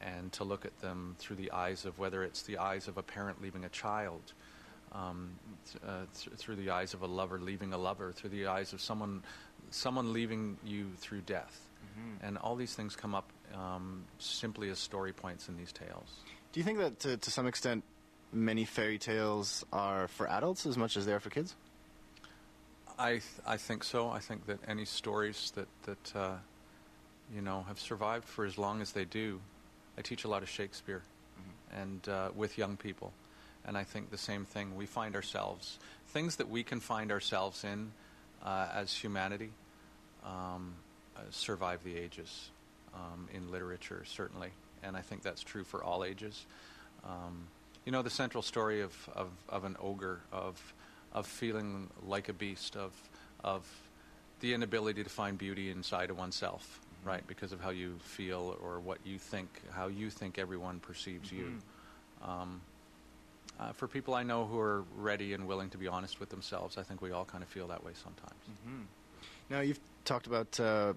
And 0.00 0.32
to 0.32 0.44
look 0.44 0.64
at 0.64 0.78
them 0.80 1.16
through 1.18 1.36
the 1.36 1.50
eyes 1.50 1.84
of 1.84 1.98
whether 1.98 2.22
it's 2.22 2.42
the 2.42 2.58
eyes 2.58 2.86
of 2.86 2.98
a 2.98 3.02
parent 3.02 3.42
leaving 3.42 3.64
a 3.64 3.68
child, 3.68 4.32
um, 4.92 5.30
th- 5.70 5.82
uh, 5.84 6.04
th- 6.16 6.36
through 6.36 6.56
the 6.56 6.70
eyes 6.70 6.94
of 6.94 7.02
a 7.02 7.06
lover 7.06 7.40
leaving 7.40 7.72
a 7.72 7.78
lover, 7.78 8.12
through 8.12 8.30
the 8.30 8.46
eyes 8.46 8.72
of 8.72 8.80
someone 8.80 9.22
someone 9.70 10.12
leaving 10.12 10.56
you 10.64 10.86
through 10.98 11.20
death. 11.22 11.64
And 12.22 12.38
all 12.38 12.54
these 12.54 12.74
things 12.74 12.94
come 12.94 13.14
up 13.14 13.28
um, 13.54 14.04
simply 14.18 14.70
as 14.70 14.78
story 14.78 15.12
points 15.12 15.48
in 15.48 15.56
these 15.56 15.72
tales. 15.72 16.22
Do 16.52 16.60
you 16.60 16.64
think 16.64 16.78
that 16.78 17.00
to, 17.00 17.16
to 17.16 17.30
some 17.30 17.46
extent 17.48 17.82
many 18.32 18.64
fairy 18.64 18.98
tales 18.98 19.64
are 19.72 20.06
for 20.06 20.28
adults 20.28 20.64
as 20.64 20.76
much 20.76 20.96
as 20.96 21.06
they 21.06 21.12
are 21.12 21.20
for 21.20 21.30
kids? 21.30 21.56
I 22.98 23.10
th- 23.10 23.24
I 23.46 23.56
think 23.56 23.84
so. 23.84 24.10
I 24.10 24.18
think 24.20 24.46
that 24.46 24.58
any 24.66 24.84
stories 24.84 25.52
that 25.54 25.68
that 25.84 26.16
uh, 26.16 26.36
you 27.34 27.42
know 27.42 27.64
have 27.68 27.78
survived 27.78 28.24
for 28.24 28.44
as 28.44 28.58
long 28.58 28.80
as 28.80 28.92
they 28.92 29.04
do. 29.04 29.40
I 29.98 30.00
teach 30.00 30.22
a 30.22 30.28
lot 30.28 30.44
of 30.44 30.48
Shakespeare, 30.48 31.02
and 31.72 32.08
uh, 32.08 32.28
with 32.36 32.56
young 32.56 32.76
people, 32.76 33.12
and 33.66 33.76
I 33.76 33.82
think 33.82 34.12
the 34.12 34.18
same 34.18 34.44
thing. 34.44 34.76
We 34.76 34.86
find 34.86 35.16
ourselves 35.16 35.76
things 36.10 36.36
that 36.36 36.48
we 36.48 36.62
can 36.62 36.78
find 36.78 37.10
ourselves 37.10 37.64
in 37.64 37.90
uh, 38.44 38.68
as 38.72 38.94
humanity 38.94 39.50
um, 40.24 40.74
uh, 41.16 41.20
survive 41.30 41.82
the 41.82 41.96
ages 41.96 42.50
um, 42.94 43.28
in 43.34 43.50
literature 43.50 44.04
certainly, 44.06 44.50
and 44.84 44.96
I 44.96 45.00
think 45.00 45.22
that's 45.22 45.42
true 45.42 45.64
for 45.64 45.82
all 45.82 46.04
ages. 46.04 46.46
Um, 47.04 47.48
you 47.84 47.90
know 47.90 48.02
the 48.02 48.10
central 48.10 48.42
story 48.42 48.82
of, 48.82 48.94
of, 49.16 49.30
of 49.48 49.64
an 49.64 49.76
ogre 49.80 50.20
of 50.30 50.74
of 51.12 51.26
feeling 51.26 51.88
like 52.06 52.28
a 52.28 52.32
beast 52.32 52.76
of 52.76 52.92
of 53.42 53.66
the 54.38 54.54
inability 54.54 55.02
to 55.02 55.10
find 55.10 55.36
beauty 55.36 55.70
inside 55.70 56.10
of 56.10 56.18
oneself 56.18 56.80
right 57.04 57.26
because 57.26 57.52
of 57.52 57.60
how 57.60 57.70
you 57.70 57.96
feel 58.00 58.56
or 58.62 58.80
what 58.80 58.98
you 59.04 59.18
think 59.18 59.48
how 59.70 59.86
you 59.88 60.10
think 60.10 60.38
everyone 60.38 60.80
perceives 60.80 61.30
you 61.32 61.58
um, 62.22 62.60
uh, 63.60 63.72
for 63.72 63.86
people 63.88 64.14
I 64.14 64.22
know 64.22 64.44
who 64.46 64.58
are 64.58 64.84
ready 64.96 65.32
and 65.32 65.46
willing 65.46 65.70
to 65.70 65.78
be 65.78 65.88
honest 65.88 66.20
with 66.20 66.28
themselves 66.30 66.76
I 66.76 66.82
think 66.82 67.00
we 67.00 67.10
all 67.12 67.24
kind 67.24 67.42
of 67.42 67.48
feel 67.48 67.68
that 67.68 67.84
way 67.84 67.92
sometimes 67.94 68.42
Now 69.50 69.60
you've 69.60 69.80
talked 70.04 70.26
about 70.26 70.58
uh, 70.60 70.92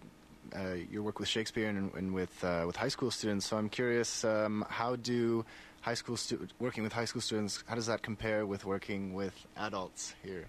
uh, 0.55 0.73
your 0.89 1.03
work 1.03 1.19
with 1.19 1.27
Shakespeare 1.29 1.69
and, 1.69 1.93
and 1.93 2.13
with 2.13 2.43
uh, 2.43 2.63
with 2.65 2.75
high 2.75 2.89
school 2.89 3.11
students. 3.11 3.45
So 3.45 3.57
I'm 3.57 3.69
curious, 3.69 4.23
um, 4.25 4.65
how 4.69 4.95
do 4.95 5.45
high 5.81 5.93
school 5.93 6.17
stu- 6.17 6.47
working 6.59 6.83
with 6.83 6.93
high 6.93 7.05
school 7.05 7.21
students? 7.21 7.63
How 7.67 7.75
does 7.75 7.85
that 7.85 8.01
compare 8.01 8.45
with 8.45 8.65
working 8.65 9.13
with 9.13 9.33
adults 9.55 10.13
here? 10.23 10.47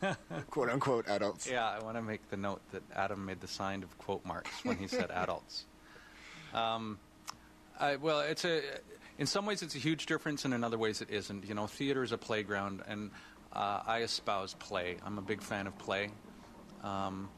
quote 0.50 0.70
unquote 0.70 1.08
adults. 1.08 1.48
Yeah, 1.48 1.68
I 1.68 1.82
want 1.82 1.96
to 1.96 2.02
make 2.02 2.28
the 2.30 2.36
note 2.36 2.60
that 2.72 2.82
Adam 2.94 3.24
made 3.24 3.40
the 3.40 3.48
sign 3.48 3.82
of 3.82 3.96
quote 3.98 4.24
marks 4.24 4.64
when 4.64 4.76
he 4.76 4.86
said 4.86 5.10
adults. 5.14 5.64
Um, 6.52 6.98
I, 7.78 7.96
well, 7.96 8.20
it's 8.20 8.44
a. 8.44 8.62
In 9.16 9.26
some 9.26 9.46
ways, 9.46 9.62
it's 9.62 9.76
a 9.76 9.78
huge 9.78 10.06
difference, 10.06 10.44
and 10.44 10.52
in 10.52 10.64
other 10.64 10.78
ways, 10.78 11.00
it 11.00 11.10
isn't. 11.10 11.46
You 11.46 11.54
know, 11.54 11.66
theater 11.66 12.02
is 12.02 12.12
a 12.12 12.18
playground, 12.18 12.82
and 12.86 13.10
uh, 13.52 13.80
I 13.86 14.02
espouse 14.02 14.54
play. 14.54 14.96
I'm 15.04 15.18
a 15.18 15.22
big 15.22 15.40
fan 15.40 15.66
of 15.66 15.78
play. 15.78 16.10
Um, 16.82 17.28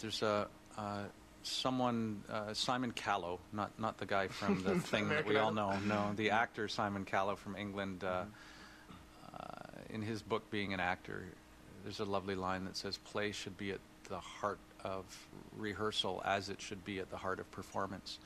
there's 0.00 0.22
a 0.22 0.48
uh, 0.76 1.04
someone, 1.42 2.22
uh, 2.30 2.52
Simon 2.52 2.92
Callow, 2.92 3.40
not 3.52 3.78
not 3.78 3.98
the 3.98 4.06
guy 4.06 4.28
from 4.28 4.62
the 4.62 4.74
thing 4.80 5.08
that 5.08 5.26
we 5.26 5.36
all 5.36 5.52
know. 5.52 5.76
No, 5.86 6.12
the 6.16 6.30
actor 6.30 6.68
Simon 6.68 7.04
Callow 7.04 7.36
from 7.36 7.56
England. 7.56 8.04
Uh, 8.04 8.24
uh, 9.32 9.46
in 9.90 10.02
his 10.02 10.22
book, 10.22 10.50
Being 10.50 10.74
an 10.74 10.80
Actor, 10.80 11.24
there's 11.88 12.00
a 12.00 12.04
lovely 12.04 12.34
line 12.34 12.66
that 12.66 12.76
says, 12.76 12.98
"Play 12.98 13.32
should 13.32 13.56
be 13.56 13.70
at 13.70 13.80
the 14.10 14.20
heart 14.20 14.58
of 14.84 15.04
rehearsal, 15.56 16.20
as 16.22 16.50
it 16.50 16.60
should 16.60 16.84
be 16.84 16.98
at 16.98 17.08
the 17.08 17.16
heart 17.16 17.40
of 17.40 17.50
performance." 17.50 18.18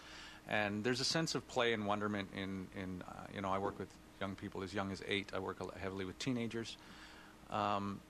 And 0.49 0.83
there's 0.83 0.99
a 0.99 1.05
sense 1.05 1.37
of 1.37 1.47
play 1.47 1.73
and 1.73 1.87
wonderment 1.87 2.29
in 2.35 2.67
in 2.75 3.05
uh, 3.09 3.13
you 3.33 3.41
know 3.41 3.51
I 3.53 3.59
work 3.59 3.79
with 3.79 3.87
young 4.21 4.35
people 4.35 4.65
as 4.65 4.75
young 4.75 4.91
as 4.91 5.01
eight. 5.07 5.31
I 5.33 5.39
work 5.39 5.59
heavily 5.79 6.05
with 6.05 6.19
teenagers. 6.19 6.77
Um, 7.51 8.01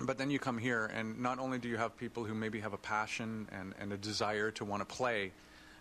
but 0.00 0.18
then 0.18 0.28
you 0.28 0.38
come 0.38 0.58
here, 0.58 0.84
and 0.84 1.18
not 1.18 1.38
only 1.38 1.58
do 1.58 1.68
you 1.68 1.78
have 1.78 1.96
people 1.96 2.24
who 2.24 2.34
maybe 2.34 2.60
have 2.60 2.74
a 2.74 2.78
passion 2.78 3.48
and, 3.52 3.74
and 3.80 3.90
a 3.90 3.96
desire 3.96 4.50
to 4.50 4.66
want 4.66 4.86
to 4.86 4.94
play, 4.94 5.32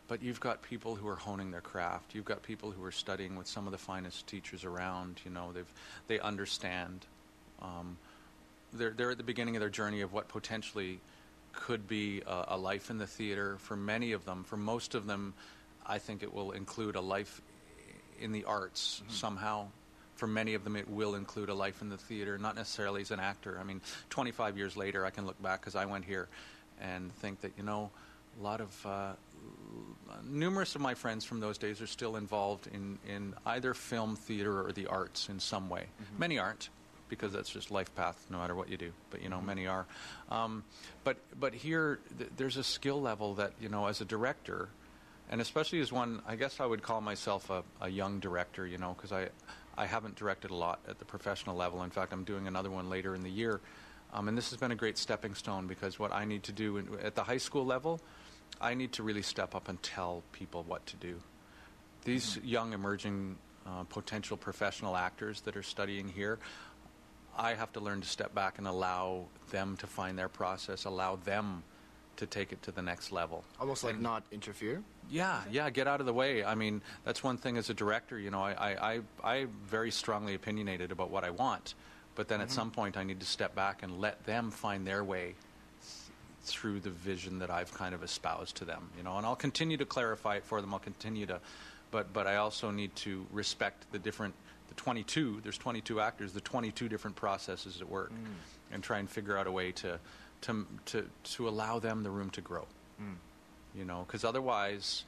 but 0.07 0.23
you've 0.23 0.39
got 0.39 0.61
people 0.61 0.95
who 0.95 1.09
are 1.09 1.17
honing 1.17 1.51
their 1.51 1.61
craft. 1.61 2.15
You've 2.15 2.23
got 2.23 2.41
people 2.41 2.71
who 2.71 2.85
are 2.85 2.91
studying 2.91 3.35
with 3.35 3.47
some 3.47 3.65
of 3.65 3.73
the 3.73 3.77
finest 3.77 4.27
teachers 4.27 4.63
around. 4.63 5.19
You 5.25 5.31
know, 5.31 5.51
they've 5.51 5.73
they 6.07 6.21
understand. 6.21 7.05
Um, 7.61 7.97
they're 8.73 8.91
they're 8.91 9.11
at 9.11 9.17
the 9.17 9.23
beginning 9.23 9.55
of 9.55 9.59
their 9.59 9.69
journey 9.69 10.01
of 10.01 10.13
what 10.13 10.27
potentially 10.27 10.99
could 11.53 11.87
be 11.87 12.21
a, 12.25 12.45
a 12.49 12.57
life 12.57 12.89
in 12.89 12.97
the 12.97 13.07
theater. 13.07 13.57
For 13.59 13.75
many 13.75 14.11
of 14.11 14.25
them, 14.25 14.43
for 14.43 14.57
most 14.57 14.95
of 14.95 15.05
them, 15.05 15.33
I 15.85 15.99
think 15.99 16.23
it 16.23 16.33
will 16.33 16.51
include 16.51 16.95
a 16.95 17.01
life 17.01 17.41
in 18.19 18.31
the 18.31 18.45
arts 18.45 19.01
somehow. 19.09 19.67
For 20.15 20.27
many 20.27 20.53
of 20.53 20.63
them, 20.63 20.75
it 20.75 20.89
will 20.89 21.15
include 21.15 21.49
a 21.49 21.53
life 21.53 21.81
in 21.81 21.89
the 21.89 21.97
theater, 21.97 22.37
not 22.37 22.55
necessarily 22.55 23.01
as 23.01 23.11
an 23.11 23.19
actor. 23.19 23.57
I 23.59 23.63
mean, 23.63 23.81
25 24.09 24.57
years 24.57 24.77
later, 24.77 25.05
I 25.05 25.09
can 25.09 25.25
look 25.25 25.41
back 25.41 25.61
because 25.61 25.75
I 25.75 25.85
went 25.85 26.05
here 26.05 26.27
and 26.79 27.11
think 27.15 27.41
that, 27.41 27.51
you 27.57 27.63
know, 27.63 27.89
a 28.39 28.43
lot 28.43 28.61
of, 28.61 28.85
uh, 28.85 29.13
numerous 30.23 30.75
of 30.75 30.81
my 30.81 30.93
friends 30.93 31.25
from 31.25 31.39
those 31.39 31.57
days 31.57 31.81
are 31.81 31.87
still 31.87 32.15
involved 32.15 32.67
in, 32.67 32.99
in 33.07 33.33
either 33.45 33.73
film, 33.73 34.15
theater, 34.15 34.65
or 34.65 34.71
the 34.71 34.87
arts 34.87 35.29
in 35.29 35.39
some 35.39 35.69
way. 35.69 35.85
Many 36.17 36.39
aren't 36.39 36.69
because 37.09 37.31
that's 37.31 37.49
just 37.49 37.71
life 37.71 37.93
path 37.95 38.25
no 38.29 38.37
matter 38.37 38.55
what 38.55 38.69
you 38.69 38.77
do 38.77 38.91
but 39.09 39.21
you 39.21 39.29
know 39.29 39.41
many 39.41 39.67
are. 39.67 39.85
Um, 40.29 40.63
but 41.03 41.17
but 41.39 41.53
here 41.53 41.99
th- 42.17 42.31
there's 42.37 42.57
a 42.57 42.63
skill 42.63 43.01
level 43.01 43.35
that 43.35 43.53
you 43.59 43.69
know 43.69 43.87
as 43.87 44.01
a 44.01 44.05
director 44.05 44.69
and 45.29 45.41
especially 45.41 45.79
as 45.79 45.91
one 45.91 46.21
i 46.27 46.35
guess 46.35 46.59
i 46.59 46.65
would 46.65 46.81
call 46.81 47.01
myself 47.01 47.49
a, 47.49 47.63
a 47.81 47.89
young 47.89 48.19
director 48.19 48.67
you 48.67 48.77
know 48.77 48.93
because 48.95 49.11
i 49.11 49.29
i 49.77 49.85
haven't 49.85 50.15
directed 50.15 50.51
a 50.51 50.55
lot 50.55 50.79
at 50.87 50.99
the 50.99 51.05
professional 51.05 51.55
level. 51.55 51.83
In 51.83 51.89
fact 51.89 52.13
i'm 52.13 52.23
doing 52.23 52.47
another 52.47 52.69
one 52.69 52.89
later 52.89 53.15
in 53.15 53.23
the 53.23 53.31
year. 53.31 53.59
Um, 54.13 54.27
and 54.27 54.37
this 54.37 54.51
has 54.51 54.59
been 54.59 54.71
a 54.71 54.75
great 54.75 54.97
stepping 54.97 55.33
stone 55.33 55.67
because 55.67 55.97
what 55.97 56.11
i 56.11 56.25
need 56.25 56.43
to 56.43 56.51
do 56.51 56.77
in, 56.77 56.87
at 57.03 57.15
the 57.15 57.23
high 57.23 57.37
school 57.37 57.65
level 57.65 57.99
i 58.61 58.73
need 58.73 58.91
to 58.93 59.03
really 59.03 59.23
step 59.23 59.55
up 59.55 59.69
and 59.69 59.81
tell 59.81 60.23
people 60.31 60.63
what 60.67 60.85
to 60.87 60.95
do. 60.97 61.19
These 62.05 62.37
young 62.43 62.73
emerging 62.73 63.37
uh, 63.65 63.83
potential 63.83 64.37
professional 64.37 64.95
actors 64.95 65.41
that 65.41 65.55
are 65.55 65.63
studying 65.63 66.09
here 66.09 66.37
I 67.37 67.53
have 67.55 67.71
to 67.73 67.79
learn 67.79 68.01
to 68.01 68.07
step 68.07 68.33
back 68.35 68.57
and 68.57 68.67
allow 68.67 69.25
them 69.49 69.77
to 69.77 69.87
find 69.87 70.17
their 70.17 70.29
process, 70.29 70.85
allow 70.85 71.15
them 71.17 71.63
to 72.17 72.27
take 72.27 72.51
it 72.51 72.61
to 72.63 72.71
the 72.71 72.81
next 72.81 73.11
level. 73.11 73.43
Almost 73.59 73.83
like 73.83 73.99
not 73.99 74.23
interfere. 74.31 74.83
Yeah, 75.09 75.41
yeah, 75.51 75.69
get 75.71 75.87
out 75.87 75.99
of 75.99 76.05
the 76.05 76.13
way. 76.13 76.43
I 76.43 76.53
mean, 76.53 76.81
that's 77.03 77.23
one 77.23 77.37
thing 77.37 77.57
as 77.57 77.69
a 77.71 77.73
director, 77.73 78.19
you 78.19 78.29
know, 78.29 78.41
I, 78.41 78.51
I, 78.53 78.99
I, 79.23 79.33
I'm 79.33 79.49
very 79.65 79.89
strongly 79.89 80.35
opinionated 80.35 80.91
about 80.91 81.09
what 81.09 81.23
I 81.23 81.31
want, 81.31 81.73
but 82.13 82.27
then 82.27 82.39
at 82.39 82.49
Mhm. 82.49 82.51
some 82.51 82.71
point 82.71 82.97
I 82.97 83.03
need 83.03 83.19
to 83.19 83.25
step 83.25 83.55
back 83.55 83.81
and 83.81 83.99
let 83.99 84.23
them 84.25 84.51
find 84.51 84.85
their 84.85 85.03
way 85.03 85.33
th- 85.81 86.11
through 86.43 86.81
the 86.81 86.91
vision 86.91 87.39
that 87.39 87.49
I've 87.49 87.73
kind 87.73 87.95
of 87.95 88.03
espoused 88.03 88.57
to 88.57 88.65
them, 88.65 88.89
you 88.95 89.01
know, 89.03 89.17
and 89.17 89.25
I'll 89.25 89.35
continue 89.35 89.77
to 89.77 89.85
clarify 89.85 90.35
it 90.35 90.45
for 90.45 90.61
them. 90.61 90.71
I'll 90.71 90.79
continue 90.79 91.25
to, 91.25 91.39
but, 91.89 92.13
but 92.13 92.27
I 92.27 92.35
also 92.35 92.69
need 92.69 92.95
to 92.97 93.25
respect 93.31 93.91
the 93.91 93.97
different, 93.99 94.35
the 94.69 94.75
22, 94.75 95.41
there's 95.43 95.57
22 95.57 95.99
actors, 95.99 96.33
the 96.33 96.41
22 96.41 96.89
different 96.89 97.15
processes 97.15 97.81
at 97.81 97.89
work, 97.89 98.11
mm. 98.11 98.25
and 98.71 98.83
try 98.83 98.99
and 98.99 99.09
figure 99.09 99.37
out 99.37 99.47
a 99.47 99.51
way 99.51 99.71
to, 99.71 99.99
to, 100.41 100.65
to, 100.85 101.05
to 101.23 101.47
allow 101.47 101.79
them 101.79 102.03
the 102.03 102.09
room 102.09 102.29
to 102.31 102.41
grow 102.41 102.65
mm. 103.01 103.15
you 103.75 103.85
know 103.85 104.03
because 104.05 104.25
otherwise 104.25 105.05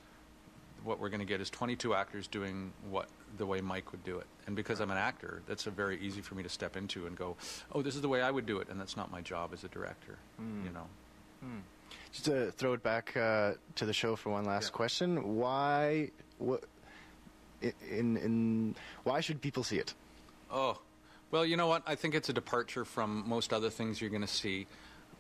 what 0.85 0.99
we're 0.99 1.09
going 1.09 1.19
to 1.19 1.25
get 1.25 1.41
is 1.41 1.49
22 1.49 1.93
actors 1.93 2.27
doing 2.27 2.71
what 2.89 3.07
the 3.37 3.45
way 3.45 3.59
Mike 3.59 3.91
would 3.91 4.03
do 4.03 4.19
it. 4.19 4.27
And 4.45 4.55
because 4.55 4.79
I'm 4.79 4.91
an 4.91 4.97
actor, 4.97 5.41
that's 5.47 5.65
a 5.65 5.71
very 5.71 5.99
easy 5.99 6.21
for 6.21 6.35
me 6.35 6.43
to 6.43 6.49
step 6.49 6.77
into 6.77 7.07
and 7.07 7.17
go, 7.17 7.35
oh, 7.71 7.81
this 7.81 7.95
is 7.95 8.01
the 8.01 8.07
way 8.07 8.21
I 8.21 8.29
would 8.29 8.45
do 8.45 8.59
it, 8.59 8.69
and 8.69 8.79
that's 8.79 8.95
not 8.95 9.11
my 9.11 9.21
job 9.21 9.49
as 9.51 9.63
a 9.63 9.67
director. 9.67 10.17
Mm. 10.39 10.65
You 10.65 10.71
know. 10.71 10.87
Just 12.11 12.25
to 12.25 12.51
throw 12.51 12.73
it 12.73 12.83
back 12.83 13.15
uh, 13.17 13.53
to 13.75 13.85
the 13.85 13.93
show 13.93 14.15
for 14.15 14.29
one 14.29 14.45
last 14.45 14.71
question, 14.71 15.35
why 15.35 16.11
what 16.37 16.63
in 17.61 18.17
in 18.17 18.75
why 19.03 19.21
should 19.21 19.41
people 19.41 19.63
see 19.63 19.77
it? 19.77 19.93
Oh, 20.51 20.79
well, 21.31 21.45
you 21.45 21.57
know 21.57 21.67
what? 21.67 21.83
I 21.85 21.95
think 21.95 22.15
it's 22.15 22.29
a 22.29 22.33
departure 22.33 22.85
from 22.85 23.27
most 23.27 23.51
other 23.53 23.69
things 23.69 23.99
you're 23.99 24.09
going 24.09 24.21
to 24.21 24.27
see 24.27 24.67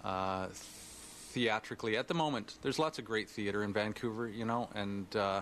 uh, 0.03 0.47
theatrically. 0.51 1.97
At 1.97 2.07
the 2.07 2.13
moment, 2.13 2.55
there's 2.61 2.79
lots 2.79 2.99
of 2.99 3.05
great 3.05 3.29
theater 3.29 3.63
in 3.63 3.73
Vancouver, 3.73 4.27
you 4.27 4.45
know, 4.45 4.69
and 4.75 5.13
uh, 5.15 5.41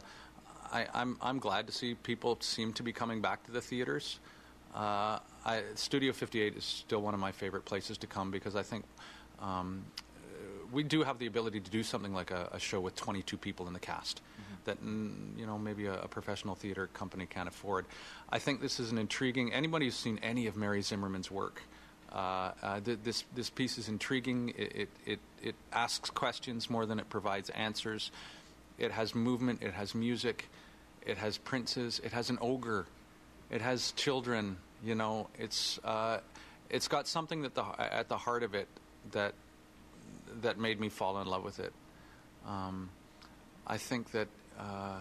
I, 0.72 0.88
I'm 0.94 1.18
I'm 1.22 1.40
glad 1.40 1.68
to 1.68 1.74
see 1.74 1.96
people 1.96 2.38
seem 2.40 2.74
to 2.74 2.84
be 2.84 2.92
coming 2.92 3.22
back 3.22 3.44
to 3.46 3.52
the 3.52 3.62
theaters. 3.62 4.20
Uh, 4.74 5.20
I, 5.46 5.62
Studio 5.76 6.14
58 6.14 6.58
is 6.58 6.64
still 6.64 7.02
one 7.02 7.14
of 7.14 7.20
my 7.20 7.32
favorite 7.32 7.66
places 7.66 7.98
to 8.00 8.08
come 8.08 8.32
because 8.32 8.56
I 8.56 8.64
think 8.64 8.86
um, 9.40 9.84
we 10.72 10.82
do 10.82 11.04
have 11.04 11.20
the 11.20 11.28
ability 11.28 11.60
to 11.60 11.70
do 11.70 11.84
something 11.84 12.14
like 12.14 12.32
a, 12.32 12.50
a 12.52 12.60
show 12.60 12.80
with 12.80 12.96
22 12.96 13.38
people 13.38 13.68
in 13.68 13.74
the 13.74 13.80
cast 13.80 14.22
that 14.66 14.84
mm, 14.84 15.38
you 15.38 15.46
know 15.46 15.58
maybe 15.58 15.86
a, 15.86 16.02
a 16.02 16.08
professional 16.08 16.56
theater 16.56 16.88
company 16.94 17.26
can't 17.26 17.48
afford. 17.48 17.86
I 18.30 18.40
think 18.40 18.62
this 18.62 18.80
is 18.80 18.92
an 18.92 18.98
intriguing. 18.98 19.54
Anybody 19.54 19.86
who's 19.86 19.96
seen 19.96 20.20
any 20.24 20.48
of 20.48 20.56
Mary 20.56 20.82
Zimmerman's 20.82 21.30
work, 21.30 21.62
uh, 22.12 22.52
uh, 22.62 22.80
th- 22.80 23.00
this 23.04 23.24
this 23.36 23.50
piece 23.50 23.78
is 23.78 23.90
intriguing. 23.90 24.50
It, 24.58 24.76
it 24.76 24.90
it 25.06 25.20
it 25.42 25.56
asks 25.72 26.10
questions 26.10 26.70
more 26.70 26.86
than 26.86 27.00
it 27.00 27.10
provides 27.10 27.50
answers. 27.52 28.12
It 28.78 28.92
has 28.92 29.14
movement. 29.14 29.62
It 29.62 29.74
has 29.74 29.94
music. 29.94 30.50
It 31.06 31.18
has 31.18 31.38
princes. 31.38 32.00
It 32.04 32.12
has 32.14 32.30
an 32.30 32.38
ogre. 32.42 32.86
It 33.50 33.62
has 33.62 33.92
children. 33.94 34.58
You 34.84 34.96
know, 34.96 35.30
it's 35.38 35.80
uh, 35.84 36.20
it's 36.70 36.88
got 36.88 37.08
something 37.08 37.44
that 37.44 37.56
the 37.56 37.64
at 37.78 38.10
the 38.10 38.18
heart 38.18 38.44
of 38.44 38.56
it 38.56 38.68
that 39.12 39.34
that 40.42 40.58
made 40.58 40.80
me 40.80 40.90
fall 40.90 41.20
in 41.20 41.28
love 41.28 41.44
with 41.44 41.60
it. 41.60 41.74
Um, 42.48 42.90
I 43.66 43.78
think 43.78 44.12
that 44.12 44.28
uh, 44.60 45.00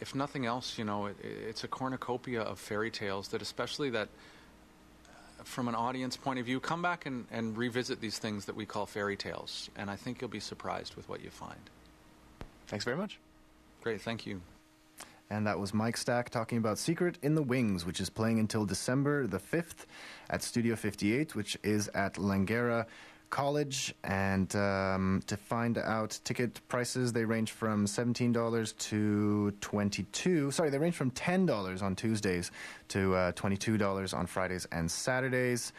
if 0.00 0.14
nothing 0.14 0.46
else, 0.46 0.78
you 0.78 0.84
know, 0.84 1.06
it, 1.06 1.16
it's 1.22 1.64
a 1.64 1.68
cornucopia 1.68 2.40
of 2.42 2.58
fairy 2.58 2.90
tales 2.90 3.28
that, 3.28 3.42
especially 3.42 3.90
that, 3.90 4.08
uh, 5.06 5.44
from 5.44 5.68
an 5.68 5.74
audience 5.74 6.16
point 6.16 6.38
of 6.38 6.46
view, 6.46 6.60
come 6.60 6.82
back 6.82 7.06
and, 7.06 7.26
and 7.30 7.56
revisit 7.56 8.00
these 8.00 8.18
things 8.18 8.46
that 8.46 8.56
we 8.56 8.64
call 8.66 8.86
fairy 8.86 9.16
tales, 9.16 9.70
and 9.76 9.90
I 9.90 9.96
think 9.96 10.20
you'll 10.20 10.30
be 10.30 10.40
surprised 10.40 10.94
with 10.96 11.08
what 11.08 11.22
you 11.22 11.30
find. 11.30 11.60
Thanks 12.66 12.84
very 12.84 12.96
much. 12.96 13.18
Great, 13.82 14.00
thank 14.00 14.26
you. 14.26 14.40
And 15.32 15.46
that 15.46 15.60
was 15.60 15.72
Mike 15.72 15.96
Stack 15.96 16.30
talking 16.30 16.58
about 16.58 16.76
Secret 16.76 17.16
in 17.22 17.36
the 17.36 17.42
Wings, 17.42 17.86
which 17.86 18.00
is 18.00 18.10
playing 18.10 18.40
until 18.40 18.64
December 18.64 19.28
the 19.28 19.38
5th 19.38 19.86
at 20.28 20.42
Studio 20.42 20.74
58, 20.74 21.36
which 21.36 21.56
is 21.62 21.86
at 21.88 22.14
Langara 22.14 22.86
College. 23.30 23.94
And 24.04 24.54
um, 24.56 25.22
to 25.26 25.36
find 25.36 25.78
out 25.78 26.18
ticket 26.24 26.60
prices, 26.68 27.12
they 27.12 27.24
range 27.24 27.52
from 27.52 27.86
$17 27.86 28.78
to 28.78 29.50
22 29.60 30.50
Sorry, 30.50 30.70
they 30.70 30.78
range 30.78 30.94
from 30.96 31.10
$10 31.12 31.82
on 31.82 31.96
Tuesdays 31.96 32.50
to 32.88 33.14
uh, 33.14 33.32
$22 33.32 34.16
on 34.16 34.26
Fridays 34.26 34.66
and 34.72 34.90
Saturdays. 34.90 35.72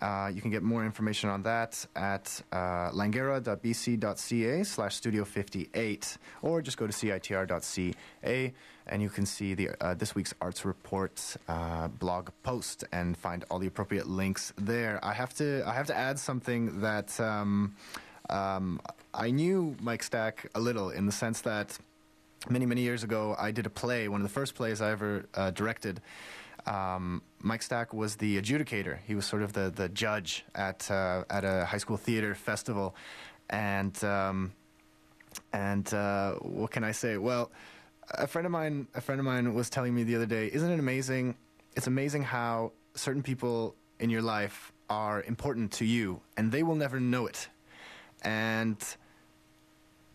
Uh, 0.00 0.30
you 0.34 0.40
can 0.40 0.50
get 0.50 0.64
more 0.64 0.84
information 0.84 1.30
on 1.30 1.42
that 1.44 1.86
at 1.94 2.42
uh, 2.50 2.90
langara.bc.ca 2.90 4.64
slash 4.64 4.96
studio 4.96 5.24
58 5.24 6.18
or 6.42 6.60
just 6.60 6.76
go 6.76 6.88
to 6.88 6.92
citr.ca 6.92 8.52
and 8.86 9.02
you 9.02 9.08
can 9.08 9.26
see 9.26 9.54
the 9.54 9.70
uh, 9.80 9.94
this 9.94 10.14
week's 10.14 10.34
arts 10.40 10.64
report 10.64 11.36
uh, 11.48 11.88
blog 11.88 12.30
post 12.42 12.84
and 12.92 13.16
find 13.16 13.44
all 13.50 13.58
the 13.58 13.66
appropriate 13.66 14.08
links 14.08 14.52
there. 14.56 14.98
I 15.02 15.12
have 15.12 15.34
to 15.34 15.62
I 15.66 15.72
have 15.74 15.86
to 15.86 15.96
add 15.96 16.18
something 16.18 16.80
that 16.80 17.18
um, 17.20 17.76
um, 18.30 18.80
I 19.14 19.30
knew 19.30 19.76
Mike 19.80 20.02
Stack 20.02 20.50
a 20.54 20.60
little 20.60 20.90
in 20.90 21.06
the 21.06 21.12
sense 21.12 21.40
that 21.42 21.78
many 22.48 22.66
many 22.66 22.82
years 22.82 23.04
ago 23.04 23.36
I 23.38 23.50
did 23.50 23.66
a 23.66 23.70
play, 23.70 24.08
one 24.08 24.20
of 24.20 24.26
the 24.26 24.32
first 24.32 24.54
plays 24.54 24.80
I 24.80 24.90
ever 24.90 25.26
uh, 25.34 25.50
directed. 25.50 26.00
Um, 26.66 27.22
Mike 27.40 27.62
Stack 27.62 27.92
was 27.92 28.16
the 28.16 28.40
adjudicator. 28.40 28.98
He 29.06 29.16
was 29.16 29.26
sort 29.26 29.42
of 29.42 29.52
the, 29.52 29.72
the 29.74 29.88
judge 29.88 30.44
at 30.54 30.90
uh, 30.90 31.24
at 31.28 31.44
a 31.44 31.64
high 31.64 31.78
school 31.78 31.96
theater 31.96 32.34
festival, 32.34 32.94
and 33.50 34.02
um, 34.04 34.52
and 35.52 35.92
uh, 35.92 36.34
what 36.34 36.70
can 36.70 36.84
I 36.84 36.92
say? 36.92 37.16
Well, 37.16 37.50
a 38.10 38.26
friend 38.26 38.46
of 38.46 38.52
mine 38.52 38.88
a 38.94 39.00
friend 39.00 39.18
of 39.18 39.24
mine 39.24 39.54
was 39.54 39.70
telling 39.70 39.94
me 39.94 40.04
the 40.04 40.16
other 40.16 40.26
day, 40.26 40.50
isn't 40.52 40.70
it 40.70 40.78
amazing? 40.78 41.36
It's 41.76 41.86
amazing 41.86 42.24
how 42.24 42.72
certain 42.94 43.22
people 43.22 43.74
in 43.98 44.10
your 44.10 44.22
life 44.22 44.72
are 44.90 45.22
important 45.22 45.72
to 45.72 45.84
you, 45.84 46.20
and 46.36 46.52
they 46.52 46.62
will 46.62 46.74
never 46.74 47.00
know 47.00 47.26
it, 47.26 47.48
and 48.22 48.76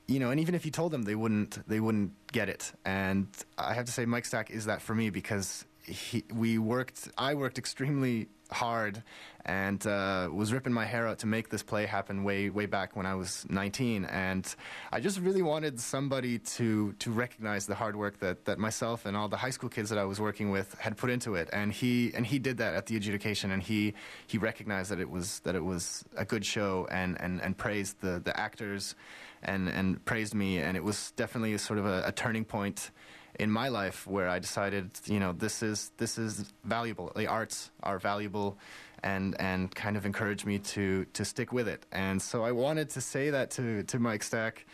you 0.08 0.20
know, 0.20 0.32
and 0.32 0.40
even 0.40 0.56
if 0.56 0.66
you 0.66 0.72
told 0.72 0.92
them, 0.92 1.04
they 1.04 1.16
wouldn't 1.16 1.68
they 1.68 1.80
wouldn't 1.80 2.12
get 2.32 2.50
it. 2.50 2.72
And 2.86 3.28
I 3.58 3.74
have 3.74 3.86
to 3.86 3.92
say, 3.92 4.06
Mike 4.06 4.26
Stack 4.26 4.52
is 4.52 4.66
that 4.66 4.82
for 4.82 4.96
me 4.96 5.10
because 5.10 5.66
he, 5.84 6.24
we 6.34 6.58
worked. 6.58 7.10
I 7.18 7.34
worked 7.34 7.58
extremely 7.58 8.28
hard 8.52 9.04
and 9.48 9.88
uh, 9.88 10.30
was 10.32 10.52
ripping 10.52 10.74
my 10.74 10.86
hair 10.86 11.08
out 11.08 11.20
to 11.20 11.28
make 11.28 11.50
this 11.50 11.64
play 11.64 11.86
happen 11.86 12.24
way 12.24 12.50
way 12.50 12.66
back 12.66 12.96
when 12.96 13.06
I 13.06 13.16
was 13.16 13.46
19 13.50 14.06
and 14.06 14.56
I 14.92 15.00
just 15.00 15.20
really 15.20 15.42
wanted 15.42 15.80
somebody 15.80 16.40
to 16.40 16.94
to 16.94 17.12
recognize 17.12 17.66
the 17.66 17.76
hard 17.76 17.96
work 17.96 18.20
that, 18.20 18.46
that 18.46 18.60
myself 18.60 19.06
and 19.06 19.16
all 19.16 19.30
the 19.30 19.38
high 19.38 19.50
school 19.50 19.70
kids 19.70 19.90
that 19.90 19.98
I 19.98 20.04
was 20.04 20.20
working 20.20 20.52
with 20.52 20.78
had 20.80 20.98
put 20.98 21.10
into 21.10 21.36
it 21.36 21.50
and 21.54 21.72
he 21.72 22.12
and 22.14 22.26
he 22.26 22.40
did 22.40 22.58
that 22.58 22.74
at 22.74 22.86
the 22.88 22.98
adjudication 22.98 23.52
and 23.52 23.64
he 23.64 23.94
he 24.28 24.38
recognized 24.38 24.92
that 24.92 25.00
it 25.00 25.10
was 25.10 25.40
that 25.40 25.56
it 25.56 25.64
was 25.64 26.04
a 26.18 26.26
good 26.26 26.46
show 26.46 26.88
and 26.92 27.20
and, 27.22 27.42
and 27.42 27.58
praised 27.58 28.02
the 28.02 28.20
the 28.24 28.38
actors 28.38 28.96
and 29.44 29.70
and 29.70 30.04
praised 30.04 30.34
me 30.34 30.58
and 30.58 30.76
it 30.76 30.84
was 30.84 31.12
definitely 31.12 31.54
a 31.54 31.60
sort 31.60 31.80
of 31.80 31.86
a, 31.86 32.04
a 32.06 32.12
turning 32.12 32.44
point 32.44 32.92
in 33.40 33.52
my 33.52 33.70
life 33.70 34.08
where 34.08 34.30
I 34.30 34.40
decided, 34.40 34.92
you 35.06 35.20
know, 35.20 35.34
this 35.34 35.64
is 35.64 35.92
this 35.98 36.18
is 36.18 36.52
valuable. 36.64 37.12
The 37.16 37.28
arts 37.28 37.72
are 37.84 38.00
valuable, 38.00 38.58
and 39.04 39.36
and 39.40 39.74
kind 39.74 39.98
of 39.98 40.06
encouraged 40.06 40.46
me 40.46 40.60
to 40.60 41.06
to 41.14 41.26
stick 41.26 41.52
with 41.52 41.68
it. 41.68 41.86
And 41.92 42.22
so 42.22 42.44
I 42.44 42.52
wanted 42.52 42.90
to 42.92 43.02
say 43.02 43.30
that 43.32 43.52
to 43.52 43.84
to 43.84 44.00
Mike 44.00 44.24
Stack. 44.24 44.66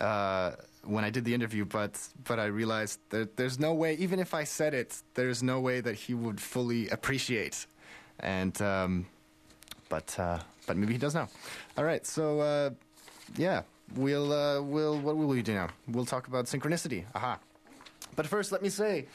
Uh, 0.00 0.52
when 0.84 1.04
I 1.04 1.10
did 1.10 1.24
the 1.24 1.34
interview, 1.34 1.64
but 1.64 1.98
but 2.24 2.38
I 2.38 2.46
realized 2.46 3.00
that 3.10 3.36
there's 3.36 3.58
no 3.58 3.74
way, 3.74 3.94
even 3.94 4.18
if 4.20 4.32
I 4.34 4.44
said 4.44 4.74
it, 4.74 4.96
there's 5.14 5.42
no 5.42 5.60
way 5.60 5.80
that 5.80 5.94
he 5.94 6.14
would 6.14 6.40
fully 6.40 6.88
appreciate. 6.88 7.66
And 8.20 8.60
um, 8.62 9.06
but 9.88 10.18
uh, 10.18 10.38
but 10.66 10.76
maybe 10.76 10.92
he 10.92 10.98
does 10.98 11.14
now. 11.14 11.28
All 11.76 11.84
right, 11.84 12.06
so 12.06 12.40
uh, 12.40 12.70
yeah, 13.36 13.62
we'll 13.94 14.32
uh, 14.32 14.60
we'll 14.62 14.98
what 14.98 15.16
will 15.16 15.26
we 15.28 15.42
do 15.42 15.54
now? 15.54 15.68
We'll 15.86 16.06
talk 16.06 16.26
about 16.26 16.46
synchronicity. 16.46 17.04
Aha. 17.14 17.38
But 18.18 18.26
first, 18.26 18.50
let 18.50 18.62
me 18.62 18.68
say, 18.68 19.06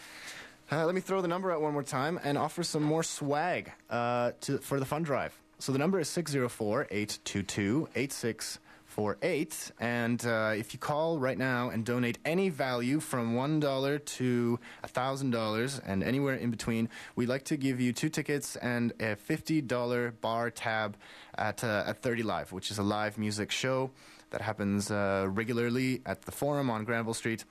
uh, 0.71 0.85
let 0.85 0.95
me 0.95 1.01
throw 1.01 1.19
the 1.21 1.27
number 1.27 1.51
out 1.51 1.61
one 1.61 1.73
more 1.73 1.83
time 1.83 2.17
and 2.23 2.37
offer 2.37 2.63
some 2.63 2.83
more 2.83 3.03
swag 3.03 3.69
uh, 3.89 4.31
to, 4.39 4.59
for 4.59 4.79
the 4.79 4.85
fund 4.85 5.03
drive. 5.03 5.37
So 5.59 5.73
the 5.73 5.77
number 5.77 5.99
is 5.99 6.07
604 6.07 6.87
822 6.89 7.89
8648. 7.97 9.71
And 9.81 10.25
uh, 10.25 10.53
if 10.55 10.73
you 10.73 10.79
call 10.79 11.19
right 11.19 11.37
now 11.37 11.69
and 11.69 11.83
donate 11.83 12.17
any 12.23 12.47
value 12.47 13.01
from 13.01 13.35
$1 13.35 14.05
to 14.05 14.59
$1,000 14.85 15.81
and 15.85 16.01
anywhere 16.01 16.35
in 16.35 16.49
between, 16.49 16.87
we'd 17.17 17.27
like 17.27 17.43
to 17.43 17.57
give 17.57 17.81
you 17.81 17.91
two 17.91 18.07
tickets 18.07 18.55
and 18.55 18.93
a 19.01 19.17
$50 19.17 20.13
bar 20.21 20.49
tab 20.49 20.95
at, 21.37 21.61
uh, 21.61 21.83
at 21.87 22.01
30 22.01 22.23
Live, 22.23 22.53
which 22.53 22.71
is 22.71 22.77
a 22.77 22.83
live 22.83 23.17
music 23.17 23.51
show 23.51 23.91
that 24.29 24.39
happens 24.39 24.89
uh, 24.89 25.27
regularly 25.29 26.01
at 26.05 26.21
the 26.21 26.31
Forum 26.31 26.69
on 26.69 26.85
Granville 26.85 27.13
Street. 27.13 27.43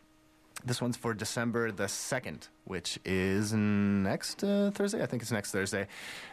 This 0.64 0.80
one's 0.80 0.96
for 0.96 1.12
December 1.12 1.72
the 1.72 1.86
2nd, 1.86 2.46
which 2.64 2.96
is 3.04 3.52
next 3.52 4.44
uh, 4.44 4.70
Thursday. 4.70 5.02
I 5.02 5.06
think 5.06 5.22
it's 5.22 5.32
next 5.32 5.50
Thursday. 5.50 5.88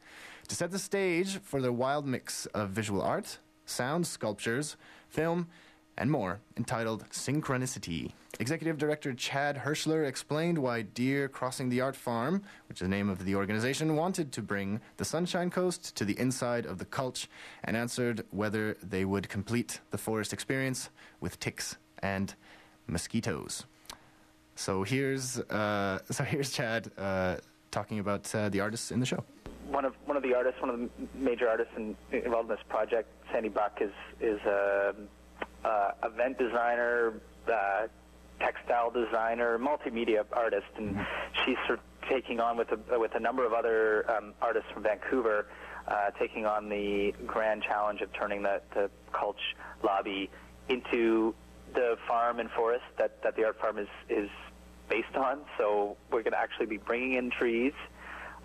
to 0.49 0.55
set 0.55 0.71
the 0.71 0.79
stage 0.79 1.39
for 1.39 1.61
their 1.61 1.73
wild 1.73 2.07
mix 2.07 2.47
of 2.47 2.71
visual 2.71 3.03
art, 3.03 3.39
sound 3.69 4.07
sculptures, 4.07 4.77
film, 5.09 5.49
and 5.97 6.11
more, 6.11 6.41
entitled 6.57 7.05
Synchronicity. 7.11 8.13
Executive 8.41 8.79
Director 8.79 9.13
Chad 9.13 9.57
Hirschler 9.57 10.07
explained 10.07 10.59
why 10.59 10.83
Deer 10.83 11.29
Crossing 11.29 11.69
the 11.69 11.81
Art 11.81 11.97
Farm, 11.97 12.43
which 12.69 12.79
is 12.81 12.85
the 12.85 12.89
name 12.89 13.09
of 13.09 13.25
the 13.25 13.35
organization, 13.35 13.97
wanted 13.97 14.31
to 14.33 14.43
bring 14.43 14.81
the 14.97 15.05
Sunshine 15.05 15.51
Coast 15.51 15.97
to 15.97 16.05
the 16.05 16.19
inside 16.19 16.67
of 16.67 16.79
the 16.79 16.85
Cultch 16.85 17.27
and 17.65 17.77
answered 17.77 18.25
whether 18.31 18.77
they 18.83 19.05
would 19.05 19.29
complete 19.29 19.81
the 19.91 19.99
forest 19.99 20.33
experience 20.33 20.89
with 21.21 21.41
ticks 21.41 21.77
and 22.01 22.35
mosquitoes. 22.87 23.65
So 24.55 24.85
here's 24.85 25.39
uh, 25.39 25.99
so 26.11 26.23
here's 26.23 26.53
Chad 26.53 26.91
uh, 26.97 27.37
talking 27.71 27.99
about 27.99 28.33
uh, 28.35 28.49
the 28.49 28.61
artists 28.61 28.93
in 28.93 29.01
the 29.01 29.07
show. 29.07 29.25
One 29.71 29.85
of 29.85 29.95
one 30.07 30.17
of 30.17 30.23
the 30.23 30.35
artists, 30.35 30.61
one 30.61 30.71
of 30.71 30.81
the 30.81 30.89
major 31.15 31.49
artists 31.49 31.73
in, 31.77 31.97
involved 32.11 32.51
in 32.51 32.57
this 32.57 32.65
project, 32.69 33.09
Sandy 33.33 33.49
Buck, 33.51 33.79
is 33.81 33.93
is 34.21 34.41
a, 34.47 34.95
uh 35.65 35.91
event 36.05 36.39
designer, 36.39 37.21
uh, 37.47 37.87
textile 38.41 38.91
designer, 38.91 39.59
multimedia 39.59 40.25
artist, 40.33 40.67
and 40.77 41.07
she's 41.45 41.57
sort 41.67 41.81
of 41.81 42.09
taking 42.09 42.41
on 42.41 42.57
with 42.57 42.69
a, 42.73 42.99
with 42.99 43.15
a 43.15 43.21
number 43.21 43.45
of 43.45 43.53
other 43.53 44.11
um, 44.11 44.33
artists 44.41 44.71
from 44.73 44.83
Vancouver, 44.83 45.47
uh, 45.87 46.11
taking 46.19 46.47
on 46.47 46.69
the 46.69 47.13
grand 47.27 47.63
challenge 47.63 48.01
of 48.01 48.13
turning 48.13 48.43
the 48.43 48.61
the 48.75 48.91
Cultch 49.13 49.55
lobby 49.83 50.31
into 50.69 51.35
the 51.75 51.97
farm 52.07 52.41
and 52.41 52.51
forest 52.51 52.85
that, 52.97 53.23
that 53.23 53.37
the 53.37 53.45
art 53.45 53.61
farm 53.61 53.79
is 53.79 53.89
is 54.09 54.31
based 54.89 55.15
on. 55.15 55.41
So 55.59 55.97
we're 56.11 56.23
going 56.23 56.33
to 56.33 56.39
actually 56.41 56.67
be 56.67 56.79
bringing 56.79 57.15
in 57.15 57.31
trees 57.31 57.75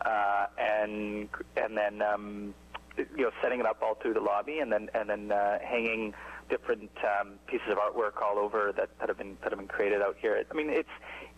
uh, 0.02 0.48
and 0.58 1.30
and 1.58 1.78
then 1.78 2.02
um, 2.02 2.54
you 2.98 3.24
know 3.24 3.32
setting 3.42 3.60
it 3.60 3.66
up 3.66 3.82
all 3.82 3.96
through 3.96 4.14
the 4.14 4.22
lobby, 4.22 4.60
and 4.60 4.72
then 4.72 4.90
and 4.94 5.10
then 5.10 5.32
uh, 5.32 5.60
hanging 5.60 6.14
different 6.50 6.92
um, 7.20 7.34
pieces 7.48 7.68
of 7.72 7.78
artwork 7.78 8.22
all 8.22 8.38
over 8.38 8.74
that, 8.76 8.90
that 9.00 9.08
have 9.08 9.18
been 9.18 9.38
that 9.42 9.52
have 9.52 9.60
been 9.60 9.68
created 9.68 10.02
out 10.02 10.16
here. 10.20 10.44
I 10.50 10.54
mean, 10.54 10.70
it's 10.70 10.90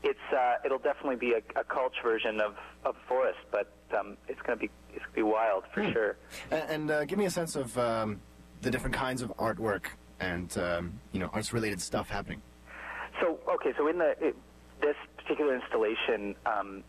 it's 0.03 0.19
uh, 0.33 0.55
it'll 0.65 0.79
definitely 0.79 1.15
be 1.15 1.33
a, 1.33 1.59
a 1.59 1.63
Cultch 1.63 2.01
version 2.03 2.41
of 2.41 2.55
of 2.83 2.95
forest, 3.07 3.39
but 3.51 3.71
um, 3.97 4.17
it's 4.27 4.41
going 4.41 4.57
to 4.57 4.65
be 4.65 4.71
it's 4.93 5.05
to 5.05 5.11
be 5.13 5.21
wild 5.21 5.63
for 5.73 5.89
sure. 5.91 6.17
And, 6.51 6.69
and 6.69 6.91
uh, 6.91 7.05
give 7.05 7.17
me 7.17 7.25
a 7.25 7.31
sense 7.31 7.55
of 7.55 7.77
um, 7.77 8.19
the 8.61 8.71
different 8.71 8.95
kinds 8.95 9.21
of 9.21 9.35
artwork 9.37 9.85
and 10.19 10.57
um, 10.57 10.99
you 11.11 11.19
know 11.19 11.29
arts-related 11.33 11.81
stuff 11.81 12.09
happening. 12.09 12.41
So 13.21 13.39
okay, 13.49 13.73
so 13.77 13.87
in 13.87 13.97
the 13.97 14.15
it, 14.19 14.35
this 14.81 14.95
particular 15.17 15.55
installation, 15.55 16.35
um, 16.45 16.83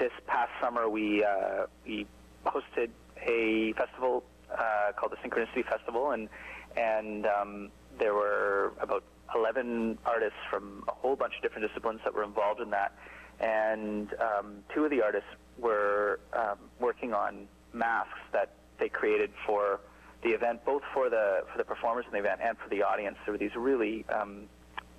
this 0.00 0.10
past 0.26 0.50
summer 0.60 0.88
we 0.88 1.22
uh, 1.22 1.66
we 1.86 2.06
hosted 2.44 2.88
a 3.24 3.72
festival 3.74 4.24
uh, 4.52 4.92
called 4.96 5.12
the 5.12 5.16
Synchronicity 5.28 5.64
Festival, 5.64 6.10
and 6.10 6.28
and 6.76 7.26
um, 7.26 7.70
there 7.98 8.14
were 8.14 8.72
about 8.80 9.04
11 9.34 9.98
artists 10.04 10.38
from 10.48 10.82
a 10.88 10.92
whole 10.92 11.14
bunch 11.14 11.34
of 11.36 11.42
different 11.42 11.68
disciplines 11.68 12.00
that 12.02 12.14
were 12.14 12.24
involved 12.24 12.60
in 12.60 12.70
that, 12.70 12.92
and 13.38 14.14
um, 14.14 14.64
two 14.74 14.84
of 14.84 14.90
the 14.90 15.02
artists 15.02 15.28
were 15.58 16.18
um, 16.32 16.58
working 16.80 17.12
on 17.12 17.46
masks 17.72 18.18
that 18.32 18.54
they 18.78 18.88
created 18.88 19.30
for 19.46 19.80
the 20.22 20.30
event, 20.30 20.64
both 20.64 20.82
for 20.94 21.10
the 21.10 21.44
for 21.52 21.58
the 21.58 21.64
performers 21.64 22.06
in 22.06 22.12
the 22.12 22.18
event 22.18 22.40
and 22.42 22.56
for 22.58 22.70
the 22.70 22.82
audience. 22.82 23.16
There 23.26 23.32
were 23.32 23.38
these 23.38 23.54
really 23.54 24.06
um, 24.08 24.44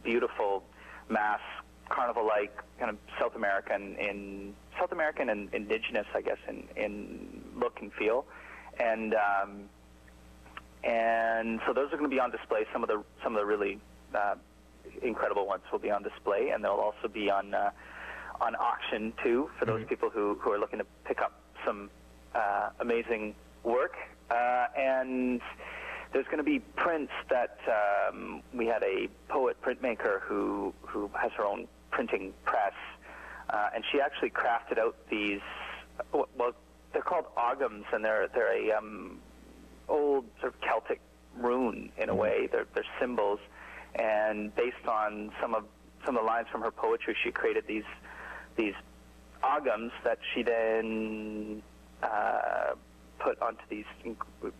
beautiful 0.03 0.63
masks, 1.09 1.43
carnival-like, 1.91 2.55
kind 2.79 2.89
of 2.89 2.97
South 3.19 3.35
American 3.35 3.95
in 3.97 4.53
South 4.79 4.91
American 4.91 5.29
and 5.29 5.53
indigenous, 5.53 6.07
I 6.15 6.21
guess, 6.21 6.37
in 6.47 6.63
in 6.75 7.43
look 7.55 7.79
and 7.81 7.91
feel, 7.93 8.25
and 8.79 9.13
um, 9.13 9.69
and 10.83 11.59
so 11.65 11.73
those 11.73 11.87
are 11.87 11.97
going 11.97 12.09
to 12.09 12.15
be 12.15 12.19
on 12.19 12.31
display. 12.31 12.65
Some 12.73 12.83
of 12.83 12.89
the 12.89 13.03
some 13.23 13.35
of 13.35 13.39
the 13.41 13.45
really 13.45 13.79
uh, 14.15 14.35
incredible 15.01 15.45
ones 15.45 15.63
will 15.71 15.79
be 15.79 15.91
on 15.91 16.03
display, 16.03 16.49
and 16.49 16.63
they'll 16.63 16.71
also 16.71 17.07
be 17.07 17.29
on 17.29 17.53
uh, 17.53 17.71
on 18.39 18.55
auction 18.55 19.13
too 19.23 19.49
for 19.59 19.65
those 19.65 19.85
people 19.87 20.09
who 20.09 20.35
who 20.41 20.51
are 20.51 20.59
looking 20.59 20.79
to 20.79 20.85
pick 21.05 21.21
up 21.21 21.33
some 21.65 21.89
uh, 22.33 22.69
amazing 22.79 23.35
work. 23.63 23.95
Uh, 24.29 24.67
and 24.77 25.41
there's 26.13 26.25
going 26.25 26.37
to 26.37 26.43
be 26.43 26.59
prints 26.59 27.11
that 27.29 27.57
um, 27.67 28.41
we 28.53 28.65
had 28.65 28.81
a 28.83 29.07
poet 29.27 29.57
printmaker 29.61 30.21
who 30.21 30.73
who 30.81 31.09
has 31.13 31.31
her 31.33 31.45
own 31.45 31.67
printing 31.91 32.33
press, 32.45 32.73
uh, 33.49 33.69
and 33.75 33.83
she 33.91 33.99
actually 34.01 34.29
crafted 34.29 34.79
out 34.79 34.95
these. 35.09 35.41
Well, 36.13 36.53
they're 36.93 37.01
called 37.01 37.25
ogams, 37.37 37.85
and 37.93 38.03
they're 38.03 38.27
they're 38.33 38.53
a 38.53 38.77
um, 38.77 39.19
old 39.87 40.25
sort 40.39 40.53
of 40.53 40.61
Celtic 40.61 40.99
rune 41.37 41.91
in 41.97 42.09
a 42.09 42.15
way. 42.15 42.47
They're 42.51 42.65
they're 42.73 42.85
symbols, 42.99 43.39
and 43.95 44.53
based 44.55 44.87
on 44.87 45.31
some 45.41 45.53
of 45.53 45.65
some 46.05 46.15
of 46.17 46.23
the 46.23 46.27
lines 46.27 46.47
from 46.51 46.61
her 46.61 46.71
poetry, 46.71 47.15
she 47.23 47.31
created 47.31 47.65
these 47.67 47.83
these 48.57 48.73
ogams 49.43 49.91
that 50.03 50.19
she 50.33 50.43
then 50.43 51.61
uh, 52.03 52.73
put 53.19 53.41
onto 53.41 53.61
these 53.69 53.85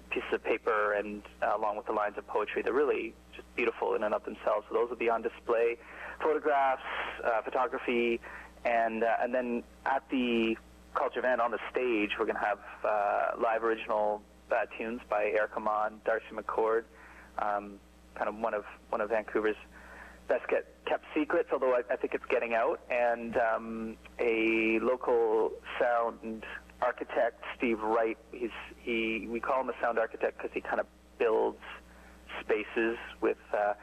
pieces 0.10 0.30
of 0.34 0.44
paper 0.44 0.94
and 0.94 1.24
uh, 1.42 1.58
along 1.58 1.78
with 1.78 1.86
the 1.86 1.94
lines 1.94 2.18
of 2.18 2.28
poetry. 2.28 2.62
They're 2.62 2.74
really 2.74 3.14
just 3.36 3.48
beautiful 3.56 3.96
in 3.96 4.04
and 4.04 4.14
of 4.14 4.24
themselves. 4.24 4.66
So 4.70 4.76
those 4.76 4.90
will 4.90 4.98
be 4.98 5.10
on 5.10 5.22
display. 5.22 5.78
Photographs, 6.22 6.82
uh, 7.24 7.42
photography, 7.44 8.20
and 8.66 9.04
uh, 9.04 9.08
and 9.22 9.34
then 9.34 9.64
at 9.86 10.04
the 10.10 10.56
Cultch 10.96 11.18
event 11.18 11.42
on 11.42 11.52
the 11.52 11.60
stage, 11.72 12.12
we're 12.20 12.26
going 12.26 12.38
to 12.38 12.46
have 12.46 12.60
uh, 12.84 13.42
live 13.42 13.64
original 13.64 14.22
uh, 14.52 14.66
tunes 14.78 15.02
by 15.10 15.32
Eric 15.36 15.52
Mon, 15.60 16.02
Darcy 16.06 16.26
McCord, 16.34 16.84
um, 17.40 17.80
kind 18.16 18.28
of 18.28 18.36
one 18.36 18.54
of 18.54 18.66
one 18.90 19.02
of 19.02 19.10
Vancouver's 19.10 19.56
best 20.28 20.48
kept 20.48 21.06
secrets, 21.14 21.50
although 21.52 21.74
I, 21.74 21.82
I 21.92 21.96
think 21.96 22.14
it's 22.14 22.26
getting 22.30 22.54
out, 22.54 22.80
and 22.90 23.36
um, 23.38 23.98
a 24.20 24.80
local 24.82 25.52
sound 25.80 26.46
architect, 26.82 27.44
Steve 27.58 27.80
Wright. 27.82 28.18
He's 28.32 28.50
he 28.82 29.28
we 29.30 29.40
call 29.40 29.62
him 29.62 29.70
a 29.70 29.74
sound 29.82 30.00
architect 30.00 30.38
because 30.38 30.52
he 30.54 30.62
kind 30.62 30.80
of 30.80 30.88
builds 31.18 31.60
spaces 32.42 32.98
with 33.22 33.38
uh, 33.54 33.74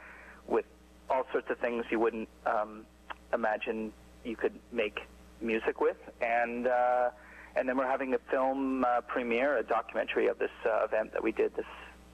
all 1.09 1.25
sorts 1.31 1.49
of 1.49 1.57
things 1.59 1.85
you 1.89 1.99
wouldn't 1.99 2.29
um, 2.45 2.85
imagine 3.33 3.91
you 4.23 4.35
could 4.35 4.53
make 4.71 4.99
music 5.41 5.79
with, 5.81 5.97
and 6.21 6.67
uh, 6.67 7.09
and 7.55 7.67
then 7.67 7.77
we're 7.77 7.87
having 7.87 8.13
a 8.13 8.19
film 8.29 8.83
uh, 8.83 9.01
premiere, 9.01 9.57
a 9.57 9.63
documentary 9.63 10.27
of 10.27 10.37
this 10.39 10.51
uh, 10.65 10.85
event 10.85 11.11
that 11.13 11.23
we 11.23 11.31
did 11.31 11.55
this 11.55 11.65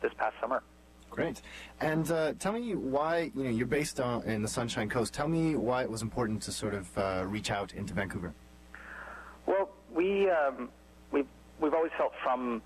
this 0.02 0.12
past 0.18 0.36
summer. 0.40 0.62
Great. 1.10 1.42
And 1.80 2.12
uh, 2.12 2.34
tell 2.40 2.52
me 2.52 2.76
why 2.76 3.32
you 3.36 3.44
know 3.44 3.50
you're 3.50 3.68
based 3.68 4.00
on, 4.00 4.24
in 4.24 4.42
the 4.42 4.48
Sunshine 4.48 4.90
Coast. 4.90 5.14
Tell 5.14 5.28
me 5.28 5.56
why 5.56 5.84
it 5.84 5.90
was 5.90 6.02
important 6.02 6.42
to 6.44 6.52
sort 6.52 6.74
of 6.74 6.98
uh, 6.98 7.24
reach 7.26 7.52
out 7.52 7.74
into 7.74 7.94
Vancouver. 7.94 8.34
Well, 9.46 9.70
we 9.94 10.30
um, 10.30 10.70
we've 11.12 11.28
we've 11.60 11.74
always 11.74 11.92
felt 11.98 12.14
from 12.24 12.62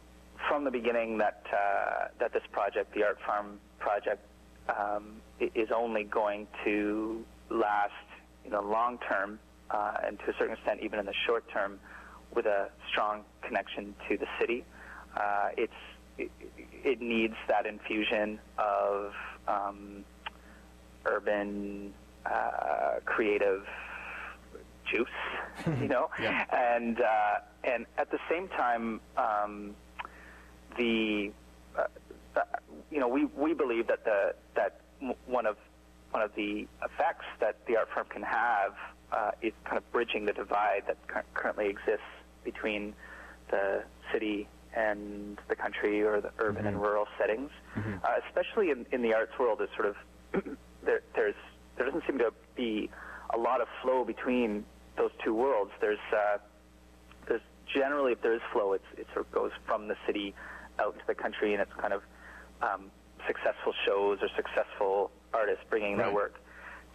from 0.47 0.63
the 0.63 0.71
beginning 0.71 1.17
that 1.19 1.43
uh, 1.53 2.07
that 2.19 2.33
this 2.33 2.43
project, 2.51 2.93
the 2.93 3.03
Art 3.03 3.19
Farm 3.25 3.59
project, 3.77 4.25
um, 4.69 5.21
is 5.39 5.69
only 5.75 6.03
going 6.03 6.47
to 6.63 7.23
last, 7.49 7.93
you 8.45 8.51
know, 8.51 8.61
long 8.61 8.99
term, 8.99 9.39
uh, 9.71 9.93
and 10.05 10.19
to 10.19 10.31
a 10.31 10.33
certain 10.37 10.53
extent, 10.53 10.79
even 10.81 10.99
in 10.99 11.05
the 11.05 11.13
short 11.25 11.49
term, 11.51 11.79
with 12.33 12.45
a 12.45 12.69
strong 12.89 13.23
connection 13.41 13.95
to 14.07 14.17
the 14.17 14.27
city. 14.39 14.63
Uh, 15.15 15.49
it's 15.57 15.73
it, 16.17 16.31
it 16.83 17.01
needs 17.01 17.35
that 17.47 17.65
infusion 17.65 18.39
of 18.57 19.13
um, 19.47 20.03
urban, 21.05 21.93
uh, 22.25 22.99
creative 23.05 23.65
juice, 24.85 25.07
you 25.81 25.87
know, 25.87 26.09
and 26.51 26.99
uh, 27.01 27.39
and 27.63 27.85
at 27.97 28.11
the 28.11 28.19
same 28.29 28.47
time, 28.49 28.99
um, 29.17 29.75
the 30.77 31.31
uh, 31.77 31.83
uh, 32.35 32.41
you 32.91 32.99
know 32.99 33.07
we 33.07 33.25
we 33.25 33.53
believe 33.53 33.87
that 33.87 34.03
the 34.05 34.33
that 34.55 34.81
one 35.27 35.45
of 35.45 35.57
one 36.11 36.23
of 36.23 36.33
the 36.35 36.67
effects 36.83 37.25
that 37.39 37.57
the 37.67 37.77
art 37.77 37.87
farm 37.93 38.07
can 38.09 38.23
have 38.23 38.73
uh, 39.11 39.31
is 39.41 39.53
kind 39.65 39.77
of 39.77 39.91
bridging 39.91 40.25
the 40.25 40.33
divide 40.33 40.83
that 40.87 40.97
cur- 41.07 41.23
currently 41.35 41.67
exists 41.67 42.01
between 42.43 42.93
the 43.51 43.83
city 44.11 44.47
and 44.75 45.37
the 45.49 45.55
country 45.55 46.01
or 46.03 46.19
the 46.21 46.31
urban 46.39 46.65
and 46.65 46.81
rural 46.81 47.07
settings, 47.17 47.51
uh, 48.03 48.15
especially 48.27 48.69
in, 48.71 48.85
in 48.91 49.01
the 49.01 49.13
arts 49.13 49.31
world. 49.39 49.61
Is 49.61 49.69
sort 49.75 49.87
of 49.87 49.95
there, 50.83 51.01
there's 51.15 51.35
there 51.77 51.85
doesn't 51.85 52.03
seem 52.07 52.17
to 52.19 52.31
be 52.55 52.89
a 53.33 53.37
lot 53.37 53.61
of 53.61 53.67
flow 53.81 54.03
between 54.03 54.65
those 54.97 55.11
two 55.23 55.33
worlds. 55.33 55.71
There's 55.79 55.99
uh, 56.11 56.37
there's 57.27 57.41
generally 57.73 58.13
if 58.13 58.21
there 58.21 58.33
is 58.33 58.41
flow, 58.51 58.73
it's 58.73 58.83
it 58.97 59.07
sort 59.13 59.25
of 59.27 59.31
goes 59.31 59.51
from 59.65 59.87
the 59.87 59.95
city 60.05 60.33
out 60.79 60.93
into 60.93 61.05
the 61.07 61.15
country, 61.15 61.53
and 61.53 61.61
it's 61.61 61.73
kind 61.79 61.93
of 61.93 62.01
um, 62.61 62.91
successful 63.27 63.73
shows 63.85 64.19
or 64.21 64.29
successful 64.35 65.11
artists 65.33 65.63
bringing 65.69 65.97
their 65.97 66.11
work 66.11 66.39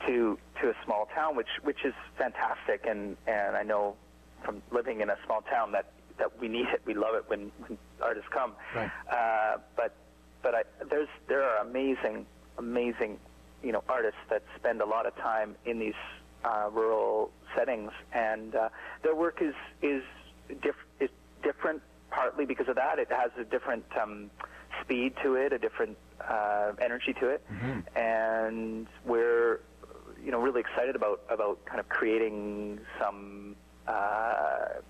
to 0.07 0.39
to 0.61 0.71
a 0.71 0.75
small 0.85 1.07
town, 1.15 1.37
which 1.37 1.49
which 1.63 1.85
is 1.85 1.95
fantastic. 2.17 2.87
And 2.87 3.17
and 3.27 3.57
I 3.57 3.63
know 3.63 3.97
from 4.45 4.63
living 4.71 5.01
in 5.01 5.11
a 5.11 5.17
small 5.25 5.43
town 5.43 5.73
that 5.73 5.93
that 6.19 6.39
we 6.41 6.49
need 6.49 6.67
it. 6.73 6.83
We 6.87 6.95
love 6.95 7.15
it 7.15 7.25
when, 7.29 7.51
when 7.67 7.79
artists 8.01 8.29
come. 8.33 8.53
Right. 8.75 8.91
Uh, 9.11 9.59
but 9.77 9.95
but 10.43 10.55
I, 10.55 10.63
there's 10.91 11.09
there 11.29 11.43
are 11.43 11.59
amazing 11.59 12.27
amazing 12.59 13.19
you 13.63 13.73
know 13.73 13.83
artists 13.89 14.21
that 14.31 14.43
spend 14.57 14.81
a 14.81 14.87
lot 14.87 15.07
of 15.07 15.17
time 15.17 15.57
in 15.65 15.79
these 15.79 15.95
uh, 16.45 16.69
rural 16.73 17.31
settings, 17.57 17.91
and 18.13 18.55
uh, 18.55 18.69
their 19.03 19.15
work 19.15 19.41
is 19.41 19.55
is 19.83 20.03
diff- 20.63 20.87
is 21.01 21.11
different 21.43 21.83
partly 22.11 22.45
because 22.45 22.69
of 22.69 22.77
that. 22.77 22.99
It 22.99 23.11
has 23.11 23.31
a 23.39 23.45
different 23.45 23.85
um, 24.01 24.31
speed 24.85 25.15
to 25.23 25.35
it, 25.35 25.53
a 25.53 25.59
different 25.59 25.97
uh, 26.29 26.73
energy 26.81 27.13
to 27.21 27.29
it, 27.29 27.45
and 27.97 28.87
we're 29.05 29.61
you 30.25 30.31
know 30.31 30.41
really 30.41 30.61
excited 30.61 30.97
about 30.97 31.21
about 31.31 31.65
kind 31.65 31.81
of 31.81 31.89
creating 31.89 32.81
some. 33.01 33.57
Uh, 33.87 34.81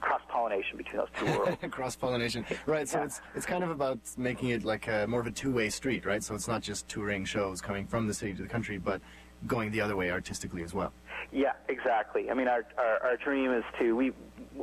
cross 0.00 0.20
pollination 0.28 0.76
between 0.76 0.98
those 0.98 1.08
two 1.18 1.26
worlds. 1.38 1.56
Cross 1.72 1.96
pollination, 1.96 2.46
right? 2.66 2.88
So 2.88 2.98
Yeah. 2.98 3.04
it's 3.06 3.20
it's 3.34 3.44
kind 3.46 3.64
of 3.64 3.70
about 3.70 3.98
making 4.16 4.50
it 4.50 4.62
like 4.62 4.86
a, 4.86 5.06
more 5.08 5.18
of 5.18 5.26
a 5.26 5.32
two 5.32 5.52
way 5.52 5.70
street, 5.70 6.06
right? 6.06 6.22
So 6.22 6.36
it's 6.36 6.46
not 6.46 6.62
just 6.62 6.86
touring 6.88 7.24
shows 7.24 7.60
coming 7.60 7.84
from 7.84 8.06
the 8.06 8.14
city 8.14 8.32
to 8.34 8.42
the 8.42 8.48
country, 8.48 8.78
but 8.78 9.00
going 9.48 9.72
the 9.72 9.80
other 9.80 9.96
way 9.96 10.12
artistically 10.12 10.62
as 10.62 10.72
well. 10.72 10.92
Yeah, 11.32 11.54
exactly. 11.68 12.30
I 12.30 12.34
mean, 12.34 12.46
our, 12.46 12.64
our, 12.78 13.02
our 13.02 13.16
dream 13.16 13.52
is 13.52 13.64
to 13.80 13.96
we 13.96 14.12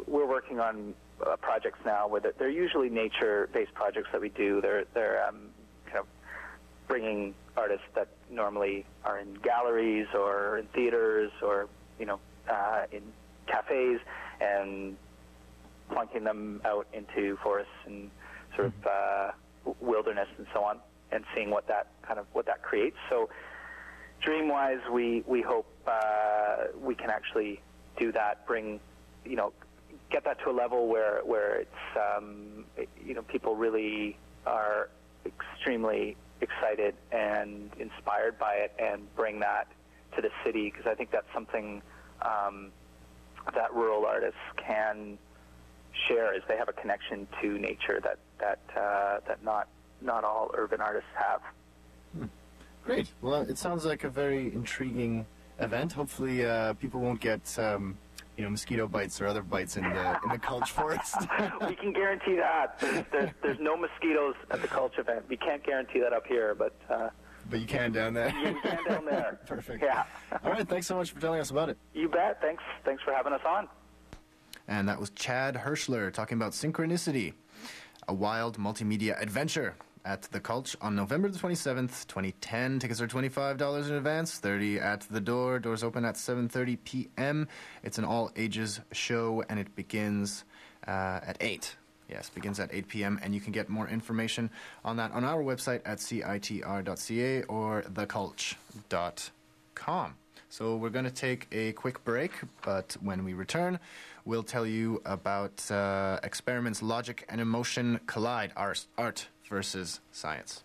we're 0.07 0.25
working 0.25 0.61
on 0.61 0.93
uh, 1.25 1.35
projects 1.37 1.79
now 1.85 2.07
where 2.07 2.21
they're, 2.21 2.49
usually 2.49 2.89
nature-based 2.89 3.73
projects 3.73 4.09
that 4.11 4.21
we 4.21 4.29
do. 4.29 4.61
They're 4.61 4.85
they're 4.93 5.27
um, 5.27 5.49
kind 5.85 5.99
of 5.99 6.05
bringing 6.87 7.33
artists 7.57 7.85
that 7.95 8.07
normally 8.29 8.85
are 9.03 9.19
in 9.19 9.33
galleries 9.35 10.07
or 10.13 10.57
in 10.57 10.65
theaters 10.67 11.31
or 11.41 11.67
you 11.99 12.05
know 12.05 12.19
uh, 12.49 12.85
in 12.91 13.01
cafes 13.47 13.99
and 14.41 14.95
plunking 15.89 16.23
them 16.23 16.61
out 16.65 16.87
into 16.93 17.37
forests 17.43 17.71
and 17.85 18.09
sort 18.55 18.67
of 18.67 18.73
uh, 18.85 19.31
wilderness 19.81 20.27
and 20.37 20.47
so 20.53 20.63
on, 20.63 20.79
and 21.11 21.23
seeing 21.35 21.49
what 21.49 21.67
that 21.67 21.87
kind 22.03 22.19
of 22.19 22.25
what 22.33 22.45
that 22.45 22.61
creates. 22.61 22.97
So 23.09 23.29
dream 24.21 24.47
wise, 24.47 24.79
we 24.91 25.23
we 25.27 25.41
hope 25.41 25.67
uh, 25.87 26.65
we 26.79 26.95
can 26.95 27.09
actually 27.09 27.61
do 27.97 28.11
that. 28.11 28.45
Bring, 28.47 28.79
you 29.23 29.35
know, 29.35 29.53
get 30.15 30.23
that 30.23 30.39
to 30.39 30.49
a 30.49 30.55
level 30.55 30.87
where 30.87 31.19
where 31.25 31.55
it's 31.55 31.83
um, 31.97 32.63
you 33.05 33.13
know 33.13 33.21
people 33.23 33.53
really 33.57 34.17
are 34.45 34.87
extremely 35.25 36.15
excited 36.39 36.95
and 37.11 37.69
inspired 37.79 38.39
by 38.39 38.53
it, 38.53 38.71
and 38.79 39.13
bring 39.17 39.41
that 39.41 39.67
to 40.15 40.21
the 40.21 40.29
city 40.45 40.71
because 40.71 40.87
I 40.89 40.95
think 40.95 41.11
that's 41.11 41.27
something 41.33 41.81
um, 42.21 42.71
that 43.53 43.73
rural 43.73 44.05
artists 44.05 44.39
can 44.55 45.17
share 46.07 46.33
is 46.33 46.41
they 46.47 46.55
have 46.55 46.69
a 46.69 46.73
connection 46.81 47.27
to 47.41 47.59
nature 47.59 47.99
that 48.01 48.19
that 48.39 48.59
uh, 48.73 49.19
that 49.27 49.43
not 49.43 49.67
not 50.01 50.23
all 50.23 50.49
urban 50.53 50.79
artists 50.79 51.09
have. 51.13 51.41
Great. 52.85 53.11
Well, 53.21 53.41
it 53.41 53.57
sounds 53.57 53.83
like 53.83 54.03
a 54.05 54.09
very 54.09 54.53
intriguing 54.53 55.25
event. 55.59 55.91
Hopefully, 55.91 56.45
uh, 56.45 56.73
people 56.73 57.01
won't 57.01 57.19
get 57.19 57.43
um, 57.57 57.97
you 58.37 58.43
know 58.43 58.49
mosquito 58.49 58.87
bites 58.87 59.21
or 59.21 59.27
other 59.27 59.41
bites 59.41 59.77
in 59.77 59.83
the 59.83 60.19
in 60.23 60.29
the 60.29 60.37
Cultch 60.37 60.69
Forest. 60.69 61.15
we 61.67 61.75
can 61.75 61.93
guarantee 61.93 62.35
that. 62.35 62.79
There's, 62.79 63.05
there's, 63.11 63.29
there's 63.41 63.59
no 63.59 63.77
mosquitoes 63.77 64.35
at 64.51 64.61
the 64.61 64.67
Cultch 64.67 64.99
event. 64.99 65.25
We 65.29 65.37
can't 65.37 65.63
guarantee 65.63 65.99
that 65.99 66.13
up 66.13 66.25
here, 66.27 66.55
but 66.55 66.75
uh, 66.89 67.09
but 67.49 67.59
you 67.59 67.67
can 67.67 67.91
down 67.91 68.13
there. 68.13 68.29
you 68.39 68.59
can 68.61 68.83
down 68.85 69.05
there. 69.05 69.39
Perfect. 69.45 69.83
Yeah. 69.83 70.03
All 70.43 70.51
right. 70.51 70.67
Thanks 70.67 70.87
so 70.87 70.95
much 70.95 71.11
for 71.11 71.21
telling 71.21 71.39
us 71.39 71.51
about 71.51 71.69
it. 71.69 71.77
You 71.93 72.09
bet. 72.09 72.41
Thanks. 72.41 72.63
Thanks 72.83 73.03
for 73.03 73.13
having 73.13 73.33
us 73.33 73.41
on. 73.47 73.67
And 74.67 74.89
that 74.89 74.99
was 74.99 75.11
Chad 75.11 75.55
Hirschler 75.55 76.11
talking 76.11 76.37
about 76.37 76.53
Synchronicity, 76.53 77.33
a 78.07 78.13
wild 78.13 78.57
multimedia 78.57 79.21
adventure 79.21 79.75
at 80.05 80.21
the 80.31 80.39
Cultch 80.39 80.75
on 80.81 80.95
November 80.95 81.27
the 81.29 81.39
27th, 81.39 82.07
2010. 82.07 82.79
Tickets 82.79 83.01
are 83.01 83.07
$25 83.07 83.87
in 83.89 83.95
advance, 83.95 84.37
30 84.37 84.79
at 84.79 85.01
the 85.09 85.19
door. 85.19 85.59
Doors 85.59 85.83
open 85.83 86.05
at 86.05 86.15
7:30 86.15 86.77
p.m. 86.85 87.47
It's 87.83 87.97
an 87.97 88.05
all 88.05 88.31
ages 88.35 88.79
show 88.91 89.43
and 89.49 89.59
it 89.59 89.75
begins 89.75 90.45
uh, 90.87 91.19
at 91.25 91.37
8. 91.41 91.75
Yes, 92.09 92.29
begins 92.29 92.59
at 92.59 92.69
8 92.71 92.87
p.m. 92.87 93.19
and 93.23 93.33
you 93.33 93.41
can 93.41 93.51
get 93.51 93.67
more 93.67 93.87
information 93.87 94.51
on 94.83 94.97
that 94.97 95.11
on 95.11 95.23
our 95.23 95.43
website 95.43 95.81
at 95.85 95.97
citr.ca 95.97 97.43
or 97.43 97.81
thecultch.com. 97.81 99.33
So 100.49 100.75
we're 100.77 100.89
going 100.89 101.05
to 101.05 101.11
take 101.11 101.47
a 101.51 101.71
quick 101.73 102.05
break, 102.05 102.31
but 102.61 102.95
when 103.01 103.25
we 103.25 103.33
return, 103.33 103.79
we'll 104.23 104.43
tell 104.43 104.65
you 104.65 105.01
about 105.03 105.69
uh, 105.71 106.19
experiments 106.23 106.81
logic 106.81 107.25
and 107.27 107.41
emotion 107.41 107.99
collide, 108.05 108.53
art, 108.55 108.85
art 108.97 109.27
versus 109.49 109.99
science. 110.11 110.63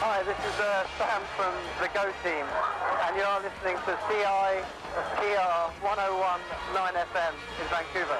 Hi, 0.00 0.22
this 0.22 0.38
is 0.38 0.60
uh, 0.60 0.86
Sam 0.96 1.22
from 1.36 1.54
the 1.80 1.88
Go 1.92 2.10
Team, 2.22 2.46
and 3.06 3.16
you 3.16 3.22
are 3.22 3.40
listening 3.40 3.76
to 3.84 3.92
CITR 4.08 5.70
101.9 5.82 6.92
FM 7.12 7.34
in 7.60 7.66
Vancouver. 7.68 8.18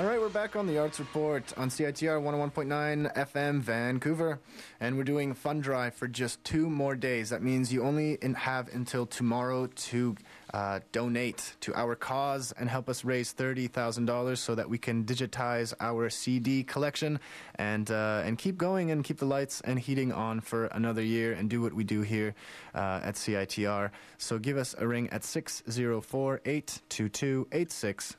All 0.00 0.06
right, 0.06 0.18
we're 0.18 0.30
back 0.30 0.56
on 0.56 0.66
the 0.66 0.78
Arts 0.78 0.98
Report 0.98 1.52
on 1.58 1.68
CITR 1.68 2.22
101.9 2.22 3.14
FM 3.14 3.60
Vancouver, 3.60 4.40
and 4.80 4.96
we're 4.96 5.04
doing 5.04 5.34
fund 5.34 5.62
drive 5.62 5.92
for 5.92 6.08
just 6.08 6.42
two 6.42 6.70
more 6.70 6.96
days. 6.96 7.28
That 7.28 7.42
means 7.42 7.70
you 7.70 7.82
only 7.82 8.16
have 8.34 8.68
until 8.74 9.04
tomorrow 9.04 9.66
to 9.66 10.16
uh, 10.54 10.80
donate 10.92 11.54
to 11.60 11.74
our 11.74 11.94
cause 11.94 12.50
and 12.52 12.70
help 12.70 12.88
us 12.88 13.04
raise 13.04 13.32
thirty 13.32 13.68
thousand 13.68 14.06
dollars 14.06 14.40
so 14.40 14.54
that 14.54 14.70
we 14.70 14.78
can 14.78 15.04
digitize 15.04 15.74
our 15.80 16.08
CD 16.08 16.62
collection 16.62 17.20
and 17.56 17.90
uh, 17.90 18.22
and 18.24 18.38
keep 18.38 18.56
going 18.56 18.90
and 18.90 19.04
keep 19.04 19.18
the 19.18 19.26
lights 19.26 19.60
and 19.66 19.78
heating 19.78 20.12
on 20.12 20.40
for 20.40 20.64
another 20.68 21.02
year 21.02 21.34
and 21.34 21.50
do 21.50 21.60
what 21.60 21.74
we 21.74 21.84
do 21.84 22.00
here 22.00 22.34
uh, 22.74 23.00
at 23.02 23.16
CITR. 23.16 23.90
So 24.16 24.38
give 24.38 24.56
us 24.56 24.74
a 24.78 24.88
ring 24.88 25.10
at 25.10 25.24
604 25.24 26.40
822 26.46 27.48
86 27.52 28.16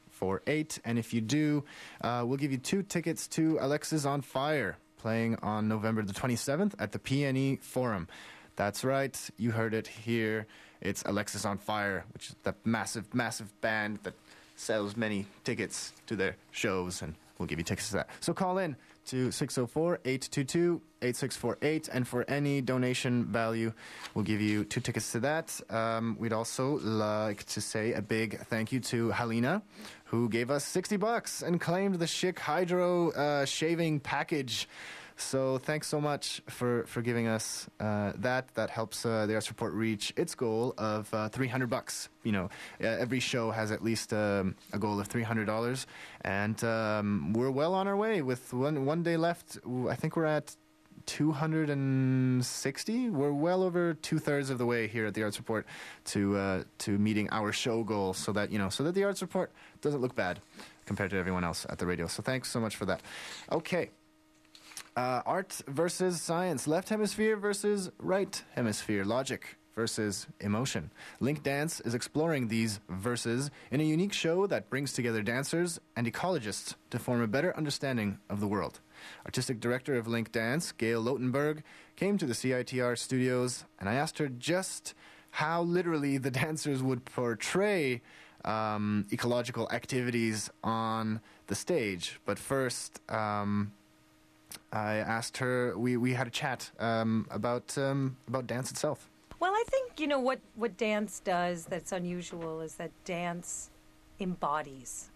eight, 0.47 0.80
and 0.86 0.97
if 0.99 1.13
you 1.13 1.22
do, 1.22 1.63
uh, 2.01 2.24
we'll 2.26 2.38
give 2.38 2.51
you 2.51 2.57
two 2.57 2.84
tickets 2.84 3.28
to 3.30 3.55
Alexisonfire 3.55 4.76
playing 4.97 5.36
on 5.41 5.67
November 5.67 6.03
the 6.03 6.13
27th 6.13 6.74
at 6.80 6.91
the 6.91 6.99
PNE 6.99 7.61
Forum. 7.61 8.07
That's 8.55 8.84
right, 8.84 9.17
you 9.38 9.51
heard 9.51 9.74
it 9.74 9.88
here. 9.88 10.45
It's 10.80 11.03
Alexisonfire, 11.03 12.03
which 12.13 12.30
is 12.30 12.36
the 12.43 12.53
massive, 12.63 13.13
massive 13.13 13.59
band 13.61 13.99
that 14.03 14.13
sells 14.55 14.95
many 14.95 15.26
tickets 15.43 15.91
to 16.07 16.15
their 16.15 16.36
shows, 16.51 17.01
and 17.01 17.15
we'll 17.38 17.47
give 17.47 17.57
you 17.57 17.65
tickets 17.65 17.89
to 17.89 17.95
that. 17.97 18.09
So 18.19 18.34
call 18.34 18.59
in 18.59 18.76
to 19.06 19.32
604 19.32 19.99
822 20.06 20.82
8648, 21.02 21.89
and 21.91 22.08
for 22.08 22.24
any 22.30 22.62
donation 22.62 23.26
value, 23.26 23.74
we'll 24.14 24.26
give 24.26 24.39
you 24.39 24.64
two 24.64 24.80
tickets 24.80 25.12
to 25.14 25.20
that. 25.22 25.60
Um, 25.70 26.16
we'd 26.20 26.34
also 26.34 26.78
like 26.80 27.43
to 27.45 27.62
say 27.62 27.93
a 27.93 28.02
big 28.02 28.39
thank 28.45 28.72
you 28.72 28.80
to 28.82 29.10
Halina, 29.10 29.64
who 30.06 30.30
gave 30.30 30.52
us 30.52 30.64
60 30.66 30.97
bucks 30.97 31.41
and 31.41 31.60
claimed 31.60 31.95
the 31.95 32.06
Schick 32.06 32.38
Hydro 32.38 33.12
uh, 33.12 33.45
shaving 33.45 33.99
package. 33.99 34.68
So 35.22 35.59
thanks 35.59 35.88
so 35.88 36.01
much 36.01 36.41
for, 36.49 36.84
for 36.88 37.01
giving 37.01 37.28
us 37.28 37.69
uh, 37.80 38.13
that. 38.17 38.53
That 38.55 38.69
helps 38.69 39.05
uh, 39.05 39.26
the 39.28 39.36
Arts 39.36 39.49
Report 39.49 39.74
reach 39.74 40.11
its 40.17 40.36
goal 40.36 40.74
of 40.78 41.13
uh, 41.13 41.30
300 41.30 41.69
bucks. 41.69 42.09
You 42.24 42.34
know, 42.34 42.49
every 42.80 43.19
show 43.19 43.51
has 43.51 43.72
at 43.72 43.84
least 43.84 44.13
um, 44.13 44.55
a 44.74 44.80
goal 44.80 44.99
of 44.99 45.07
300 45.07 45.45
dollars, 45.45 45.88
and 46.22 46.61
um, 46.63 47.34
we're 47.34 47.51
well 47.51 47.74
on 47.74 47.88
our 47.88 47.95
way. 47.95 48.22
With 48.22 48.53
one 48.53 48.86
one 48.86 49.03
day 49.03 49.15
left, 49.15 49.57
I 49.89 49.95
think 49.95 50.15
we're 50.15 50.26
at 50.26 50.55
260. 51.05 53.09
We're 53.09 53.32
well 53.32 53.63
over 53.63 53.93
two 53.93 54.19
thirds 54.19 54.49
of 54.49 54.57
the 54.57 54.65
way 54.65 54.88
here 54.88 55.05
at 55.05 55.13
the 55.13 55.24
Arts 55.24 55.38
Report 55.38 55.65
to 56.05 56.38
uh, 56.38 56.63
to 56.80 56.97
meeting 56.97 57.30
our 57.32 57.51
show 57.51 57.84
goal, 57.84 58.13
so 58.13 58.32
that 58.34 58.51
you 58.51 58.59
know, 58.59 58.69
so 58.69 58.84
that 58.84 58.95
the 58.95 59.03
Arts 59.03 59.22
Report 59.22 59.51
doesn't 59.82 60.01
look 60.01 60.15
bad 60.15 60.39
compared 60.86 61.11
to 61.11 61.17
everyone 61.17 61.43
else 61.43 61.65
at 61.69 61.78
the 61.78 61.86
radio. 61.86 62.07
So 62.07 62.22
thanks 62.22 62.51
so 62.51 62.59
much 62.59 62.76
for 62.76 62.86
that. 62.86 63.01
Okay. 63.51 63.89
Uh, 64.95 65.21
art 65.25 65.61
versus 65.67 66.21
science, 66.21 66.67
left 66.67 66.89
hemisphere 66.89 67.37
versus 67.37 67.89
right 67.97 68.43
hemisphere, 68.55 69.05
logic 69.05 69.57
versus 69.73 70.27
emotion. 70.41 70.91
Link 71.21 71.43
Dance 71.43 71.79
is 71.81 71.93
exploring 71.93 72.49
these 72.49 72.81
verses 72.89 73.51
in 73.71 73.79
a 73.79 73.85
unique 73.85 74.11
show 74.11 74.45
that 74.47 74.69
brings 74.69 74.91
together 74.91 75.21
dancers 75.21 75.79
and 75.95 76.11
ecologists 76.11 76.75
to 76.89 76.99
form 76.99 77.21
a 77.21 77.27
better 77.27 77.55
understanding 77.55 78.19
of 78.29 78.41
the 78.41 78.47
world. 78.47 78.81
artistic 79.25 79.61
director 79.61 79.95
of 79.95 80.07
Link 80.07 80.33
Dance, 80.33 80.73
Gail 80.73 81.01
Lotenberg, 81.01 81.63
came 81.95 82.17
to 82.17 82.25
the 82.25 82.33
CITR 82.33 82.97
studios, 82.97 83.63
and 83.79 83.87
I 83.87 83.93
asked 83.93 84.17
her 84.17 84.27
just 84.27 84.93
how 85.31 85.61
literally 85.61 86.17
the 86.17 86.31
dancers 86.43 86.83
would 86.83 87.05
portray 87.05 88.01
um, 88.43 89.05
ecological 89.11 89.69
activities 89.71 90.49
on 90.63 91.21
the 91.47 91.55
stage. 91.55 92.19
But 92.25 92.37
first, 92.37 92.99
um, 93.09 93.71
I 94.72 94.95
asked 94.95 95.38
her. 95.38 95.78
We, 95.78 95.97
we 95.97 96.14
had 96.14 96.28
a 96.28 96.32
chat 96.32 96.70
um, 96.80 97.28
about 97.30 97.78
um, 97.78 98.16
about 98.28 98.47
dance 98.47 98.72
itself. 98.72 99.10
Well, 99.39 99.54
I 99.54 99.64
think 99.68 99.99
you 99.99 100.08
know 100.08 100.20
what 100.20 100.39
what 100.56 100.78
dance 100.78 101.20
does 101.20 101.66
that's 101.66 101.91
unusual 101.91 102.62
is 102.62 102.76
that 102.76 102.91
dance 103.06 103.70
embodies 104.20 105.10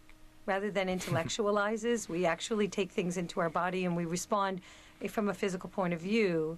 rather 0.46 0.70
than 0.72 0.88
intellectualizes. 0.98 2.10
we 2.10 2.26
actually 2.26 2.68
take 2.68 2.92
things 2.92 3.18
into 3.18 3.40
our 3.40 3.50
body 3.50 3.86
and 3.86 3.96
we 3.96 4.06
respond 4.06 4.62
from 5.10 5.30
a 5.30 5.34
physical 5.34 5.70
point 5.70 5.94
of 5.94 6.00
view. 6.02 6.58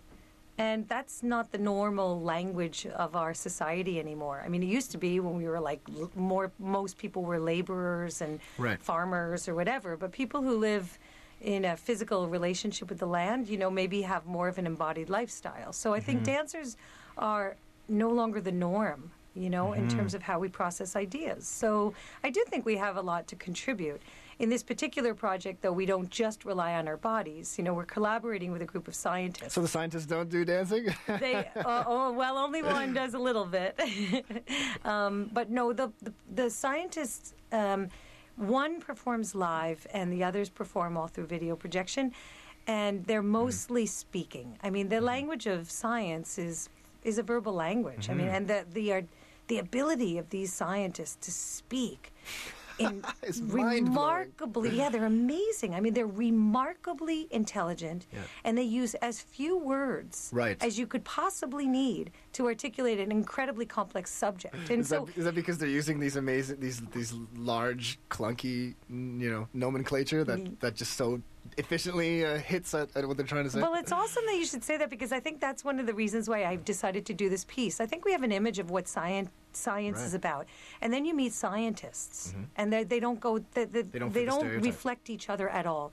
And 0.60 0.88
that's 0.88 1.22
not 1.22 1.52
the 1.52 1.60
normal 1.60 2.20
language 2.20 2.88
of 2.88 3.16
our 3.16 3.36
society 3.36 4.00
anymore. 4.00 4.42
I 4.44 4.50
mean, 4.50 4.64
it 4.64 4.68
used 4.68 4.90
to 4.92 4.98
be 4.98 5.20
when 5.20 5.36
we 5.38 5.48
were 5.48 5.60
like 5.60 5.82
more, 6.16 6.52
most 6.58 6.98
people 6.98 7.22
were 7.22 7.40
laborers 7.40 8.22
and 8.22 8.40
Right. 8.58 8.82
farmers 8.82 9.48
or 9.48 9.54
whatever. 9.54 9.96
But 9.96 10.12
people 10.12 10.42
who 10.42 10.58
live 10.58 10.98
in 11.42 11.66
a 11.66 11.78
physical 11.78 12.28
relationship 12.28 12.90
with 12.90 13.00
the 13.00 13.06
land, 13.08 13.48
you 13.48 13.58
know, 13.58 13.70
maybe 13.70 14.02
have 14.02 14.26
more 14.26 14.48
of 14.48 14.58
an 14.58 14.66
embodied 14.66 15.10
lifestyle. 15.10 15.72
So 15.74 15.94
I 15.94 16.00
think 16.00 16.22
Mhm. 16.22 16.26
dancers 16.26 16.78
are 17.18 17.58
no 17.88 18.10
longer 18.10 18.42
the 18.42 18.52
norm, 18.52 19.12
you 19.34 19.50
know, 19.50 19.74
in 19.74 19.86
Mhm. 19.88 19.96
terms 19.96 20.14
of 20.14 20.24
how 20.24 20.40
we 20.40 20.50
process 20.50 20.96
ideas. 20.96 21.48
So 21.48 21.94
I 22.24 22.32
do 22.32 22.44
think 22.50 22.66
we 22.66 22.78
have 22.78 22.98
a 22.98 23.02
lot 23.02 23.28
to 23.28 23.36
contribute. 23.36 24.02
In 24.40 24.50
this 24.50 24.62
particular 24.64 25.14
project, 25.16 25.62
though, 25.62 25.72
we 25.72 25.86
don't 25.86 26.10
just 26.10 26.44
rely 26.46 26.74
on 26.74 26.88
our 26.88 26.98
bodies. 26.98 27.58
You 27.58 27.64
know, 27.64 27.74
we're 27.74 27.86
collaborating 27.86 28.52
with 28.52 28.62
a 28.62 28.66
group 28.66 28.88
of 28.88 28.94
scientists. 28.96 29.54
So 29.54 29.62
the 29.62 29.68
scientists 29.68 30.06
don't 30.06 30.30
do 30.30 30.44
dancing. 30.44 30.88
they, 31.20 31.50
uh, 31.56 31.84
oh, 31.88 32.12
well, 32.12 32.38
only 32.38 32.62
one 32.64 32.94
does 32.94 33.14
a 33.14 33.20
little 33.20 33.46
bit. 33.46 33.80
um, 34.86 35.30
but 35.34 35.50
no, 35.50 35.72
the, 35.74 35.92
the, 36.02 36.14
the 36.34 36.50
scientists, 36.50 37.34
um, 37.52 37.90
one 38.38 38.80
performs 38.80 39.36
live 39.36 39.86
and 39.92 40.12
the 40.14 40.24
others 40.24 40.50
perform 40.50 40.96
all 40.96 41.08
through 41.08 41.26
video 41.26 41.56
projection. 41.56 42.14
And 42.68 43.06
they're 43.06 43.22
mostly 43.24 43.86
speaking. 43.86 44.58
I 44.62 44.70
mean, 44.70 44.90
the 44.90 45.02
language 45.02 45.46
of 45.48 45.70
science 45.72 46.38
is 46.38 46.70
is 47.04 47.18
a 47.18 47.24
verbal 47.24 47.54
language. 47.54 48.10
I 48.10 48.14
mean, 48.14 48.28
Mhm. 48.28 48.34
and 48.36 48.48
the 48.48 48.66
the 48.74 48.94
uh, 48.94 49.02
the 49.48 49.60
ability 49.60 50.18
of 50.18 50.30
these 50.30 50.52
scientists 50.52 51.16
to 51.26 51.32
speak 51.32 52.12
remarkably 53.42 54.76
yeah 54.76 54.90
they're 54.90 55.06
amazing 55.06 55.74
i 55.76 55.80
mean 55.80 55.94
they're 55.94 56.08
remarkably 56.08 57.28
intelligent 57.32 58.06
Yeah. 58.14 58.20
and 58.44 58.58
they 58.58 58.64
use 58.64 58.94
as 58.96 59.20
few 59.20 59.58
words 59.58 60.30
Right. 60.34 60.62
as 60.64 60.78
you 60.78 60.88
could 60.88 61.04
possibly 61.04 61.68
need 61.68 62.12
to 62.34 62.46
articulate 62.46 63.00
an 63.00 63.12
incredibly 63.12 63.66
complex 63.66 64.12
subject 64.12 64.56
and 64.70 64.82
is, 64.82 64.90
so 64.90 65.06
that, 65.06 65.18
is 65.18 65.26
that 65.26 65.36
because 65.36 65.58
they're 65.58 65.68
using 65.70 66.00
these 66.00 66.16
amazing, 66.16 66.60
these 66.60 66.82
these 66.94 67.14
large, 67.36 68.00
clunky, 68.10 68.76
mm, 68.92 69.20
you 69.20 69.30
know, 69.32 69.48
nomenclature 69.54 70.24
that, 70.24 70.60
that 70.60 70.76
just 70.76 70.94
so 70.94 71.22
efficiently 71.58 72.26
uh, 72.26 72.38
hits 72.38 72.74
at, 72.74 72.90
at 72.96 73.08
what 73.08 73.18
they're 73.18 73.26
trying 73.26 73.44
to 73.46 73.50
say? 73.50 73.62
Well, 73.62 73.74
it's 73.76 73.92
awesome 73.92 74.24
that 74.28 74.36
you 74.36 74.46
should 74.46 74.64
say 74.64 74.78
that 74.78 74.90
because 74.90 75.12
I 75.12 75.20
think 75.20 75.40
that's 75.40 75.64
one 75.64 75.80
of 75.80 75.86
the 75.86 75.94
reasons 75.94 76.30
why 76.30 76.46
I've 76.46 76.66
decided 76.66 77.06
to 77.08 77.14
do 77.14 77.30
this 77.30 77.46
piece. 77.46 77.80
I 77.80 77.86
think 77.86 78.06
we 78.06 78.12
have 78.12 78.24
an 78.24 78.32
image 78.32 78.60
of 78.60 78.70
what 78.70 78.88
science 78.88 79.30
science 79.58 80.00
is 80.02 80.14
about, 80.14 80.46
and 80.82 80.94
then 80.94 81.04
you 81.06 81.14
meet 81.14 81.34
scientists, 81.34 82.34
Mhm. 82.34 82.46
and 82.58 82.66
they 82.74 82.84
they 82.84 83.00
don't 83.06 83.20
go 83.20 83.32
they, 83.56 83.66
they, 83.66 83.82
They 83.84 84.00
don't 84.00 84.14
they 84.14 84.26
don't 84.26 84.48
reflect 84.70 85.10
each 85.10 85.30
other 85.34 85.48
at 85.50 85.66
all. 85.66 85.92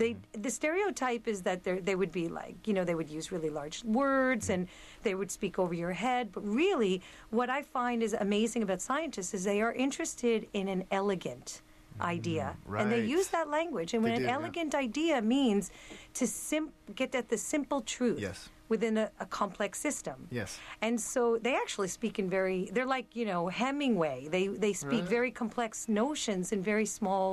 They 0.00 0.16
the 0.46 0.50
stereotype 0.50 1.24
is 1.28 1.42
that 1.42 1.58
they 1.64 1.78
they 1.88 1.96
would 2.00 2.12
be 2.12 2.26
like 2.28 2.56
you 2.68 2.74
know 2.76 2.84
they 2.84 2.94
would 3.00 3.10
use 3.18 3.26
really 3.34 3.50
large 3.60 3.78
words 3.84 4.50
and 4.50 4.68
they 5.02 5.14
would 5.14 5.30
speak 5.30 5.58
over 5.58 5.74
your 5.74 5.92
head, 6.06 6.24
but 6.32 6.42
really 6.64 6.94
what 7.30 7.48
I 7.58 7.62
find 7.62 8.02
is 8.02 8.12
amazing 8.14 8.62
about 8.62 8.80
scientists 8.80 9.32
is 9.34 9.44
they 9.44 9.60
are 9.66 9.72
interested 9.86 10.48
in 10.52 10.68
an 10.68 10.82
elegant 10.90 11.62
idea. 12.00 12.56
And 12.78 12.90
they 12.90 13.04
use 13.04 13.28
that 13.28 13.48
language. 13.50 13.90
And 13.94 14.02
when 14.02 14.12
an 14.12 14.22
yeah. 14.24 14.34
elegant 14.38 14.74
idea 14.74 15.20
means 15.20 15.70
to 16.14 16.26
sim- 16.26 16.72
get 16.94 17.14
at 17.14 17.28
the 17.28 17.36
simple 17.38 17.80
truth. 17.82 18.18
Yes. 18.18 18.48
Within 18.72 18.96
a, 19.04 19.06
a 19.20 19.26
complex 19.26 19.72
system. 19.86 20.16
Yes. 20.30 20.50
And 20.86 20.94
so 21.12 21.22
they 21.46 21.54
actually 21.64 21.88
speak 21.98 22.14
in 22.22 22.26
very 22.38 22.58
they're 22.74 22.92
like, 22.98 23.08
you 23.20 23.26
know, 23.32 23.42
Hemingway. 23.60 24.16
They 24.34 24.44
they 24.64 24.72
speak 24.72 25.02
Right. 25.04 25.16
very 25.18 25.30
complex 25.42 25.70
notions 26.02 26.46
in 26.54 26.60
very 26.72 26.86
small 26.98 27.28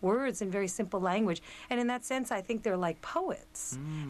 words 0.00 0.42
and 0.42 0.48
very 0.58 0.68
simple 0.80 1.00
language. 1.12 1.40
And 1.70 1.76
in 1.82 1.86
that 1.92 2.02
sense 2.12 2.28
I 2.38 2.40
think 2.46 2.56
they're 2.64 2.82
like 2.88 2.98
poets. 3.18 3.60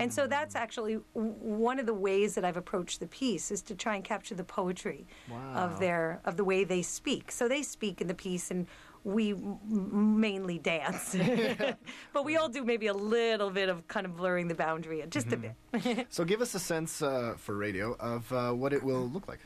And 0.02 0.12
so 0.16 0.22
hmm. 0.24 0.30
that's 0.36 0.54
actually 0.64 0.94
w- 1.14 1.34
one 1.68 1.78
of 1.82 1.86
the 1.86 1.98
ways 2.08 2.30
that 2.36 2.44
I've 2.48 2.60
approached 2.64 2.98
the 3.04 3.10
piece 3.22 3.46
is 3.56 3.62
to 3.68 3.74
try 3.84 3.94
and 3.98 4.04
capture 4.12 4.36
the 4.42 4.48
poetry 4.60 5.00
Wow. 5.30 5.64
of 5.64 5.70
their 5.84 6.06
of 6.28 6.34
the 6.40 6.46
way 6.52 6.60
they 6.74 6.82
speak. 6.82 7.24
So 7.38 7.42
they 7.54 7.62
speak 7.76 7.96
in 8.02 8.08
the 8.12 8.18
piece 8.28 8.46
and 8.54 8.66
we 9.04 9.32
m- 9.32 10.20
mainly 10.20 10.58
dance, 10.58 11.14
but 12.12 12.24
we 12.24 12.36
all 12.36 12.48
do 12.48 12.64
maybe 12.64 12.86
a 12.86 12.94
little 12.94 13.50
bit 13.50 13.68
of 13.68 13.86
kind 13.86 14.06
of 14.06 14.16
blurring 14.16 14.48
the 14.48 14.54
boundary, 14.54 15.04
just 15.08 15.32
a 15.32 15.36
bit. 15.36 16.06
so 16.10 16.24
give 16.24 16.40
us 16.40 16.54
a 16.54 16.58
sense 16.58 17.02
uh, 17.02 17.34
for 17.36 17.54
radio 17.56 17.94
of 18.00 18.32
uh, 18.32 18.52
what 18.52 18.72
it 18.72 18.82
will 18.82 19.08
look 19.08 19.28
like. 19.28 19.40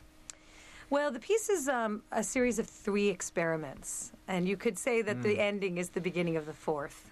Well, 0.89 1.11
the 1.11 1.19
piece 1.19 1.49
is 1.49 1.67
um, 1.69 2.01
a 2.11 2.23
series 2.23 2.57
of 2.57 2.67
three 2.67 3.09
experiments, 3.09 4.11
and 4.27 4.47
you 4.47 4.57
could 4.57 4.77
say 4.79 5.01
that 5.03 5.21
the 5.21 5.35
Mm. 5.35 5.39
ending 5.39 5.77
is 5.77 5.89
the 5.89 6.01
beginning 6.01 6.35
of 6.35 6.45
the 6.47 6.53
fourth. 6.53 7.11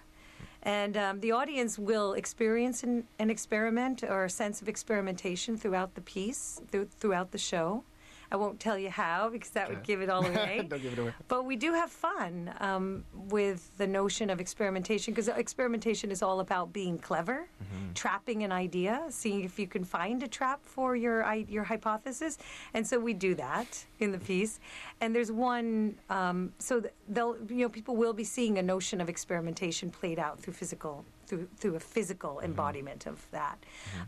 And 0.64 0.96
um, 0.96 1.20
the 1.20 1.30
audience 1.30 1.78
will 1.78 2.14
experience 2.14 2.82
an, 2.82 3.04
an 3.20 3.30
experiment 3.30 4.02
or 4.02 4.24
a 4.24 4.30
sense 4.30 4.60
of 4.60 4.68
experimentation 4.68 5.56
throughout 5.56 5.94
the 5.94 6.00
piece, 6.00 6.60
through, 6.70 6.88
throughout 6.98 7.30
the 7.30 7.38
show. 7.38 7.84
I 8.30 8.36
won't 8.36 8.60
tell 8.60 8.78
you 8.78 8.90
how 8.90 9.30
because 9.30 9.50
that 9.50 9.68
would 9.70 9.82
give 9.82 10.02
it 10.02 10.10
all 10.10 10.24
away. 10.24 10.64
Don't 10.68 10.82
give 10.82 10.92
it 10.92 10.98
away. 10.98 11.14
But 11.28 11.46
we 11.46 11.56
do 11.56 11.72
have 11.72 11.90
fun 11.90 12.52
um, 12.60 13.04
with 13.14 13.76
the 13.78 13.86
notion 13.86 14.28
of 14.28 14.40
experimentation 14.40 15.14
because 15.14 15.28
experimentation 15.28 16.10
is 16.10 16.22
all 16.22 16.40
about 16.40 16.72
being 16.72 16.98
clever, 16.98 17.48
trapping 17.94 18.42
an 18.42 18.52
idea, 18.52 19.06
seeing 19.08 19.44
if 19.44 19.58
you 19.58 19.66
can 19.66 19.82
find 19.82 20.22
a 20.22 20.28
trap 20.28 20.60
for 20.62 20.94
your 20.94 21.24
your 21.48 21.64
hypothesis, 21.64 22.38
and 22.74 22.86
so 22.86 22.98
we 22.98 23.14
do 23.14 23.34
that 23.34 23.84
in 24.00 24.12
the 24.12 24.18
piece. 24.18 24.60
And 25.00 25.14
there's 25.14 25.32
one, 25.32 25.96
um, 26.10 26.52
so 26.58 26.82
they'll 27.08 27.36
you 27.48 27.62
know 27.62 27.68
people 27.68 27.96
will 27.96 28.12
be 28.12 28.24
seeing 28.24 28.58
a 28.58 28.62
notion 28.62 29.00
of 29.00 29.08
experimentation 29.08 29.90
played 29.90 30.18
out 30.18 30.38
through 30.38 30.54
physical 30.54 31.04
through 31.26 31.48
through 31.56 31.76
a 31.76 31.80
physical 31.80 32.40
embodiment 32.40 33.06
of 33.06 33.24
that. 33.30 33.58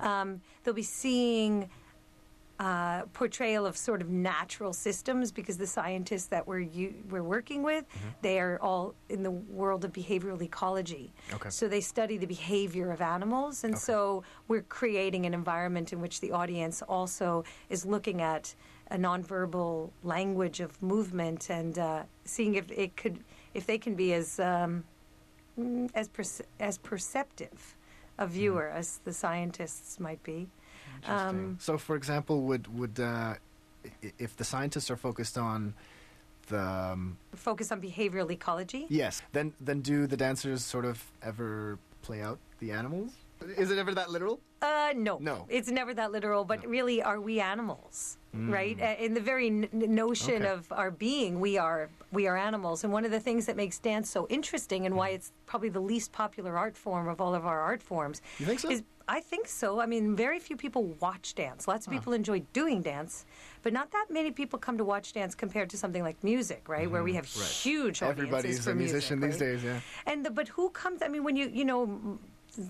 Um, 0.00 0.40
they'll 0.62 0.74
be 0.74 0.82
seeing 0.82 1.70
uh, 2.60 3.02
portrayal 3.14 3.64
of 3.64 3.74
sort 3.74 4.02
of 4.02 4.10
natural 4.10 4.74
systems 4.74 5.32
because 5.32 5.56
the 5.56 5.66
scientists 5.66 6.26
that 6.26 6.46
we're 6.46 6.58
u- 6.60 6.94
we're 7.08 7.22
working 7.22 7.62
with 7.62 7.86
they 8.20 8.38
are 8.38 8.58
all 8.60 8.94
in 9.08 9.22
the 9.22 9.30
world 9.30 9.82
of 9.82 9.92
behavioral 9.94 10.40
ecology. 10.42 11.10
Okay. 11.32 11.48
So 11.48 11.68
they 11.68 11.80
study 11.80 12.18
the 12.18 12.26
behavior 12.26 12.92
of 12.92 13.00
animals, 13.00 13.64
and 13.64 13.76
so 13.78 14.22
we're 14.46 14.66
creating 14.80 15.24
an 15.24 15.32
environment 15.32 15.94
in 15.94 16.02
which 16.02 16.20
the 16.20 16.32
audience 16.32 16.82
also 16.82 17.44
is 17.70 17.86
looking 17.86 18.20
at 18.20 18.54
a 18.90 18.98
nonverbal 18.98 19.90
language 20.02 20.60
of 20.60 20.70
movement 20.82 21.48
and 21.48 21.78
uh, 21.78 22.02
seeing 22.24 22.56
if 22.56 22.70
it 22.70 22.94
could 22.94 23.24
if 23.54 23.64
they 23.66 23.78
can 23.78 23.94
be 23.94 24.12
as 24.12 24.38
um, 24.38 24.84
mm, 25.58 25.88
as 25.94 26.08
perce- 26.08 26.42
as 26.60 26.76
perceptive 26.76 27.76
a 28.18 28.26
viewer 28.26 28.68
as 28.68 29.00
the 29.04 29.12
scientists 29.14 29.98
might 29.98 30.22
be. 30.22 30.46
Um, 31.06 31.56
so, 31.60 31.78
for 31.78 31.96
example, 31.96 32.42
would 32.42 32.66
would 32.78 32.98
uh, 33.00 33.34
if 34.18 34.36
the 34.36 34.44
scientists 34.44 34.90
are 34.90 34.96
focused 34.96 35.38
on 35.38 35.74
the 36.48 36.60
um, 36.60 37.16
focus 37.34 37.72
on 37.72 37.80
behavioral 37.80 38.30
ecology. 38.30 38.86
yes, 38.88 39.22
then 39.32 39.52
then 39.60 39.80
do 39.80 40.06
the 40.06 40.16
dancers 40.16 40.64
sort 40.64 40.84
of 40.84 41.04
ever 41.22 41.78
play 42.02 42.20
out 42.22 42.38
the 42.58 42.72
animals? 42.72 43.12
Is 43.56 43.70
it 43.70 43.78
ever 43.78 43.94
that 43.94 44.10
literal? 44.10 44.40
Uh, 44.60 44.92
no. 44.94 45.18
No. 45.18 45.46
It's 45.48 45.70
never 45.70 45.94
that 45.94 46.12
literal, 46.12 46.44
but 46.44 46.66
really, 46.66 47.02
are 47.02 47.20
we 47.20 47.40
animals? 47.40 48.18
Mm. 48.36 48.52
Right? 48.52 48.78
In 49.00 49.14
the 49.14 49.20
very 49.20 49.48
n- 49.48 49.68
notion 49.72 50.42
Okay. 50.42 50.46
of 50.52 50.70
our 50.70 50.90
being, 50.92 51.40
we 51.40 51.58
are 51.58 51.88
we 52.12 52.28
are 52.28 52.36
animals. 52.36 52.84
And 52.84 52.92
one 52.92 53.04
of 53.04 53.10
the 53.10 53.18
things 53.20 53.46
that 53.46 53.56
makes 53.56 53.78
dance 53.78 54.08
so 54.08 54.26
interesting 54.28 54.86
and 54.86 54.94
why 54.94 55.08
it's 55.10 55.32
probably 55.46 55.68
the 55.68 55.80
least 55.80 56.12
popular 56.12 56.56
art 56.56 56.76
form 56.76 57.08
of 57.08 57.20
all 57.20 57.34
of 57.34 57.44
our 57.44 57.60
art 57.60 57.82
forms. 57.82 58.22
You 58.38 58.46
think 58.46 58.60
so? 58.60 58.70
Is 58.70 58.82
I 59.08 59.18
think 59.20 59.48
so. 59.48 59.80
I 59.80 59.86
mean, 59.86 60.14
very 60.14 60.38
few 60.38 60.56
people 60.56 60.84
watch 61.00 61.34
dance. 61.34 61.66
Lots 61.66 61.88
of 61.88 61.92
people 61.92 62.12
enjoy 62.12 62.42
doing 62.52 62.80
dance, 62.82 63.24
but 63.62 63.72
not 63.72 63.90
that 63.90 64.06
many 64.08 64.30
people 64.30 64.56
come 64.60 64.78
to 64.78 64.84
watch 64.84 65.12
dance 65.12 65.34
compared 65.34 65.68
to 65.70 65.76
something 65.76 66.04
like 66.04 66.22
music, 66.22 66.68
right? 66.68 66.88
Where 66.88 67.02
we 67.02 67.14
have 67.14 67.26
Mm-hmm. 67.26 67.40
Right. 67.40 67.50
huge 67.50 68.02
audiences 68.02 68.18
Everybody's 68.28 68.64
for 68.64 68.70
a 68.70 68.74
musician 68.76 69.18
music, 69.18 69.40
these 69.40 69.48
right? 69.48 69.52
days, 69.56 69.64
yeah. 69.64 69.80
And 70.12 70.24
the, 70.24 70.30
but 70.30 70.46
who 70.46 70.70
comes? 70.70 71.02
I 71.02 71.08
mean, 71.08 71.24
when 71.24 71.34
you 71.34 71.48
you 71.52 71.64
know, 71.64 72.18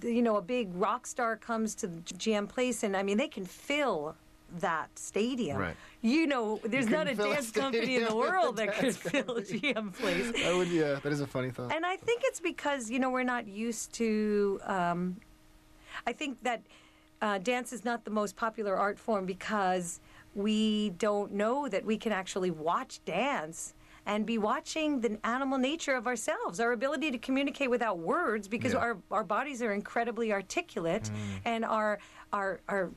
you 0.02 0.22
know, 0.22 0.36
a 0.36 0.42
big 0.42 0.70
rock 0.74 1.06
star 1.06 1.36
comes 1.36 1.74
to 1.76 1.86
the 1.86 2.00
GM 2.00 2.48
Place, 2.48 2.82
and 2.82 2.96
I 2.96 3.02
mean, 3.02 3.18
they 3.18 3.28
can 3.28 3.44
fill 3.44 4.16
that 4.58 4.98
stadium. 4.98 5.58
Right. 5.58 5.76
You 6.02 6.26
know, 6.26 6.60
there's 6.64 6.86
You 6.86 6.90
not 6.92 7.06
a 7.06 7.14
couldn't 7.14 7.30
a 7.30 7.34
dance 7.34 7.50
company 7.50 7.96
in 7.96 8.02
the 8.02 8.08
stadium 8.08 8.16
with 8.18 8.26
a 8.28 8.30
world 8.30 8.56
that 8.56 8.74
could 8.74 8.96
fill 8.96 9.36
a 9.36 9.42
GM 9.42 9.92
Place. 9.92 10.30
That 10.42 10.54
would 10.56 10.68
yeah, 10.68 10.98
that 11.02 11.12
is 11.12 11.20
a 11.20 11.26
funny 11.26 11.50
thought. 11.50 11.72
And 11.74 11.84
I 11.86 11.96
think 11.96 12.22
it's 12.24 12.40
because 12.40 12.90
you 12.90 12.98
know 12.98 13.10
we're 13.10 13.22
not 13.22 13.46
used 13.46 13.92
to 13.94 14.60
um, 14.64 15.16
I 16.06 16.12
think 16.12 16.42
that 16.42 16.62
uh, 17.22 17.38
dance 17.38 17.72
is 17.72 17.84
not 17.84 18.04
the 18.04 18.10
most 18.10 18.34
popular 18.36 18.76
art 18.76 18.98
form 18.98 19.26
because 19.26 20.00
we 20.34 20.90
don't 20.90 21.32
know 21.32 21.68
that 21.68 21.84
we 21.84 21.96
can 21.98 22.12
actually 22.12 22.50
watch 22.50 23.00
dance 23.04 23.74
and 24.06 24.24
be 24.24 24.38
watching 24.38 25.00
the 25.02 25.18
animal 25.24 25.58
nature 25.58 25.94
of 25.94 26.06
ourselves, 26.06 26.58
our 26.58 26.72
ability 26.72 27.10
to 27.10 27.18
communicate 27.18 27.68
without 27.68 27.98
words, 27.98 28.48
because 28.48 28.72
Yeah. 28.72 28.78
our, 28.78 28.96
our 29.10 29.24
bodies 29.24 29.60
are 29.60 29.72
incredibly 29.74 30.32
articulate, 30.32 31.10
and 31.44 31.64
our 31.66 31.98
our 32.32 32.60
our 32.68 32.90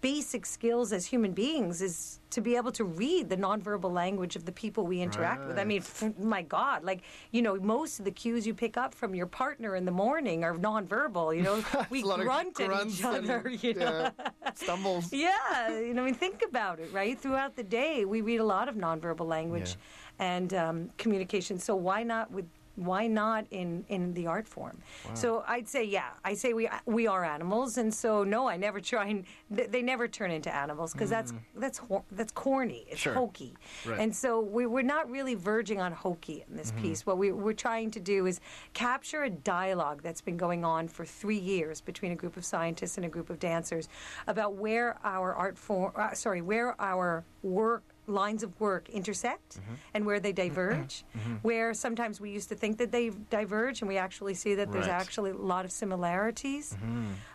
basic 0.00 0.46
skills 0.46 0.92
as 0.92 1.06
human 1.06 1.32
beings 1.32 1.82
is 1.82 2.20
to 2.30 2.40
be 2.40 2.56
able 2.56 2.72
to 2.72 2.84
read 2.84 3.28
the 3.28 3.36
nonverbal 3.36 3.90
language 3.90 4.36
of 4.36 4.44
the 4.44 4.52
people 4.52 4.86
we 4.86 5.00
interact 5.00 5.46
with. 5.46 5.58
I 5.58 5.64
mean, 5.64 5.78
f- 5.78 6.18
my 6.18 6.42
God, 6.42 6.84
like 6.84 7.02
you 7.32 7.42
know, 7.42 7.56
most 7.56 7.98
of 7.98 8.04
the 8.04 8.10
cues 8.10 8.46
you 8.46 8.54
pick 8.54 8.76
up 8.76 8.94
from 8.94 9.14
your 9.14 9.26
partner 9.26 9.76
in 9.76 9.84
the 9.84 9.90
morning 9.90 10.44
are 10.44 10.54
nonverbal. 10.54 11.36
You 11.36 11.42
know, 11.42 11.64
we 11.90 12.02
a 12.02 12.06
lot 12.06 12.20
of 12.20 12.26
grunt 12.26 12.60
at 12.60 12.86
each 12.86 13.04
other. 13.04 13.38
and, 13.38 13.62
you 13.62 13.74
know, 13.74 14.10
stumbles. 14.54 15.12
yeah, 15.12 15.78
you 15.78 15.94
know, 15.94 16.02
I 16.02 16.06
mean, 16.06 16.14
think 16.14 16.42
about 16.46 16.80
it, 16.80 16.92
right? 16.92 17.18
Throughout 17.18 17.56
the 17.56 17.64
day, 17.64 18.04
we 18.04 18.20
read 18.20 18.40
a 18.40 18.44
lot 18.44 18.68
of 18.68 18.74
nonverbal 18.74 19.26
language 19.26 19.76
and 20.18 20.52
um, 20.54 20.90
communication. 20.98 21.58
So 21.58 21.76
why 21.76 22.02
not 22.02 22.30
with 22.30 22.46
why 22.78 23.06
not 23.06 23.44
in 23.50 23.84
in 23.88 24.14
the 24.14 24.26
art 24.26 24.46
form? 24.46 24.78
Wow. 25.06 25.14
So 25.14 25.44
I'd 25.46 25.68
say, 25.68 25.84
yeah, 25.84 26.10
I 26.24 26.34
say 26.34 26.52
we 26.52 26.68
we 26.86 27.06
are 27.06 27.24
animals, 27.24 27.76
and 27.78 27.92
so 27.92 28.22
no, 28.24 28.48
I 28.48 28.56
never 28.56 28.80
try 28.80 29.06
and 29.06 29.24
th- 29.54 29.70
they 29.70 29.82
never 29.82 30.06
turn 30.08 30.30
into 30.30 30.54
animals 30.54 30.92
because 30.92 31.10
that's 31.10 31.32
Mm. 31.32 31.38
that's 31.56 31.78
hor- 31.78 32.04
that's 32.12 32.32
corny, 32.32 32.86
it's 32.88 33.00
Sure. 33.00 33.14
hokey, 33.14 33.54
Right. 33.86 33.98
and 33.98 34.14
so 34.14 34.40
we, 34.40 34.66
we're 34.66 34.82
not 34.82 35.10
really 35.10 35.34
verging 35.34 35.80
on 35.80 35.92
hokey 35.92 36.44
in 36.48 36.56
this 36.56 36.70
Mhm. 36.72 36.80
piece. 36.82 37.04
What 37.06 37.18
we, 37.18 37.32
we're 37.32 37.52
trying 37.52 37.90
to 37.92 38.00
do 38.00 38.26
is 38.26 38.40
capture 38.72 39.24
a 39.24 39.30
dialogue 39.30 40.02
that's 40.02 40.20
been 40.20 40.36
going 40.36 40.64
on 40.64 40.88
for 40.88 41.04
three 41.04 41.38
years 41.38 41.80
between 41.80 42.12
a 42.12 42.16
group 42.16 42.36
of 42.36 42.44
scientists 42.44 42.96
and 42.96 43.04
a 43.04 43.08
group 43.08 43.28
of 43.30 43.38
dancers 43.38 43.88
about 44.26 44.54
where 44.54 44.98
our 45.04 45.34
art 45.34 45.58
form, 45.58 45.92
uh, 45.96 46.12
sorry, 46.14 46.40
where 46.42 46.80
our 46.80 47.24
work 47.42 47.82
lines 48.08 48.42
of 48.42 48.58
work 48.60 48.88
intersect 48.88 49.60
and 49.94 50.04
where 50.06 50.20
they 50.20 50.32
diverge. 50.32 51.04
Mhm. 51.18 51.38
Where 51.42 51.74
sometimes 51.74 52.20
we 52.20 52.30
used 52.30 52.48
to 52.50 52.54
think 52.54 52.78
that 52.78 52.92
they 52.92 53.10
diverge, 53.30 53.80
and 53.82 53.88
we 53.88 53.96
actually 53.98 54.34
see 54.34 54.54
that 54.54 54.70
there's 54.72 54.86
Right. 54.86 55.00
actually 55.00 55.30
a 55.30 55.34
lot 55.34 55.64
of 55.64 55.72
similarities. 55.72 56.76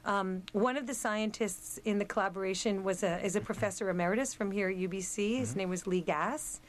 Um, 0.06 0.44
one 0.54 0.78
of 0.78 0.88
the 0.88 0.94
scientists 0.94 1.80
in 1.86 2.00
the 2.00 2.06
collaboration 2.06 2.84
was 2.84 3.04
a 3.04 3.24
is 3.26 3.36
a 3.36 3.42
professor 3.42 3.90
emeritus 3.90 4.34
from 4.34 4.52
here 4.52 4.70
at 4.70 4.76
UBC. 4.78 5.38
His 5.38 5.56
name 5.56 5.70
was 5.70 5.86
Lee 5.88 6.02
Gass, 6.02 6.62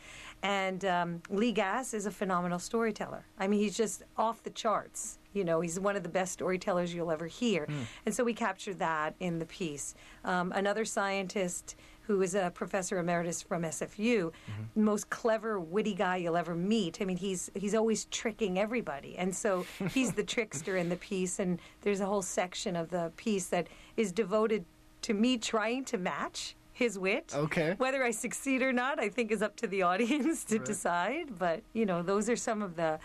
and 0.43 0.85
um, 0.85 1.23
Lee 1.31 1.53
Gass 1.53 1.95
is 1.95 2.07
a 2.07 2.11
phenomenal 2.11 2.59
storyteller. 2.59 3.25
I 3.39 3.47
mean, 3.49 3.61
he's 3.61 3.77
just 3.77 4.03
off 4.17 4.43
the 4.43 4.51
charts. 4.51 5.19
You 5.33 5.45
know, 5.45 5.61
he's 5.61 5.81
one 5.81 5.97
of 5.97 6.03
the 6.05 6.09
best 6.09 6.33
storytellers 6.33 6.95
you'll 6.95 7.11
ever 7.11 7.27
hear, 7.27 7.67
Mm. 7.67 7.87
and 8.07 8.15
so 8.15 8.23
we 8.25 8.35
captured 8.35 8.79
that 8.79 9.15
in 9.19 9.39
the 9.41 9.47
piece. 9.47 9.95
Um, 10.25 10.53
another 10.53 10.85
scientist 10.85 11.75
who 12.07 12.21
is 12.23 12.35
a 12.35 12.51
professor 12.55 12.99
emeritus 12.99 13.43
from 13.43 13.63
SFU, 13.63 14.31
the 14.75 14.81
most 14.83 15.09
clever, 15.11 15.59
witty 15.59 15.95
guy 15.95 16.17
you'll 16.17 16.37
ever 16.37 16.55
meet. 16.55 16.99
I 17.01 17.05
mean, 17.05 17.17
he's 17.17 17.51
he's 17.55 17.75
always 17.75 18.05
tricking 18.07 18.59
everybody, 18.59 19.17
and 19.17 19.35
so 19.35 19.65
he's 19.91 20.13
the 20.13 20.23
trickster 20.25 20.77
in 20.77 20.89
the 20.89 20.97
piece. 20.97 21.39
And 21.39 21.61
there's 21.83 22.01
a 22.01 22.07
whole 22.07 22.23
section 22.23 22.77
of 22.77 22.91
the 22.91 23.13
piece 23.17 23.47
that 23.49 23.69
is 23.97 24.13
devoted 24.13 24.65
to 25.03 25.15
me 25.15 25.39
trying 25.39 25.85
to 25.87 25.99
match 25.99 26.57
his 26.73 26.99
wit. 26.99 27.33
Okay. 27.35 27.75
Whether 27.79 28.03
I 28.05 28.11
succeed 28.11 28.61
or 28.63 28.73
not, 28.73 28.99
I 28.99 29.09
think 29.09 29.31
is 29.31 29.43
up 29.43 29.57
to 29.57 29.67
the 29.67 29.83
audience 29.83 30.45
to 30.47 30.57
Right. 30.59 30.65
decide. 30.67 31.39
But 31.39 31.63
you 31.73 31.87
know, 31.87 32.03
those 32.03 32.29
are 32.29 32.37
some 32.37 32.63
of 32.63 32.77
the 32.77 32.99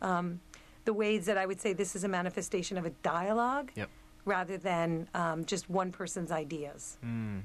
um, 0.00 0.40
the 0.84 0.94
ways 0.94 1.26
that 1.26 1.36
I 1.36 1.44
would 1.46 1.60
say 1.60 1.72
this 1.72 1.94
is 1.96 2.04
a 2.04 2.08
manifestation 2.08 2.78
of 2.78 2.86
a 2.86 2.90
dialogue 3.02 3.72
Yep. 3.74 3.90
rather 4.24 4.56
than 4.56 5.08
um, 5.14 5.44
just 5.44 5.68
one 5.68 5.90
person's 5.92 6.30
ideas. 6.30 6.96
Mm. 7.04 7.42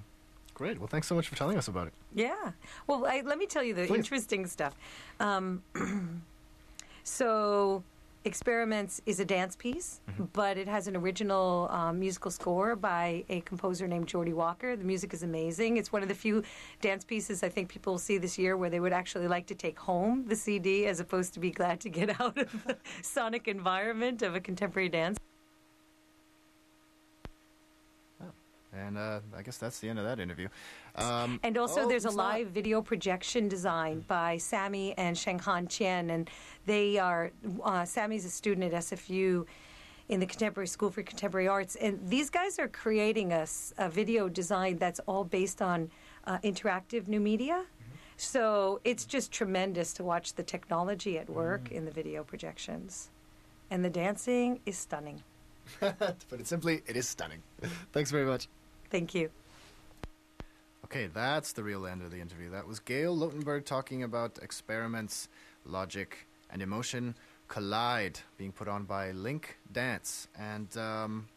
Great. 0.62 0.78
Well, 0.78 0.86
thanks 0.88 1.08
so 1.08 1.16
much 1.16 1.28
for 1.28 1.36
telling 1.36 1.58
us 1.58 1.68
about 1.68 1.88
it. 1.88 1.94
Yeah. 2.14 2.52
Well, 2.86 3.08
I, 3.08 3.24
let 3.26 3.40
me 3.40 3.48
tell 3.48 3.64
you 3.64 3.74
the 3.74 3.88
Please. 3.88 3.98
interesting 3.98 4.46
stuff. 4.46 4.76
Um, 5.20 5.64
so, 7.04 7.84
Experiments 8.26 9.02
is 9.08 9.20
a 9.20 9.26
dance 9.26 9.56
piece, 9.56 10.02
Mm-hmm. 10.12 10.26
but 10.34 10.60
it 10.60 10.68
has 10.68 10.88
an 10.88 10.96
original 10.96 11.68
um, 11.72 12.00
musical 12.00 12.30
score 12.30 12.76
by 12.76 13.24
a 13.30 13.42
composer 13.42 13.88
named 13.88 14.06
Geordie 14.06 14.34
Walker. 14.34 14.76
The 14.76 14.84
music 14.84 15.16
is 15.16 15.24
amazing. 15.24 15.78
It's 15.78 15.92
one 15.92 16.04
of 16.04 16.10
the 16.10 16.14
few 16.14 16.44
dance 16.80 17.04
pieces 17.04 17.42
I 17.42 17.50
think 17.50 17.68
people 17.68 17.94
will 17.94 17.98
see 17.98 18.20
this 18.20 18.38
year 18.38 18.56
where 18.56 18.70
they 18.70 18.80
would 18.80 18.94
actually 18.94 19.28
like 19.28 19.48
to 19.48 19.56
take 19.56 19.80
home 19.80 20.26
the 20.28 20.36
CD 20.36 20.86
as 20.86 21.00
opposed 21.00 21.34
to 21.34 21.40
be 21.40 21.50
glad 21.50 21.80
to 21.80 21.90
get 21.90 22.10
out 22.22 22.38
of 22.38 22.52
the 22.68 22.78
sonic 23.02 23.48
environment 23.48 24.22
of 24.22 24.36
a 24.36 24.40
contemporary 24.40 24.90
dance. 24.90 25.18
And 28.74 28.98
uh, 28.98 29.20
I 29.36 29.42
guess 29.42 29.58
that's 29.58 29.80
the 29.80 29.90
end 29.90 30.00
of 30.00 30.06
that 30.06 30.20
interview. 30.20 30.48
Um, 30.96 31.40
And 31.44 31.58
also, 31.58 31.82
oh, 31.82 31.90
there's 31.90 32.06
a 32.06 32.10
it's 32.10 32.18
not- 32.18 32.24
live 32.24 32.48
video 32.48 32.82
projection 32.82 33.48
designed 33.50 34.08
by 34.08 34.38
Sammy 34.38 34.98
and 34.98 35.16
Shenghan 35.16 35.70
Chen, 35.70 36.10
and 36.10 36.30
they 36.66 36.98
are 36.98 37.32
uh, 37.64 37.84
Sammy's 37.86 38.26
a 38.26 38.30
student 38.30 38.74
at 38.74 38.84
SFU 38.84 39.46
in 40.08 40.20
the 40.20 40.26
Contemporary 40.26 40.68
School 40.68 40.90
for 40.92 41.04
Contemporary 41.04 41.48
Arts, 41.48 41.76
and 41.76 42.00
these 42.10 42.30
guys 42.30 42.60
are 42.60 42.68
creating 42.68 43.32
a 43.32 43.48
video 43.90 44.28
design 44.28 44.78
that's 44.78 45.00
all 45.06 45.24
based 45.24 45.62
on 45.62 45.90
uh, 46.26 46.38
interactive 46.40 47.08
new 47.08 47.20
media. 47.20 47.66
So 48.18 48.82
it's 48.84 49.06
just 49.06 49.32
tremendous 49.32 49.94
to 49.94 50.04
watch 50.04 50.34
the 50.34 50.44
technology 50.44 51.18
at 51.18 51.30
work 51.30 51.72
in 51.72 51.86
the 51.86 51.92
video 51.92 52.24
projections, 52.24 53.10
and 53.70 53.84
the 53.84 53.90
dancing 53.90 54.60
is 54.66 54.78
stunning. 54.78 55.24
to 55.80 56.16
put 56.30 56.40
it 56.40 56.48
simply, 56.48 56.84
it 56.86 56.96
is 56.96 57.08
stunning. 57.08 57.42
Thanks 57.94 58.12
very 58.12 58.26
much. 58.26 58.48
Thank 58.92 59.16
you. 59.16 59.30
Okay, 60.86 61.08
that's 61.08 61.54
the 61.54 61.64
real 61.64 61.88
end 61.88 62.02
of 62.02 62.12
the 62.12 62.20
interview. 62.20 62.50
That 62.50 62.68
was 62.68 62.80
Gail 62.80 63.16
Lotenberg 63.16 63.64
talking 63.64 64.04
about 64.04 64.40
experiments, 64.42 65.30
logic, 65.66 66.28
and 66.52 66.62
emotion 66.62 67.16
collide 67.48 68.20
being 68.38 68.52
put 68.52 68.68
on 68.68 68.84
by 68.84 69.12
Link 69.12 69.58
Dance. 69.72 70.28
And 70.38 70.76
um, 70.78 71.30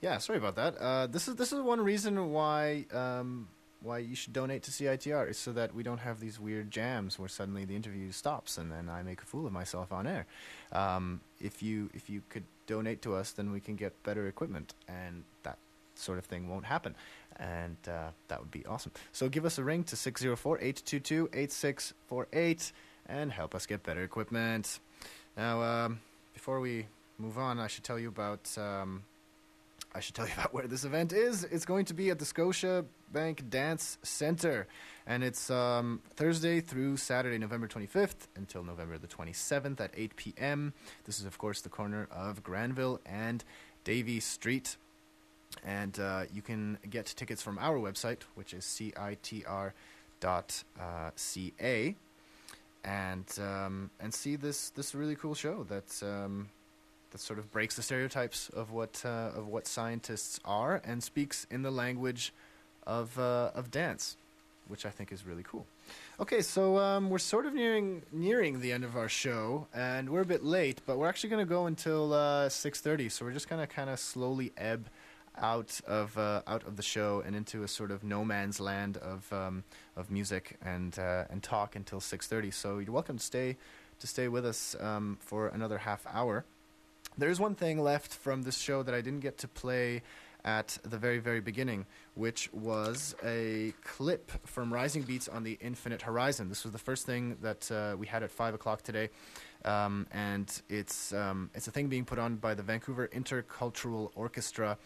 yeah, 0.00 0.18
sorry 0.18 0.38
about 0.38 0.54
that. 0.56 0.76
Uh, 0.78 1.06
this 1.08 1.26
is 1.26 1.34
this 1.34 1.52
is 1.52 1.60
one 1.60 1.80
reason 1.80 2.30
why 2.30 2.86
um, 2.92 3.48
why 3.82 3.98
you 3.98 4.14
should 4.14 4.32
donate 4.32 4.62
to 4.62 4.70
CITR 4.70 5.28
is 5.30 5.38
so 5.38 5.52
that 5.52 5.74
we 5.74 5.82
don't 5.82 5.98
have 5.98 6.20
these 6.20 6.38
weird 6.38 6.70
jams 6.70 7.18
where 7.18 7.28
suddenly 7.28 7.64
the 7.64 7.74
interview 7.74 8.12
stops 8.12 8.56
and 8.56 8.70
then 8.70 8.88
I 8.88 9.02
make 9.02 9.20
a 9.20 9.26
fool 9.26 9.46
of 9.46 9.52
myself 9.52 9.92
on 9.92 10.06
air. 10.06 10.26
Um, 10.72 11.20
if 11.40 11.62
you 11.62 11.90
if 11.94 12.08
you 12.08 12.22
could 12.28 12.44
donate 12.66 13.02
to 13.02 13.14
us, 13.14 13.32
then 13.32 13.50
we 13.50 13.60
can 13.60 13.76
get 13.76 14.00
better 14.04 14.26
equipment, 14.28 14.74
and 14.88 15.24
that 15.42 15.58
sort 15.94 16.18
of 16.18 16.24
thing 16.24 16.48
won't 16.48 16.64
happen. 16.64 16.94
And 17.36 17.76
uh, 17.88 18.10
that 18.28 18.40
would 18.40 18.50
be 18.50 18.64
awesome. 18.66 18.92
So 19.12 19.28
give 19.28 19.44
us 19.44 19.58
a 19.58 19.64
ring 19.64 19.84
to 19.84 19.96
604 19.96 20.58
822 20.58 21.30
8648 21.32 22.72
and 23.06 23.32
help 23.32 23.54
us 23.54 23.66
get 23.66 23.82
better 23.82 24.02
equipment. 24.02 24.78
Now, 25.36 25.62
um, 25.62 26.00
before 26.32 26.60
we 26.60 26.86
move 27.18 27.38
on, 27.38 27.58
I 27.58 27.66
should 27.66 27.84
tell 27.84 27.98
you 27.98 28.08
about. 28.08 28.56
Um, 28.56 29.02
I 29.94 30.00
should 30.00 30.14
tell 30.14 30.26
you 30.26 30.32
about 30.38 30.52
where 30.52 30.66
this 30.66 30.84
event 30.84 31.12
is. 31.12 31.44
It's 31.44 31.64
going 31.64 31.84
to 31.86 31.94
be 31.94 32.10
at 32.10 32.18
the 32.18 32.24
Scotia 32.24 32.84
Bank 33.12 33.48
Dance 33.48 33.98
Center, 34.02 34.66
and 35.06 35.22
it's 35.22 35.50
um, 35.50 36.00
Thursday 36.16 36.60
through 36.60 36.96
Saturday, 36.96 37.38
November 37.38 37.68
25th 37.68 38.26
until 38.36 38.64
November 38.64 38.98
the 38.98 39.06
27th 39.06 39.80
at 39.80 39.90
8 39.96 40.16
p.m. 40.16 40.72
This 41.04 41.20
is, 41.20 41.26
of 41.26 41.38
course, 41.38 41.60
the 41.60 41.68
corner 41.68 42.08
of 42.10 42.42
Granville 42.42 43.00
and 43.06 43.44
Davie 43.84 44.20
Street. 44.20 44.76
And 45.64 45.98
uh, 45.98 46.24
you 46.32 46.42
can 46.42 46.78
get 46.88 47.06
tickets 47.06 47.42
from 47.42 47.58
our 47.58 47.78
website, 47.78 48.22
which 48.34 48.52
is 48.52 48.64
citr.ca, 48.64 49.74
and 52.84 53.38
um, 53.40 53.90
and 54.00 54.14
see 54.14 54.36
this 54.36 54.70
this 54.70 54.94
really 54.94 55.14
cool 55.14 55.34
show 55.34 55.64
that 55.64 56.02
um, 56.02 56.48
that 57.14 57.20
sort 57.20 57.38
of 57.38 57.50
breaks 57.52 57.76
the 57.76 57.82
stereotypes 57.82 58.48
of 58.50 58.72
what 58.72 59.02
uh, 59.04 59.30
of 59.34 59.48
what 59.48 59.66
scientists 59.66 60.40
are 60.44 60.82
and 60.84 61.02
speaks 61.02 61.46
in 61.50 61.62
the 61.62 61.70
language 61.70 62.32
of 62.86 63.18
uh, 63.18 63.50
of 63.54 63.70
dance, 63.70 64.16
which 64.68 64.84
I 64.84 64.90
think 64.90 65.12
is 65.12 65.24
really 65.24 65.44
cool. 65.44 65.64
Okay, 66.18 66.42
so 66.42 66.78
um, 66.78 67.10
we're 67.10 67.18
sort 67.18 67.46
of 67.46 67.54
nearing 67.54 68.02
nearing 68.12 68.60
the 68.60 68.72
end 68.72 68.84
of 68.84 68.96
our 68.96 69.08
show, 69.08 69.66
and 69.72 70.10
we're 70.10 70.22
a 70.22 70.26
bit 70.26 70.44
late, 70.44 70.80
but 70.86 70.98
we're 70.98 71.08
actually 71.08 71.30
going 71.30 71.46
to 71.46 71.48
go 71.48 71.66
until 71.66 72.12
uh, 72.12 72.48
six 72.48 72.80
thirty. 72.80 73.08
So 73.08 73.24
we're 73.24 73.32
just 73.32 73.48
going 73.48 73.60
to 73.60 73.66
kind 73.66 73.88
of 73.88 73.98
slowly 73.98 74.52
ebb 74.56 74.88
out 75.38 75.80
of 75.86 76.16
uh, 76.18 76.42
out 76.46 76.64
of 76.64 76.76
the 76.76 76.82
show 76.82 77.22
and 77.24 77.34
into 77.34 77.62
a 77.62 77.68
sort 77.68 77.90
of 77.90 78.04
no 78.04 78.24
man's 78.24 78.60
land 78.60 78.96
of 78.98 79.32
um, 79.32 79.64
of 79.96 80.10
music 80.10 80.56
and 80.62 80.98
uh, 80.98 81.24
and 81.30 81.42
talk 81.42 81.76
until 81.76 82.00
six 82.00 82.26
thirty. 82.26 82.50
So 82.50 82.78
you're 82.78 82.92
welcome 82.92 83.18
to 83.18 83.24
stay 83.24 83.56
to 83.98 84.06
stay 84.06 84.28
with 84.28 84.44
us 84.44 84.76
um, 84.80 85.18
for 85.20 85.48
another 85.48 85.78
half 85.78 86.06
hour. 86.12 86.44
There's 87.16 87.38
one 87.38 87.54
thing 87.54 87.78
left 87.78 88.12
from 88.12 88.42
this 88.42 88.58
show 88.58 88.82
that 88.82 88.94
I 88.94 89.00
didn't 89.00 89.20
get 89.20 89.38
to 89.38 89.48
play 89.48 90.02
at 90.44 90.76
the 90.82 90.98
very, 90.98 91.18
very 91.18 91.40
beginning, 91.40 91.86
which 92.14 92.52
was 92.52 93.14
a 93.24 93.72
clip 93.82 94.30
from 94.46 94.72
Rising 94.72 95.02
Beats 95.02 95.26
on 95.26 95.42
the 95.42 95.56
Infinite 95.60 96.02
Horizon. 96.02 96.48
This 96.48 96.64
was 96.64 96.72
the 96.72 96.78
first 96.78 97.06
thing 97.06 97.36
that 97.40 97.70
uh, 97.72 97.96
we 97.96 98.06
had 98.06 98.22
at 98.22 98.30
5 98.30 98.54
o'clock 98.54 98.82
today. 98.82 99.08
Um, 99.64 100.06
and 100.12 100.50
it's, 100.68 101.14
um, 101.14 101.50
it's 101.54 101.66
a 101.66 101.70
thing 101.70 101.88
being 101.88 102.04
put 102.04 102.18
on 102.18 102.36
by 102.36 102.52
the 102.54 102.62
Vancouver 102.62 103.08
Intercultural 103.08 104.10
Orchestra. 104.14 104.76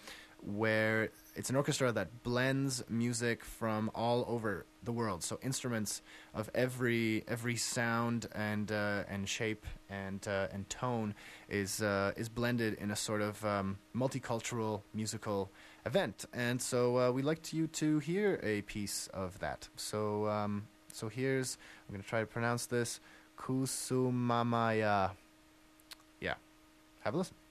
Where 0.43 1.11
it's 1.35 1.51
an 1.51 1.57
orchestra 1.57 1.93
that 1.93 2.23
blends 2.23 2.83
music 2.89 3.45
from 3.45 3.91
all 3.95 4.25
over 4.29 4.67
the 4.83 4.93
world. 4.93 5.23
So 5.23 5.39
instruments 5.43 6.03
of 6.35 6.51
every 6.55 7.25
every 7.29 7.57
sound 7.57 8.27
and 8.35 8.71
uh, 8.71 9.05
and 9.09 9.29
shape 9.29 9.67
and 9.91 10.27
uh, 10.27 10.49
and 10.53 10.69
tone 10.71 11.15
is 11.49 11.83
uh, 11.83 12.13
is 12.17 12.29
blended 12.29 12.75
in 12.75 12.91
a 12.91 12.97
sort 12.97 13.21
of 13.21 13.45
um, 13.45 13.79
multicultural 13.95 14.83
musical 14.95 15.51
event. 15.85 16.25
And 16.33 16.61
so 16.61 16.99
uh, 16.99 17.11
we'd 17.13 17.25
like 17.25 17.53
you 17.53 17.67
to 17.67 17.99
hear 17.99 18.41
a 18.43 18.63
piece 18.63 19.09
of 19.13 19.39
that. 19.41 19.69
So 19.77 20.29
um, 20.29 20.67
so 20.93 21.09
here's 21.09 21.59
I'm 21.89 21.95
going 21.95 22.03
to 22.03 22.09
try 22.09 22.21
to 22.21 22.27
pronounce 22.27 22.67
this 22.67 23.01
Kusumamaya. 23.39 25.13
Yeah, 26.21 26.35
have 27.01 27.15
a 27.15 27.19
listen. 27.19 27.48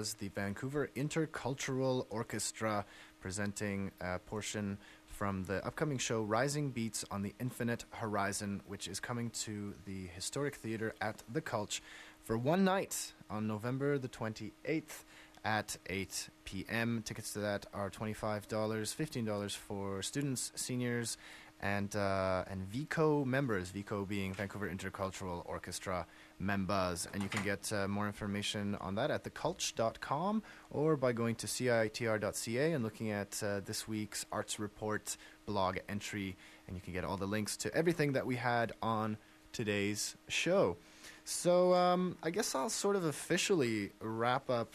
Was 0.00 0.14
the 0.14 0.28
Vancouver 0.28 0.88
Intercultural 0.96 2.06
Orchestra 2.08 2.86
presenting 3.20 3.90
a 4.00 4.18
portion 4.18 4.78
from 5.06 5.44
the 5.44 5.62
upcoming 5.62 5.98
show 5.98 6.22
Rising 6.22 6.70
Beats 6.70 7.04
on 7.10 7.20
the 7.20 7.34
Infinite 7.38 7.84
Horizon, 7.90 8.62
which 8.66 8.88
is 8.88 8.98
coming 8.98 9.28
to 9.44 9.74
the 9.84 10.06
Historic 10.14 10.54
Theatre 10.54 10.94
at 11.02 11.22
the 11.30 11.42
Cultch 11.42 11.82
for 12.24 12.38
one 12.38 12.64
night 12.64 13.12
on 13.28 13.46
November 13.46 13.98
the 13.98 14.08
28th 14.08 15.04
at 15.44 15.76
8 15.86 16.30
p.m. 16.46 17.02
Tickets 17.04 17.34
to 17.34 17.40
that 17.40 17.66
are 17.74 17.90
$25, 17.90 18.46
$15 18.48 19.56
for 19.56 20.00
students, 20.00 20.50
seniors, 20.54 21.18
and 21.60 21.94
uh, 21.94 22.44
and 22.48 22.62
VICO 22.64 23.24
members. 23.24 23.70
VICO 23.70 24.04
being 24.04 24.32
Vancouver 24.32 24.68
Intercultural 24.68 25.42
Orchestra 25.46 26.06
members, 26.38 27.06
and 27.12 27.22
you 27.22 27.28
can 27.28 27.42
get 27.42 27.70
uh, 27.72 27.86
more 27.86 28.06
information 28.06 28.76
on 28.80 28.94
that 28.94 29.10
at 29.10 29.24
thecultch.com 29.24 30.42
or 30.70 30.96
by 30.96 31.12
going 31.12 31.34
to 31.36 31.46
citr.ca 31.46 32.72
and 32.72 32.82
looking 32.82 33.10
at 33.10 33.42
uh, 33.42 33.60
this 33.60 33.86
week's 33.86 34.24
arts 34.32 34.58
report 34.58 35.16
blog 35.46 35.78
entry, 35.88 36.36
and 36.66 36.76
you 36.76 36.82
can 36.82 36.92
get 36.92 37.04
all 37.04 37.16
the 37.16 37.26
links 37.26 37.56
to 37.58 37.74
everything 37.74 38.12
that 38.12 38.26
we 38.26 38.36
had 38.36 38.72
on 38.82 39.16
today's 39.52 40.16
show. 40.28 40.76
So 41.24 41.74
um, 41.74 42.16
I 42.22 42.30
guess 42.30 42.54
I'll 42.54 42.70
sort 42.70 42.96
of 42.96 43.04
officially 43.04 43.90
wrap 44.00 44.48
up 44.48 44.74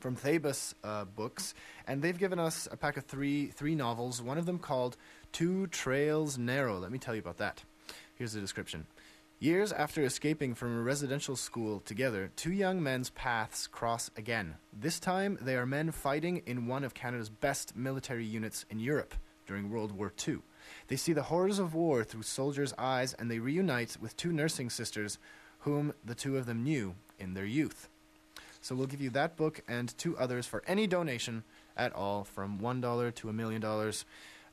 from 0.00 0.16
Theytus 0.16 0.74
uh, 0.82 1.04
Books, 1.04 1.54
and 1.86 2.00
they've 2.02 2.18
given 2.18 2.38
us 2.38 2.66
a 2.70 2.76
pack 2.76 2.96
of 2.96 3.04
three 3.04 3.46
three 3.46 3.76
novels. 3.76 4.20
One 4.20 4.36
of 4.36 4.46
them 4.46 4.58
called 4.58 4.96
Two 5.30 5.68
Trails 5.68 6.38
Narrow. 6.38 6.78
Let 6.78 6.90
me 6.90 6.98
tell 6.98 7.14
you 7.14 7.20
about 7.20 7.38
that. 7.38 7.62
Here's 8.16 8.32
the 8.32 8.40
description. 8.40 8.86
Years 9.42 9.72
after 9.72 10.04
escaping 10.04 10.54
from 10.54 10.78
a 10.78 10.82
residential 10.82 11.34
school 11.34 11.80
together, 11.80 12.30
two 12.36 12.52
young 12.52 12.80
men's 12.80 13.10
paths 13.10 13.66
cross 13.66 14.08
again. 14.16 14.54
This 14.72 15.00
time, 15.00 15.36
they 15.42 15.56
are 15.56 15.66
men 15.66 15.90
fighting 15.90 16.44
in 16.46 16.68
one 16.68 16.84
of 16.84 16.94
Canada's 16.94 17.28
best 17.28 17.74
military 17.74 18.24
units 18.24 18.64
in 18.70 18.78
Europe 18.78 19.16
during 19.44 19.68
World 19.68 19.90
War 19.90 20.12
II. 20.28 20.38
They 20.86 20.94
see 20.94 21.12
the 21.12 21.24
horrors 21.24 21.58
of 21.58 21.74
war 21.74 22.04
through 22.04 22.22
soldiers' 22.22 22.72
eyes 22.78 23.14
and 23.14 23.28
they 23.28 23.40
reunite 23.40 23.96
with 24.00 24.16
two 24.16 24.30
nursing 24.30 24.70
sisters 24.70 25.18
whom 25.58 25.92
the 26.04 26.14
two 26.14 26.36
of 26.36 26.46
them 26.46 26.62
knew 26.62 26.94
in 27.18 27.34
their 27.34 27.44
youth. 27.44 27.88
So 28.60 28.76
we'll 28.76 28.86
give 28.86 29.00
you 29.00 29.10
that 29.10 29.36
book 29.36 29.60
and 29.66 29.98
two 29.98 30.16
others 30.18 30.46
for 30.46 30.62
any 30.68 30.86
donation 30.86 31.42
at 31.76 31.92
all, 31.94 32.22
from 32.22 32.60
$1 32.60 33.14
to 33.16 33.28
a 33.28 33.32
million 33.32 33.60
dollars 33.60 34.04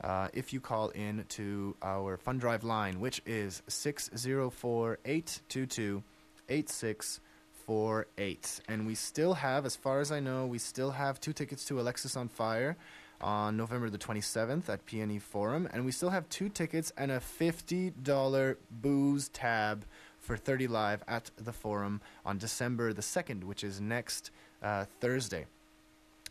uh, 0.03 0.29
if 0.33 0.53
you 0.53 0.59
call 0.59 0.89
in 0.89 1.25
to 1.29 1.75
our 1.81 2.17
fund 2.17 2.39
drive 2.39 2.63
line, 2.63 2.99
which 2.99 3.21
is 3.25 3.61
604 3.67 4.99
822 5.05 6.03
8648. 6.49 8.61
And 8.67 8.87
we 8.87 8.95
still 8.95 9.35
have, 9.35 9.65
as 9.65 9.75
far 9.75 9.99
as 9.99 10.11
I 10.11 10.19
know, 10.19 10.45
we 10.45 10.57
still 10.57 10.91
have 10.91 11.19
two 11.19 11.33
tickets 11.33 11.65
to 11.65 11.75
Alexisonfire 11.75 12.75
on 13.21 13.57
November 13.57 13.89
the 13.89 13.97
27th 13.97 14.69
at 14.69 14.85
PNE 14.85 15.21
Forum. 15.21 15.69
And 15.73 15.85
we 15.85 15.91
still 15.91 16.09
have 16.09 16.27
two 16.29 16.49
tickets 16.49 16.91
and 16.97 17.11
a 17.11 17.19
$50 17.19 18.55
booze 18.71 19.29
tab 19.29 19.85
for 20.19 20.37
30 20.37 20.67
Live 20.67 21.03
at 21.07 21.31
the 21.37 21.53
Forum 21.53 22.01
on 22.25 22.37
December 22.37 22.93
the 22.93 23.01
2nd, 23.01 23.43
which 23.43 23.63
is 23.63 23.81
next 23.81 24.31
uh, 24.61 24.85
Thursday. 24.99 25.45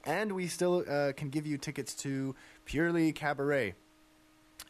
And 0.05 0.33
we 0.33 0.47
still 0.47 0.85
uh, 0.89 1.13
can 1.17 1.29
give 1.29 1.47
you 1.47 1.59
tickets 1.59 1.95
to 1.97 2.35
Purely 2.69 3.13
Cabaret. 3.13 3.73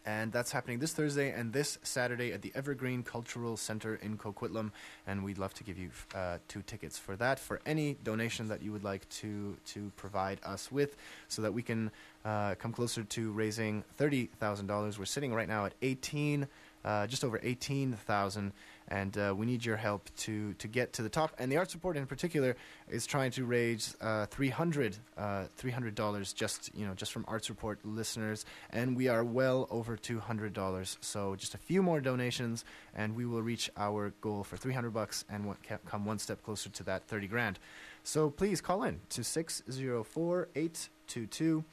And 0.07 0.31
that's 0.31 0.53
happening 0.53 0.79
this 0.79 0.93
Thursday 0.93 1.33
and 1.33 1.53
this 1.53 1.79
Saturday 1.83 2.33
at 2.33 2.43
the 2.43 2.53
Evergreen 2.55 3.03
Cultural 3.03 3.57
Center 3.57 3.97
in 3.97 4.17
Coquitlam. 4.17 4.71
And 5.05 5.25
we'd 5.25 5.37
love 5.37 5.53
to 5.55 5.65
give 5.65 5.77
you 5.77 5.91
uh, 6.15 6.39
two 6.47 6.63
tickets 6.63 6.97
for 6.97 7.17
that, 7.17 7.41
for 7.41 7.61
any 7.67 7.97
donation 8.05 8.47
that 8.49 8.63
you 8.63 8.71
would 8.71 8.85
like 8.85 9.09
to, 9.09 9.57
to 9.67 9.91
provide 9.97 10.39
us 10.45 10.71
with, 10.71 10.95
so 11.27 11.43
that 11.43 11.53
we 11.53 11.61
can 11.61 11.91
uh, 12.25 12.55
come 12.55 12.73
closer 12.73 13.03
to 13.03 13.33
raising 13.33 13.83
$30,000. 13.99 14.97
We're 14.97 15.05
sitting 15.05 15.35
right 15.35 15.49
now 15.49 15.67
at 15.67 15.75
18, 15.83 16.47
uh, 16.89 17.07
just 17.07 17.23
over 17.23 17.39
18,000 17.43 18.53
and 18.91 19.19
uh, 19.19 19.35
we 19.37 19.45
need 19.45 19.63
your 19.63 19.77
help 19.77 20.09
to, 20.17 20.55
to 20.55 20.67
get 20.67 20.95
to 20.95 21.03
the 21.03 21.11
top. 21.11 21.35
And 21.39 21.53
the 21.53 21.59
Arts 21.59 21.75
Report, 21.75 21.99
in 21.99 22.07
particular, 22.07 22.57
is 22.89 23.07
trying 23.07 23.31
to 23.33 23.45
raise 23.45 23.95
uh, 24.01 24.25
300 24.27 24.97
uh, 25.19 25.45
$300 25.61 26.35
just 26.35 26.71
you 26.75 26.87
know 26.87 26.95
just 26.95 27.13
from 27.13 27.27
Arts 27.29 27.51
Report 27.51 27.79
listeners, 27.85 28.47
and 28.71 28.97
we 28.97 29.09
are 29.09 29.23
well 29.23 29.69
over 29.71 29.99
$200. 29.99 30.97
So 31.03 31.37
just 31.37 31.55
a 31.55 31.59
few 31.59 31.83
more 31.83 32.01
donations, 32.01 32.65
and 32.95 33.15
we 33.15 33.27
will 33.27 33.43
reach 33.43 33.71
our 33.77 34.15
goal 34.23 34.43
for 34.43 34.57
300 34.57 34.91
bucks 34.91 35.27
and 35.29 35.55
come 35.85 36.07
one 36.07 36.19
step 36.19 36.43
closer 36.43 36.71
to 36.71 36.83
that 36.85 37.07
30 37.07 37.27
grand. 37.27 37.59
So 38.03 38.31
please 38.31 38.63
call 38.63 38.85
in 38.85 39.01
to 39.11 39.23
604 39.23 40.49
822 40.55 41.65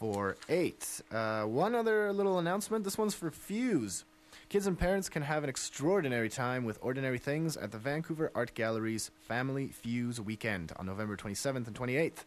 8648. 0.00 1.02
Uh, 1.12 1.46
one 1.46 1.74
other 1.74 2.12
little 2.12 2.38
announcement. 2.38 2.84
This 2.84 2.98
one's 2.98 3.14
for 3.14 3.30
Fuse. 3.30 4.04
Kids 4.48 4.66
and 4.66 4.78
parents 4.78 5.08
can 5.08 5.22
have 5.22 5.42
an 5.42 5.50
extraordinary 5.50 6.28
time 6.28 6.64
with 6.64 6.78
ordinary 6.82 7.18
things 7.18 7.56
at 7.56 7.72
the 7.72 7.78
Vancouver 7.78 8.30
Art 8.34 8.54
Gallery's 8.54 9.10
Family 9.20 9.68
Fuse 9.68 10.20
Weekend 10.20 10.72
on 10.76 10.86
November 10.86 11.16
27th 11.16 11.66
and 11.66 11.74
28th. 11.74 12.24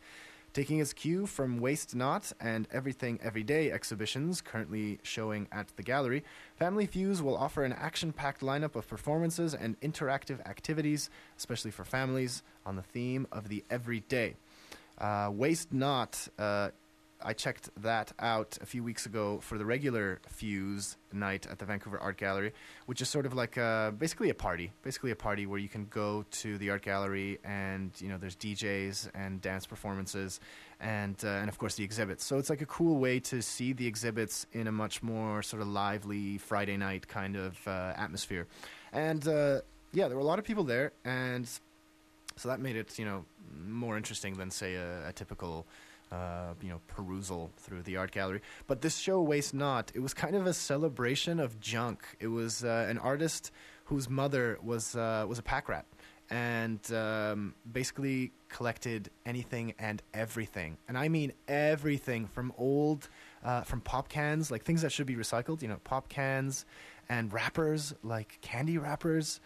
Taking 0.54 0.80
its 0.80 0.94
cue 0.94 1.28
from 1.28 1.60
Waste 1.60 1.94
Not 1.94 2.32
and 2.40 2.68
Everything 2.72 3.20
Everyday 3.22 3.72
exhibitions 3.72 4.42
currently 4.42 5.00
showing 5.04 5.48
at 5.52 5.68
the 5.76 5.84
gallery, 5.84 6.24
Family 6.56 6.88
Fuse 6.88 7.22
will 7.22 7.38
offer 7.38 7.64
an 7.64 7.74
action 7.74 8.12
packed 8.12 8.42
lineup 8.42 8.76
of 8.76 8.88
performances 8.88 9.54
and 9.54 9.80
interactive 9.82 10.40
activities, 10.48 11.10
especially 11.38 11.72
for 11.72 11.84
families, 11.84 12.42
on 12.66 12.76
the 12.76 12.82
theme 12.82 13.28
of 13.32 13.50
the 13.50 13.64
everyday. 13.70 14.36
Uh, 14.98 15.30
Waste 15.32 15.72
Not 15.72 16.28
uh, 16.40 16.70
I 17.22 17.34
checked 17.34 17.70
that 17.82 18.12
out 18.20 18.58
a 18.62 18.66
few 18.66 18.84
weeks 18.84 19.06
ago 19.06 19.40
for 19.40 19.58
the 19.58 19.66
regular 19.66 20.20
Fuse 20.28 20.98
night 21.12 21.48
at 21.50 21.58
the 21.58 21.66
Vancouver 21.66 22.00
Art 22.00 22.18
Gallery, 22.18 22.54
which 22.86 23.02
is 23.02 23.10
sort 23.10 23.26
of 23.26 23.34
like 23.34 23.58
a, 23.58 23.94
basically 23.98 24.30
a 24.30 24.36
party, 24.36 24.72
basically 24.84 25.12
a 25.12 25.16
party 25.16 25.48
where 25.48 25.60
you 25.60 25.68
can 25.68 25.86
go 25.86 26.26
to 26.30 26.58
the 26.60 26.70
art 26.70 26.84
gallery 26.84 27.40
and 27.44 27.92
you 28.00 28.10
know 28.10 28.18
there's 28.18 28.36
DJs 28.36 29.10
and 29.16 29.42
dance 29.42 29.66
performances 29.66 30.40
and 30.80 31.16
uh, 31.24 31.30
and 31.30 31.50
of 31.50 31.58
course 31.58 31.76
the 31.76 31.84
exhibits. 31.84 32.24
So 32.24 32.38
it's 32.38 32.50
like 32.50 32.62
a 32.62 32.68
cool 32.68 33.00
way 33.00 33.20
to 33.22 33.42
see 33.42 33.74
the 33.74 33.88
exhibits 33.88 34.46
in 34.52 34.68
a 34.68 34.72
much 34.72 35.02
more 35.02 35.42
sort 35.42 35.62
of 35.62 35.68
lively 35.68 36.38
Friday 36.38 36.78
night 36.78 37.08
kind 37.08 37.36
of 37.36 37.58
uh, 37.68 37.94
atmosphere. 37.96 38.48
And 38.94 39.28
uh, 39.28 39.62
yeah, 39.92 40.08
there 40.08 40.18
were 40.18 40.24
a 40.24 40.28
lot 40.28 40.40
of 40.40 40.46
people 40.46 40.64
there, 40.64 40.92
and 41.04 41.50
so 42.36 42.50
that 42.50 42.60
made 42.60 42.76
it 42.76 43.00
you 43.00 43.06
know 43.06 43.26
more 43.66 43.98
interesting 43.98 44.36
than 44.36 44.52
say 44.52 44.76
a, 44.76 45.10
a 45.10 45.14
typical 45.14 45.66
uh, 46.12 46.54
you 46.62 46.70
know, 46.70 46.82
perusal 46.88 47.52
through 47.58 47.84
the 47.84 47.98
art 47.98 48.12
gallery. 48.12 48.42
But 48.68 48.82
this 48.82 48.98
show, 48.98 49.22
Waste 49.22 49.54
Not, 49.54 49.92
it 49.94 50.00
was 50.00 50.14
kind 50.14 50.36
of 50.36 50.48
a 50.48 50.54
celebration 50.54 51.40
of 51.40 51.60
junk. 51.60 52.04
It 52.20 52.28
was 52.28 52.64
uh, 52.64 52.88
an 52.90 52.98
artist 52.98 53.52
whose 53.86 54.10
mother 54.10 54.58
was 54.62 54.96
uh, 54.96 55.26
was 55.28 55.40
a 55.40 55.44
pack 55.44 55.70
rat 55.70 55.86
and 56.30 56.92
um, 56.92 57.56
basically 57.72 58.34
collected 58.50 59.10
anything 59.26 59.74
and 59.80 60.02
everything, 60.14 60.78
and 60.88 60.98
I 60.98 61.08
mean 61.08 61.32
everything 61.48 62.28
from 62.28 62.54
old, 62.58 63.08
uh, 63.44 63.62
from 63.62 63.80
pop 63.80 64.10
cans, 64.10 64.52
like 64.52 64.64
things 64.64 64.82
that 64.82 64.92
should 64.92 65.08
be 65.08 65.16
recycled, 65.16 65.62
you 65.62 65.70
know, 65.70 65.80
pop 65.86 66.10
cans, 66.10 66.66
and 67.10 67.32
wrappers 67.32 67.94
like 68.04 68.40
candy 68.42 68.78
wrappers 68.78 69.40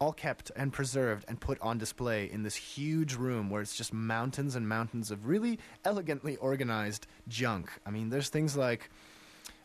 all 0.00 0.12
kept 0.12 0.50
and 0.54 0.72
preserved 0.72 1.24
and 1.28 1.40
put 1.40 1.60
on 1.60 1.78
display 1.78 2.30
in 2.30 2.42
this 2.42 2.54
huge 2.54 3.14
room 3.14 3.50
where 3.50 3.60
it's 3.60 3.76
just 3.76 3.92
mountains 3.92 4.54
and 4.54 4.68
mountains 4.68 5.10
of 5.10 5.26
really 5.26 5.58
elegantly 5.84 6.36
organized 6.36 7.06
junk. 7.26 7.70
I 7.84 7.90
mean, 7.90 8.08
there's 8.08 8.28
things 8.28 8.56
like 8.56 8.90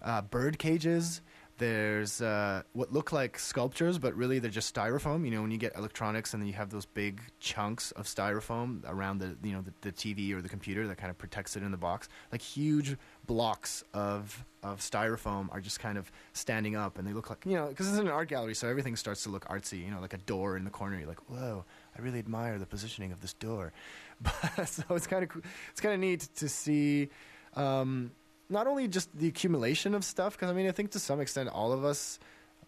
uh, 0.02 0.22
bird 0.22 0.58
cages. 0.58 1.22
There's 1.60 2.20
uh, 2.20 2.64
what 2.74 2.92
look 2.92 3.12
like 3.12 3.38
sculptures, 3.38 4.00
but 4.00 4.16
really 4.16 4.40
they're 4.40 4.50
just 4.50 4.74
styrofoam. 4.74 5.24
You 5.24 5.32
know, 5.32 5.44
when 5.44 5.52
you 5.52 5.60
get 5.60 5.76
electronics 5.78 6.34
and 6.34 6.42
then 6.42 6.48
you 6.48 6.56
have 6.56 6.72
those 6.72 6.88
big 6.88 7.22
chunks 7.40 7.92
of 7.92 8.06
styrofoam 8.06 8.82
around 8.88 9.20
the 9.20 9.38
you 9.44 9.54
know 9.54 9.62
the, 9.62 9.74
the 9.82 9.92
TV 9.92 10.34
or 10.34 10.42
the 10.42 10.50
computer 10.50 10.88
that 10.88 10.98
kind 10.98 11.12
of 11.12 11.18
protects 11.20 11.56
it 11.56 11.62
in 11.62 11.70
the 11.70 11.78
box, 11.78 12.10
like 12.32 12.42
huge 12.42 12.98
blocks 13.26 13.84
of 13.94 14.46
of 14.64 14.80
styrofoam 14.80 15.50
are 15.52 15.60
just 15.60 15.80
kind 15.80 15.98
of 15.98 16.12
standing 16.34 16.76
up, 16.76 16.98
and 16.98 17.08
they 17.08 17.14
look 17.14 17.30
like 17.30 17.46
you 17.46 17.56
know 17.56 17.68
because 17.68 17.90
it's 17.90 17.98
an 17.98 18.08
art 18.08 18.30
gallery, 18.30 18.56
so 18.56 18.68
everything 18.68 18.96
starts 18.96 19.24
to 19.24 19.30
look 19.30 19.46
artsy. 19.46 19.84
You 19.84 19.92
know, 19.92 20.00
like 20.00 20.14
a 20.14 20.20
door 20.20 20.58
in 20.58 20.64
the 20.64 20.70
corner. 20.70 20.98
You're 20.98 21.08
like, 21.08 21.30
whoa, 21.30 21.66
I 21.98 22.02
really 22.02 22.20
admire 22.20 22.58
the 22.60 22.66
positioning 22.66 23.12
of 23.12 23.22
this 23.22 23.34
door. 23.34 23.74
But, 24.22 24.70
so 24.70 24.84
it's 24.92 25.08
kind 25.08 25.24
of 25.24 25.44
it's 25.72 25.82
kind 25.82 25.94
of 25.94 26.00
neat 26.00 26.28
to 26.38 26.48
see. 26.48 27.10
Um, 27.56 28.12
not 28.50 28.68
only 28.68 28.88
just 28.88 29.10
the 29.18 29.28
accumulation 29.28 29.96
of 29.96 30.04
stuff, 30.06 30.34
because 30.34 30.50
I 30.50 30.54
mean, 30.54 30.68
I 30.68 30.72
think 30.72 30.92
to 30.92 31.00
some 31.00 31.20
extent 31.20 31.50
all 31.50 31.72
of 31.72 31.84
us 31.84 32.20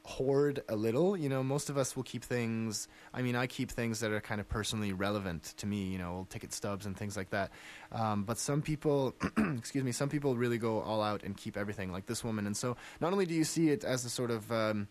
hoard 0.06 0.64
a 0.70 0.76
little. 0.76 1.18
You 1.18 1.30
know, 1.30 1.44
most 1.44 1.70
of 1.70 1.78
us 1.78 1.96
will 1.96 2.04
keep 2.04 2.24
things. 2.24 2.88
I 3.14 3.22
mean, 3.22 3.36
I 3.36 3.48
keep 3.48 3.72
things 3.72 4.00
that 4.00 4.12
are 4.12 4.22
kind 4.22 4.40
of 4.40 4.48
personally 4.48 4.94
relevant 4.94 5.54
to 5.58 5.68
me. 5.68 5.84
You 5.84 5.98
know, 5.98 6.18
old 6.18 6.30
ticket 6.30 6.54
stubs 6.54 6.86
and 6.86 6.96
things 6.96 7.18
like 7.18 7.32
that. 7.32 7.52
Um, 7.92 8.24
but 8.24 8.38
some 8.38 8.62
people, 8.62 9.16
excuse 9.58 9.84
me, 9.84 9.92
some 9.92 10.10
people 10.10 10.38
really 10.38 10.58
go 10.58 10.82
all 10.82 11.02
out 11.02 11.24
and 11.24 11.36
keep 11.36 11.58
everything, 11.58 11.92
like 11.92 12.06
this 12.06 12.24
woman. 12.24 12.46
And 12.46 12.56
so, 12.56 12.78
not 13.02 13.12
only 13.12 13.26
do 13.26 13.34
you 13.34 13.44
see 13.44 13.70
it 13.70 13.84
as 13.84 14.06
a 14.06 14.10
sort 14.10 14.32
of 14.32 14.52
um, 14.52 14.88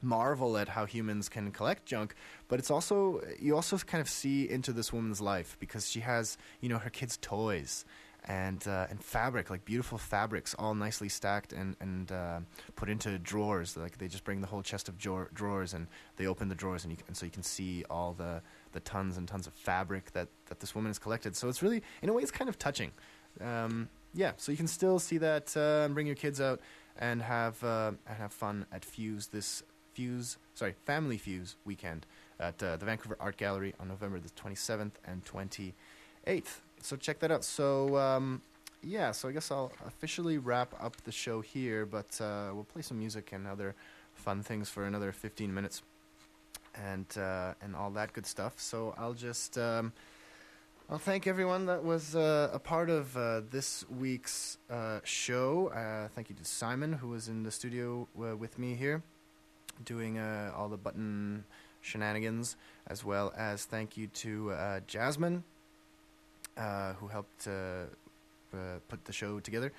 marvel 0.00 0.56
at 0.56 0.68
how 0.68 0.86
humans 0.86 1.28
can 1.28 1.50
collect 1.50 1.86
junk, 1.86 2.14
but 2.48 2.58
it's 2.58 2.70
also 2.70 3.20
you 3.38 3.54
also 3.54 3.76
kind 3.78 4.00
of 4.00 4.08
see 4.08 4.48
into 4.48 4.72
this 4.72 4.92
woman's 4.92 5.20
life 5.20 5.56
because 5.58 5.90
she 5.90 6.00
has 6.00 6.38
you 6.60 6.68
know 6.68 6.78
her 6.78 6.90
kids' 6.90 7.18
toys 7.20 7.84
and 8.26 8.66
uh, 8.66 8.86
and 8.88 9.02
fabric, 9.02 9.50
like 9.50 9.64
beautiful 9.64 9.98
fabrics, 9.98 10.54
all 10.58 10.74
nicely 10.74 11.08
stacked 11.08 11.52
and 11.52 11.76
and 11.80 12.10
uh, 12.10 12.40
put 12.76 12.88
into 12.88 13.18
drawers. 13.18 13.76
Like 13.76 13.98
they 13.98 14.08
just 14.08 14.24
bring 14.24 14.40
the 14.40 14.46
whole 14.46 14.62
chest 14.62 14.88
of 14.88 14.98
drawer, 14.98 15.30
drawers 15.34 15.74
and 15.74 15.86
they 16.16 16.26
open 16.26 16.48
the 16.48 16.54
drawers, 16.54 16.84
and, 16.84 16.92
you, 16.92 16.98
and 17.06 17.16
so 17.16 17.26
you 17.26 17.32
can 17.32 17.42
see 17.42 17.84
all 17.90 18.14
the 18.14 18.40
the 18.72 18.80
tons 18.80 19.16
and 19.16 19.28
tons 19.28 19.46
of 19.46 19.52
fabric 19.52 20.12
that 20.12 20.28
that 20.46 20.60
this 20.60 20.74
woman 20.74 20.88
has 20.90 20.98
collected. 20.98 21.36
So 21.36 21.48
it's 21.48 21.62
really, 21.62 21.82
in 22.02 22.08
a 22.08 22.12
way, 22.12 22.22
it's 22.22 22.32
kind 22.32 22.48
of 22.48 22.58
touching. 22.58 22.92
Um, 23.40 23.88
yeah, 24.14 24.32
so 24.36 24.52
you 24.52 24.58
can 24.58 24.68
still 24.68 24.98
see 24.98 25.18
that 25.18 25.54
uh, 25.56 25.84
and 25.84 25.94
bring 25.94 26.06
your 26.06 26.16
kids 26.16 26.40
out 26.40 26.60
and 26.98 27.20
have 27.20 27.62
uh, 27.62 27.92
and 28.06 28.16
have 28.16 28.32
fun 28.32 28.66
at 28.72 28.84
Fuse 28.84 29.26
this 29.26 29.62
Fuse 29.92 30.38
sorry 30.54 30.74
Family 30.86 31.18
Fuse 31.18 31.56
weekend 31.64 32.06
at 32.40 32.62
uh, 32.62 32.76
the 32.76 32.86
Vancouver 32.86 33.16
Art 33.20 33.36
Gallery 33.36 33.74
on 33.78 33.88
November 33.88 34.18
the 34.18 34.30
27th 34.30 34.92
and 35.04 35.24
28th 35.24 36.60
so 36.84 36.96
check 36.96 37.18
that 37.20 37.30
out. 37.30 37.44
So 37.44 37.96
um, 37.96 38.42
yeah, 38.82 39.12
so 39.12 39.28
I 39.28 39.32
guess 39.32 39.50
I'll 39.50 39.72
officially 39.86 40.38
wrap 40.38 40.74
up 40.80 40.96
the 41.04 41.12
show 41.12 41.40
here, 41.40 41.86
but 41.86 42.20
uh, 42.20 42.50
we'll 42.52 42.64
play 42.64 42.82
some 42.82 42.98
music 42.98 43.32
and 43.32 43.46
other 43.46 43.74
fun 44.14 44.42
things 44.42 44.68
for 44.68 44.84
another 44.84 45.10
15 45.10 45.52
minutes, 45.52 45.82
and 46.74 47.06
uh, 47.16 47.54
and 47.62 47.74
all 47.74 47.90
that 47.92 48.12
good 48.12 48.26
stuff. 48.26 48.60
So 48.60 48.94
I'll 48.98 49.14
just. 49.14 49.58
Um, 49.58 49.92
I'll 50.90 50.98
thank 50.98 51.26
everyone 51.26 51.64
that 51.66 51.82
was 51.82 52.14
uh, 52.14 52.50
a 52.52 52.58
part 52.58 52.90
of 52.90 53.16
uh, 53.16 53.40
this 53.50 53.86
week's 53.88 54.58
uh, 54.68 55.00
show. 55.02 55.68
Uh, 55.68 56.08
thank 56.14 56.28
you 56.28 56.36
to 56.36 56.44
Simon, 56.44 56.92
who 56.92 57.08
was 57.08 57.26
in 57.26 57.42
the 57.42 57.50
studio 57.50 58.06
with 58.14 58.58
me 58.58 58.74
here, 58.74 59.02
doing 59.82 60.20
all 60.20 60.68
the 60.68 60.76
button 60.76 61.44
shenanigans, 61.80 62.56
as 62.86 63.02
well 63.02 63.32
as 63.34 63.64
thank 63.64 63.96
you 63.96 64.08
to 64.08 64.52
Jasmine, 64.86 65.42
uh, 66.56 66.94
who 66.94 67.08
helped 67.08 67.46
uh, 67.46 67.86
uh, 68.52 68.78
put 68.88 69.04
the 69.04 69.12
show 69.12 69.40
together. 69.40 69.72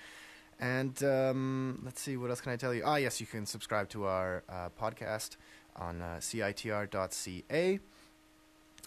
And 0.60 1.02
um, 1.04 1.82
let's 1.84 2.02
see, 2.02 2.16
what 2.18 2.30
else 2.30 2.42
can 2.42 2.52
I 2.54 2.56
tell 2.56 2.74
you? 2.74 2.84
Ah, 2.86 2.96
yes, 2.96 3.20
you 3.20 3.28
can 3.28 3.46
subscribe 3.46 3.90
to 3.90 4.06
our 4.06 4.44
uh, 4.48 4.70
podcast 4.82 5.36
on 5.76 6.02
uh, 6.02 6.18
citr.ca, 6.20 7.80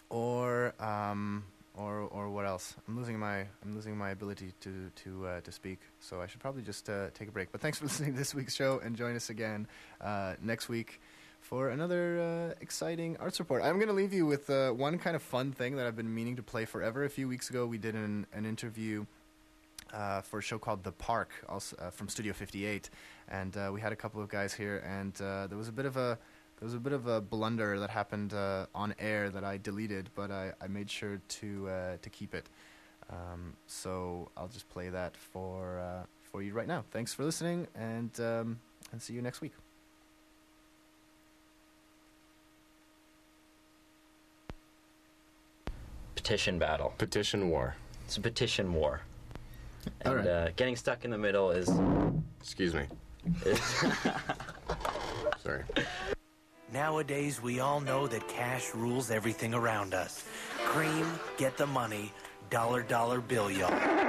or 0.08 0.74
um, 0.82 1.44
or 1.74 2.00
or 2.00 2.30
what 2.30 2.46
else? 2.46 2.74
I'm 2.88 2.96
losing 2.96 3.18
my 3.18 3.40
I'm 3.40 3.74
losing 3.74 3.98
my 3.98 4.10
ability 4.10 4.54
to 4.60 4.90
to 5.04 5.26
uh, 5.26 5.40
to 5.42 5.52
speak, 5.52 5.80
so 6.00 6.22
I 6.22 6.26
should 6.26 6.40
probably 6.40 6.62
just 6.62 6.86
take 6.86 7.28
a 7.28 7.32
break. 7.32 7.52
But 7.52 7.60
thanks 7.60 7.78
for 7.78 7.84
listening 7.88 8.12
to 8.12 8.18
this 8.18 8.34
week's 8.34 8.54
show, 8.54 8.80
and 8.82 8.96
join 8.96 9.14
us 9.14 9.28
again 9.28 9.66
next 10.40 10.70
week 10.70 11.00
for 11.48 11.70
another 11.70 12.20
uh, 12.20 12.54
exciting 12.60 13.16
arts 13.18 13.38
report. 13.38 13.62
I'm 13.62 13.76
going 13.76 13.88
to 13.88 13.94
leave 13.94 14.12
you 14.12 14.26
with 14.26 14.50
uh, 14.50 14.70
one 14.70 14.98
kind 14.98 15.16
of 15.16 15.22
fun 15.22 15.50
thing 15.50 15.76
that 15.76 15.86
I've 15.86 15.96
been 15.96 16.14
meaning 16.14 16.36
to 16.36 16.42
play 16.42 16.66
forever. 16.66 17.04
A 17.04 17.08
few 17.08 17.26
weeks 17.26 17.48
ago, 17.48 17.64
we 17.64 17.78
did 17.78 17.94
an, 17.94 18.26
an 18.34 18.44
interview 18.44 19.06
uh, 19.94 20.20
for 20.20 20.40
a 20.40 20.42
show 20.42 20.58
called 20.58 20.84
The 20.84 20.92
Park, 20.92 21.30
also 21.48 21.74
uh, 21.78 21.88
from 21.88 22.10
Studio 22.10 22.34
58, 22.34 22.90
and 23.28 23.56
uh, 23.56 23.70
we 23.72 23.80
had 23.80 23.92
a 23.92 23.96
couple 23.96 24.20
of 24.20 24.28
guys 24.28 24.52
here, 24.52 24.84
and 24.86 25.18
uh, 25.22 25.46
there 25.46 25.56
was 25.56 25.68
a 25.68 25.72
bit 25.72 25.86
of 25.86 25.96
a 25.96 26.18
there 26.60 26.66
was 26.66 26.74
a 26.74 26.80
bit 26.80 26.92
of 26.92 27.06
a 27.06 27.20
blunder 27.20 27.78
that 27.78 27.88
happened 27.88 28.34
on 28.34 28.92
air 28.98 29.30
that 29.30 29.44
I 29.44 29.58
deleted, 29.58 30.10
but 30.16 30.32
I, 30.32 30.52
I 30.60 30.66
made 30.66 30.90
sure 30.90 31.20
to 31.28 31.98
to 32.02 32.10
keep 32.10 32.34
it. 32.34 32.50
Um, 33.08 33.54
so 33.66 34.28
I'll 34.36 34.48
just 34.48 34.68
play 34.68 34.90
that 34.90 35.16
for 35.16 36.04
for 36.20 36.42
you 36.42 36.52
right 36.52 36.68
now. 36.68 36.84
Thanks 36.90 37.14
for 37.14 37.24
listening, 37.24 37.68
and 37.76 38.10
um, 38.20 38.58
and 38.90 39.00
see 39.00 39.14
you 39.14 39.22
next 39.22 39.40
week. 39.40 39.52
Petition 46.18 46.58
battle. 46.58 46.92
Petition 46.98 47.48
war. 47.48 47.76
It's 48.04 48.16
a 48.16 48.20
petition 48.20 48.74
war. 48.74 49.02
And 50.00 50.16
right. 50.16 50.26
uh, 50.26 50.48
getting 50.56 50.74
stuck 50.74 51.04
in 51.04 51.12
the 51.12 51.16
middle 51.16 51.52
is. 51.52 51.70
Excuse 52.40 52.74
me. 52.74 52.86
is 53.46 53.60
Sorry. 55.44 55.62
Nowadays, 56.72 57.40
we 57.40 57.60
all 57.60 57.80
know 57.80 58.08
that 58.08 58.26
cash 58.26 58.74
rules 58.74 59.12
everything 59.12 59.54
around 59.54 59.94
us. 59.94 60.24
Cream, 60.64 61.06
get 61.36 61.56
the 61.56 61.68
money, 61.68 62.12
dollar 62.50 62.82
dollar 62.82 63.20
bill, 63.20 63.48
y'all. 63.48 64.07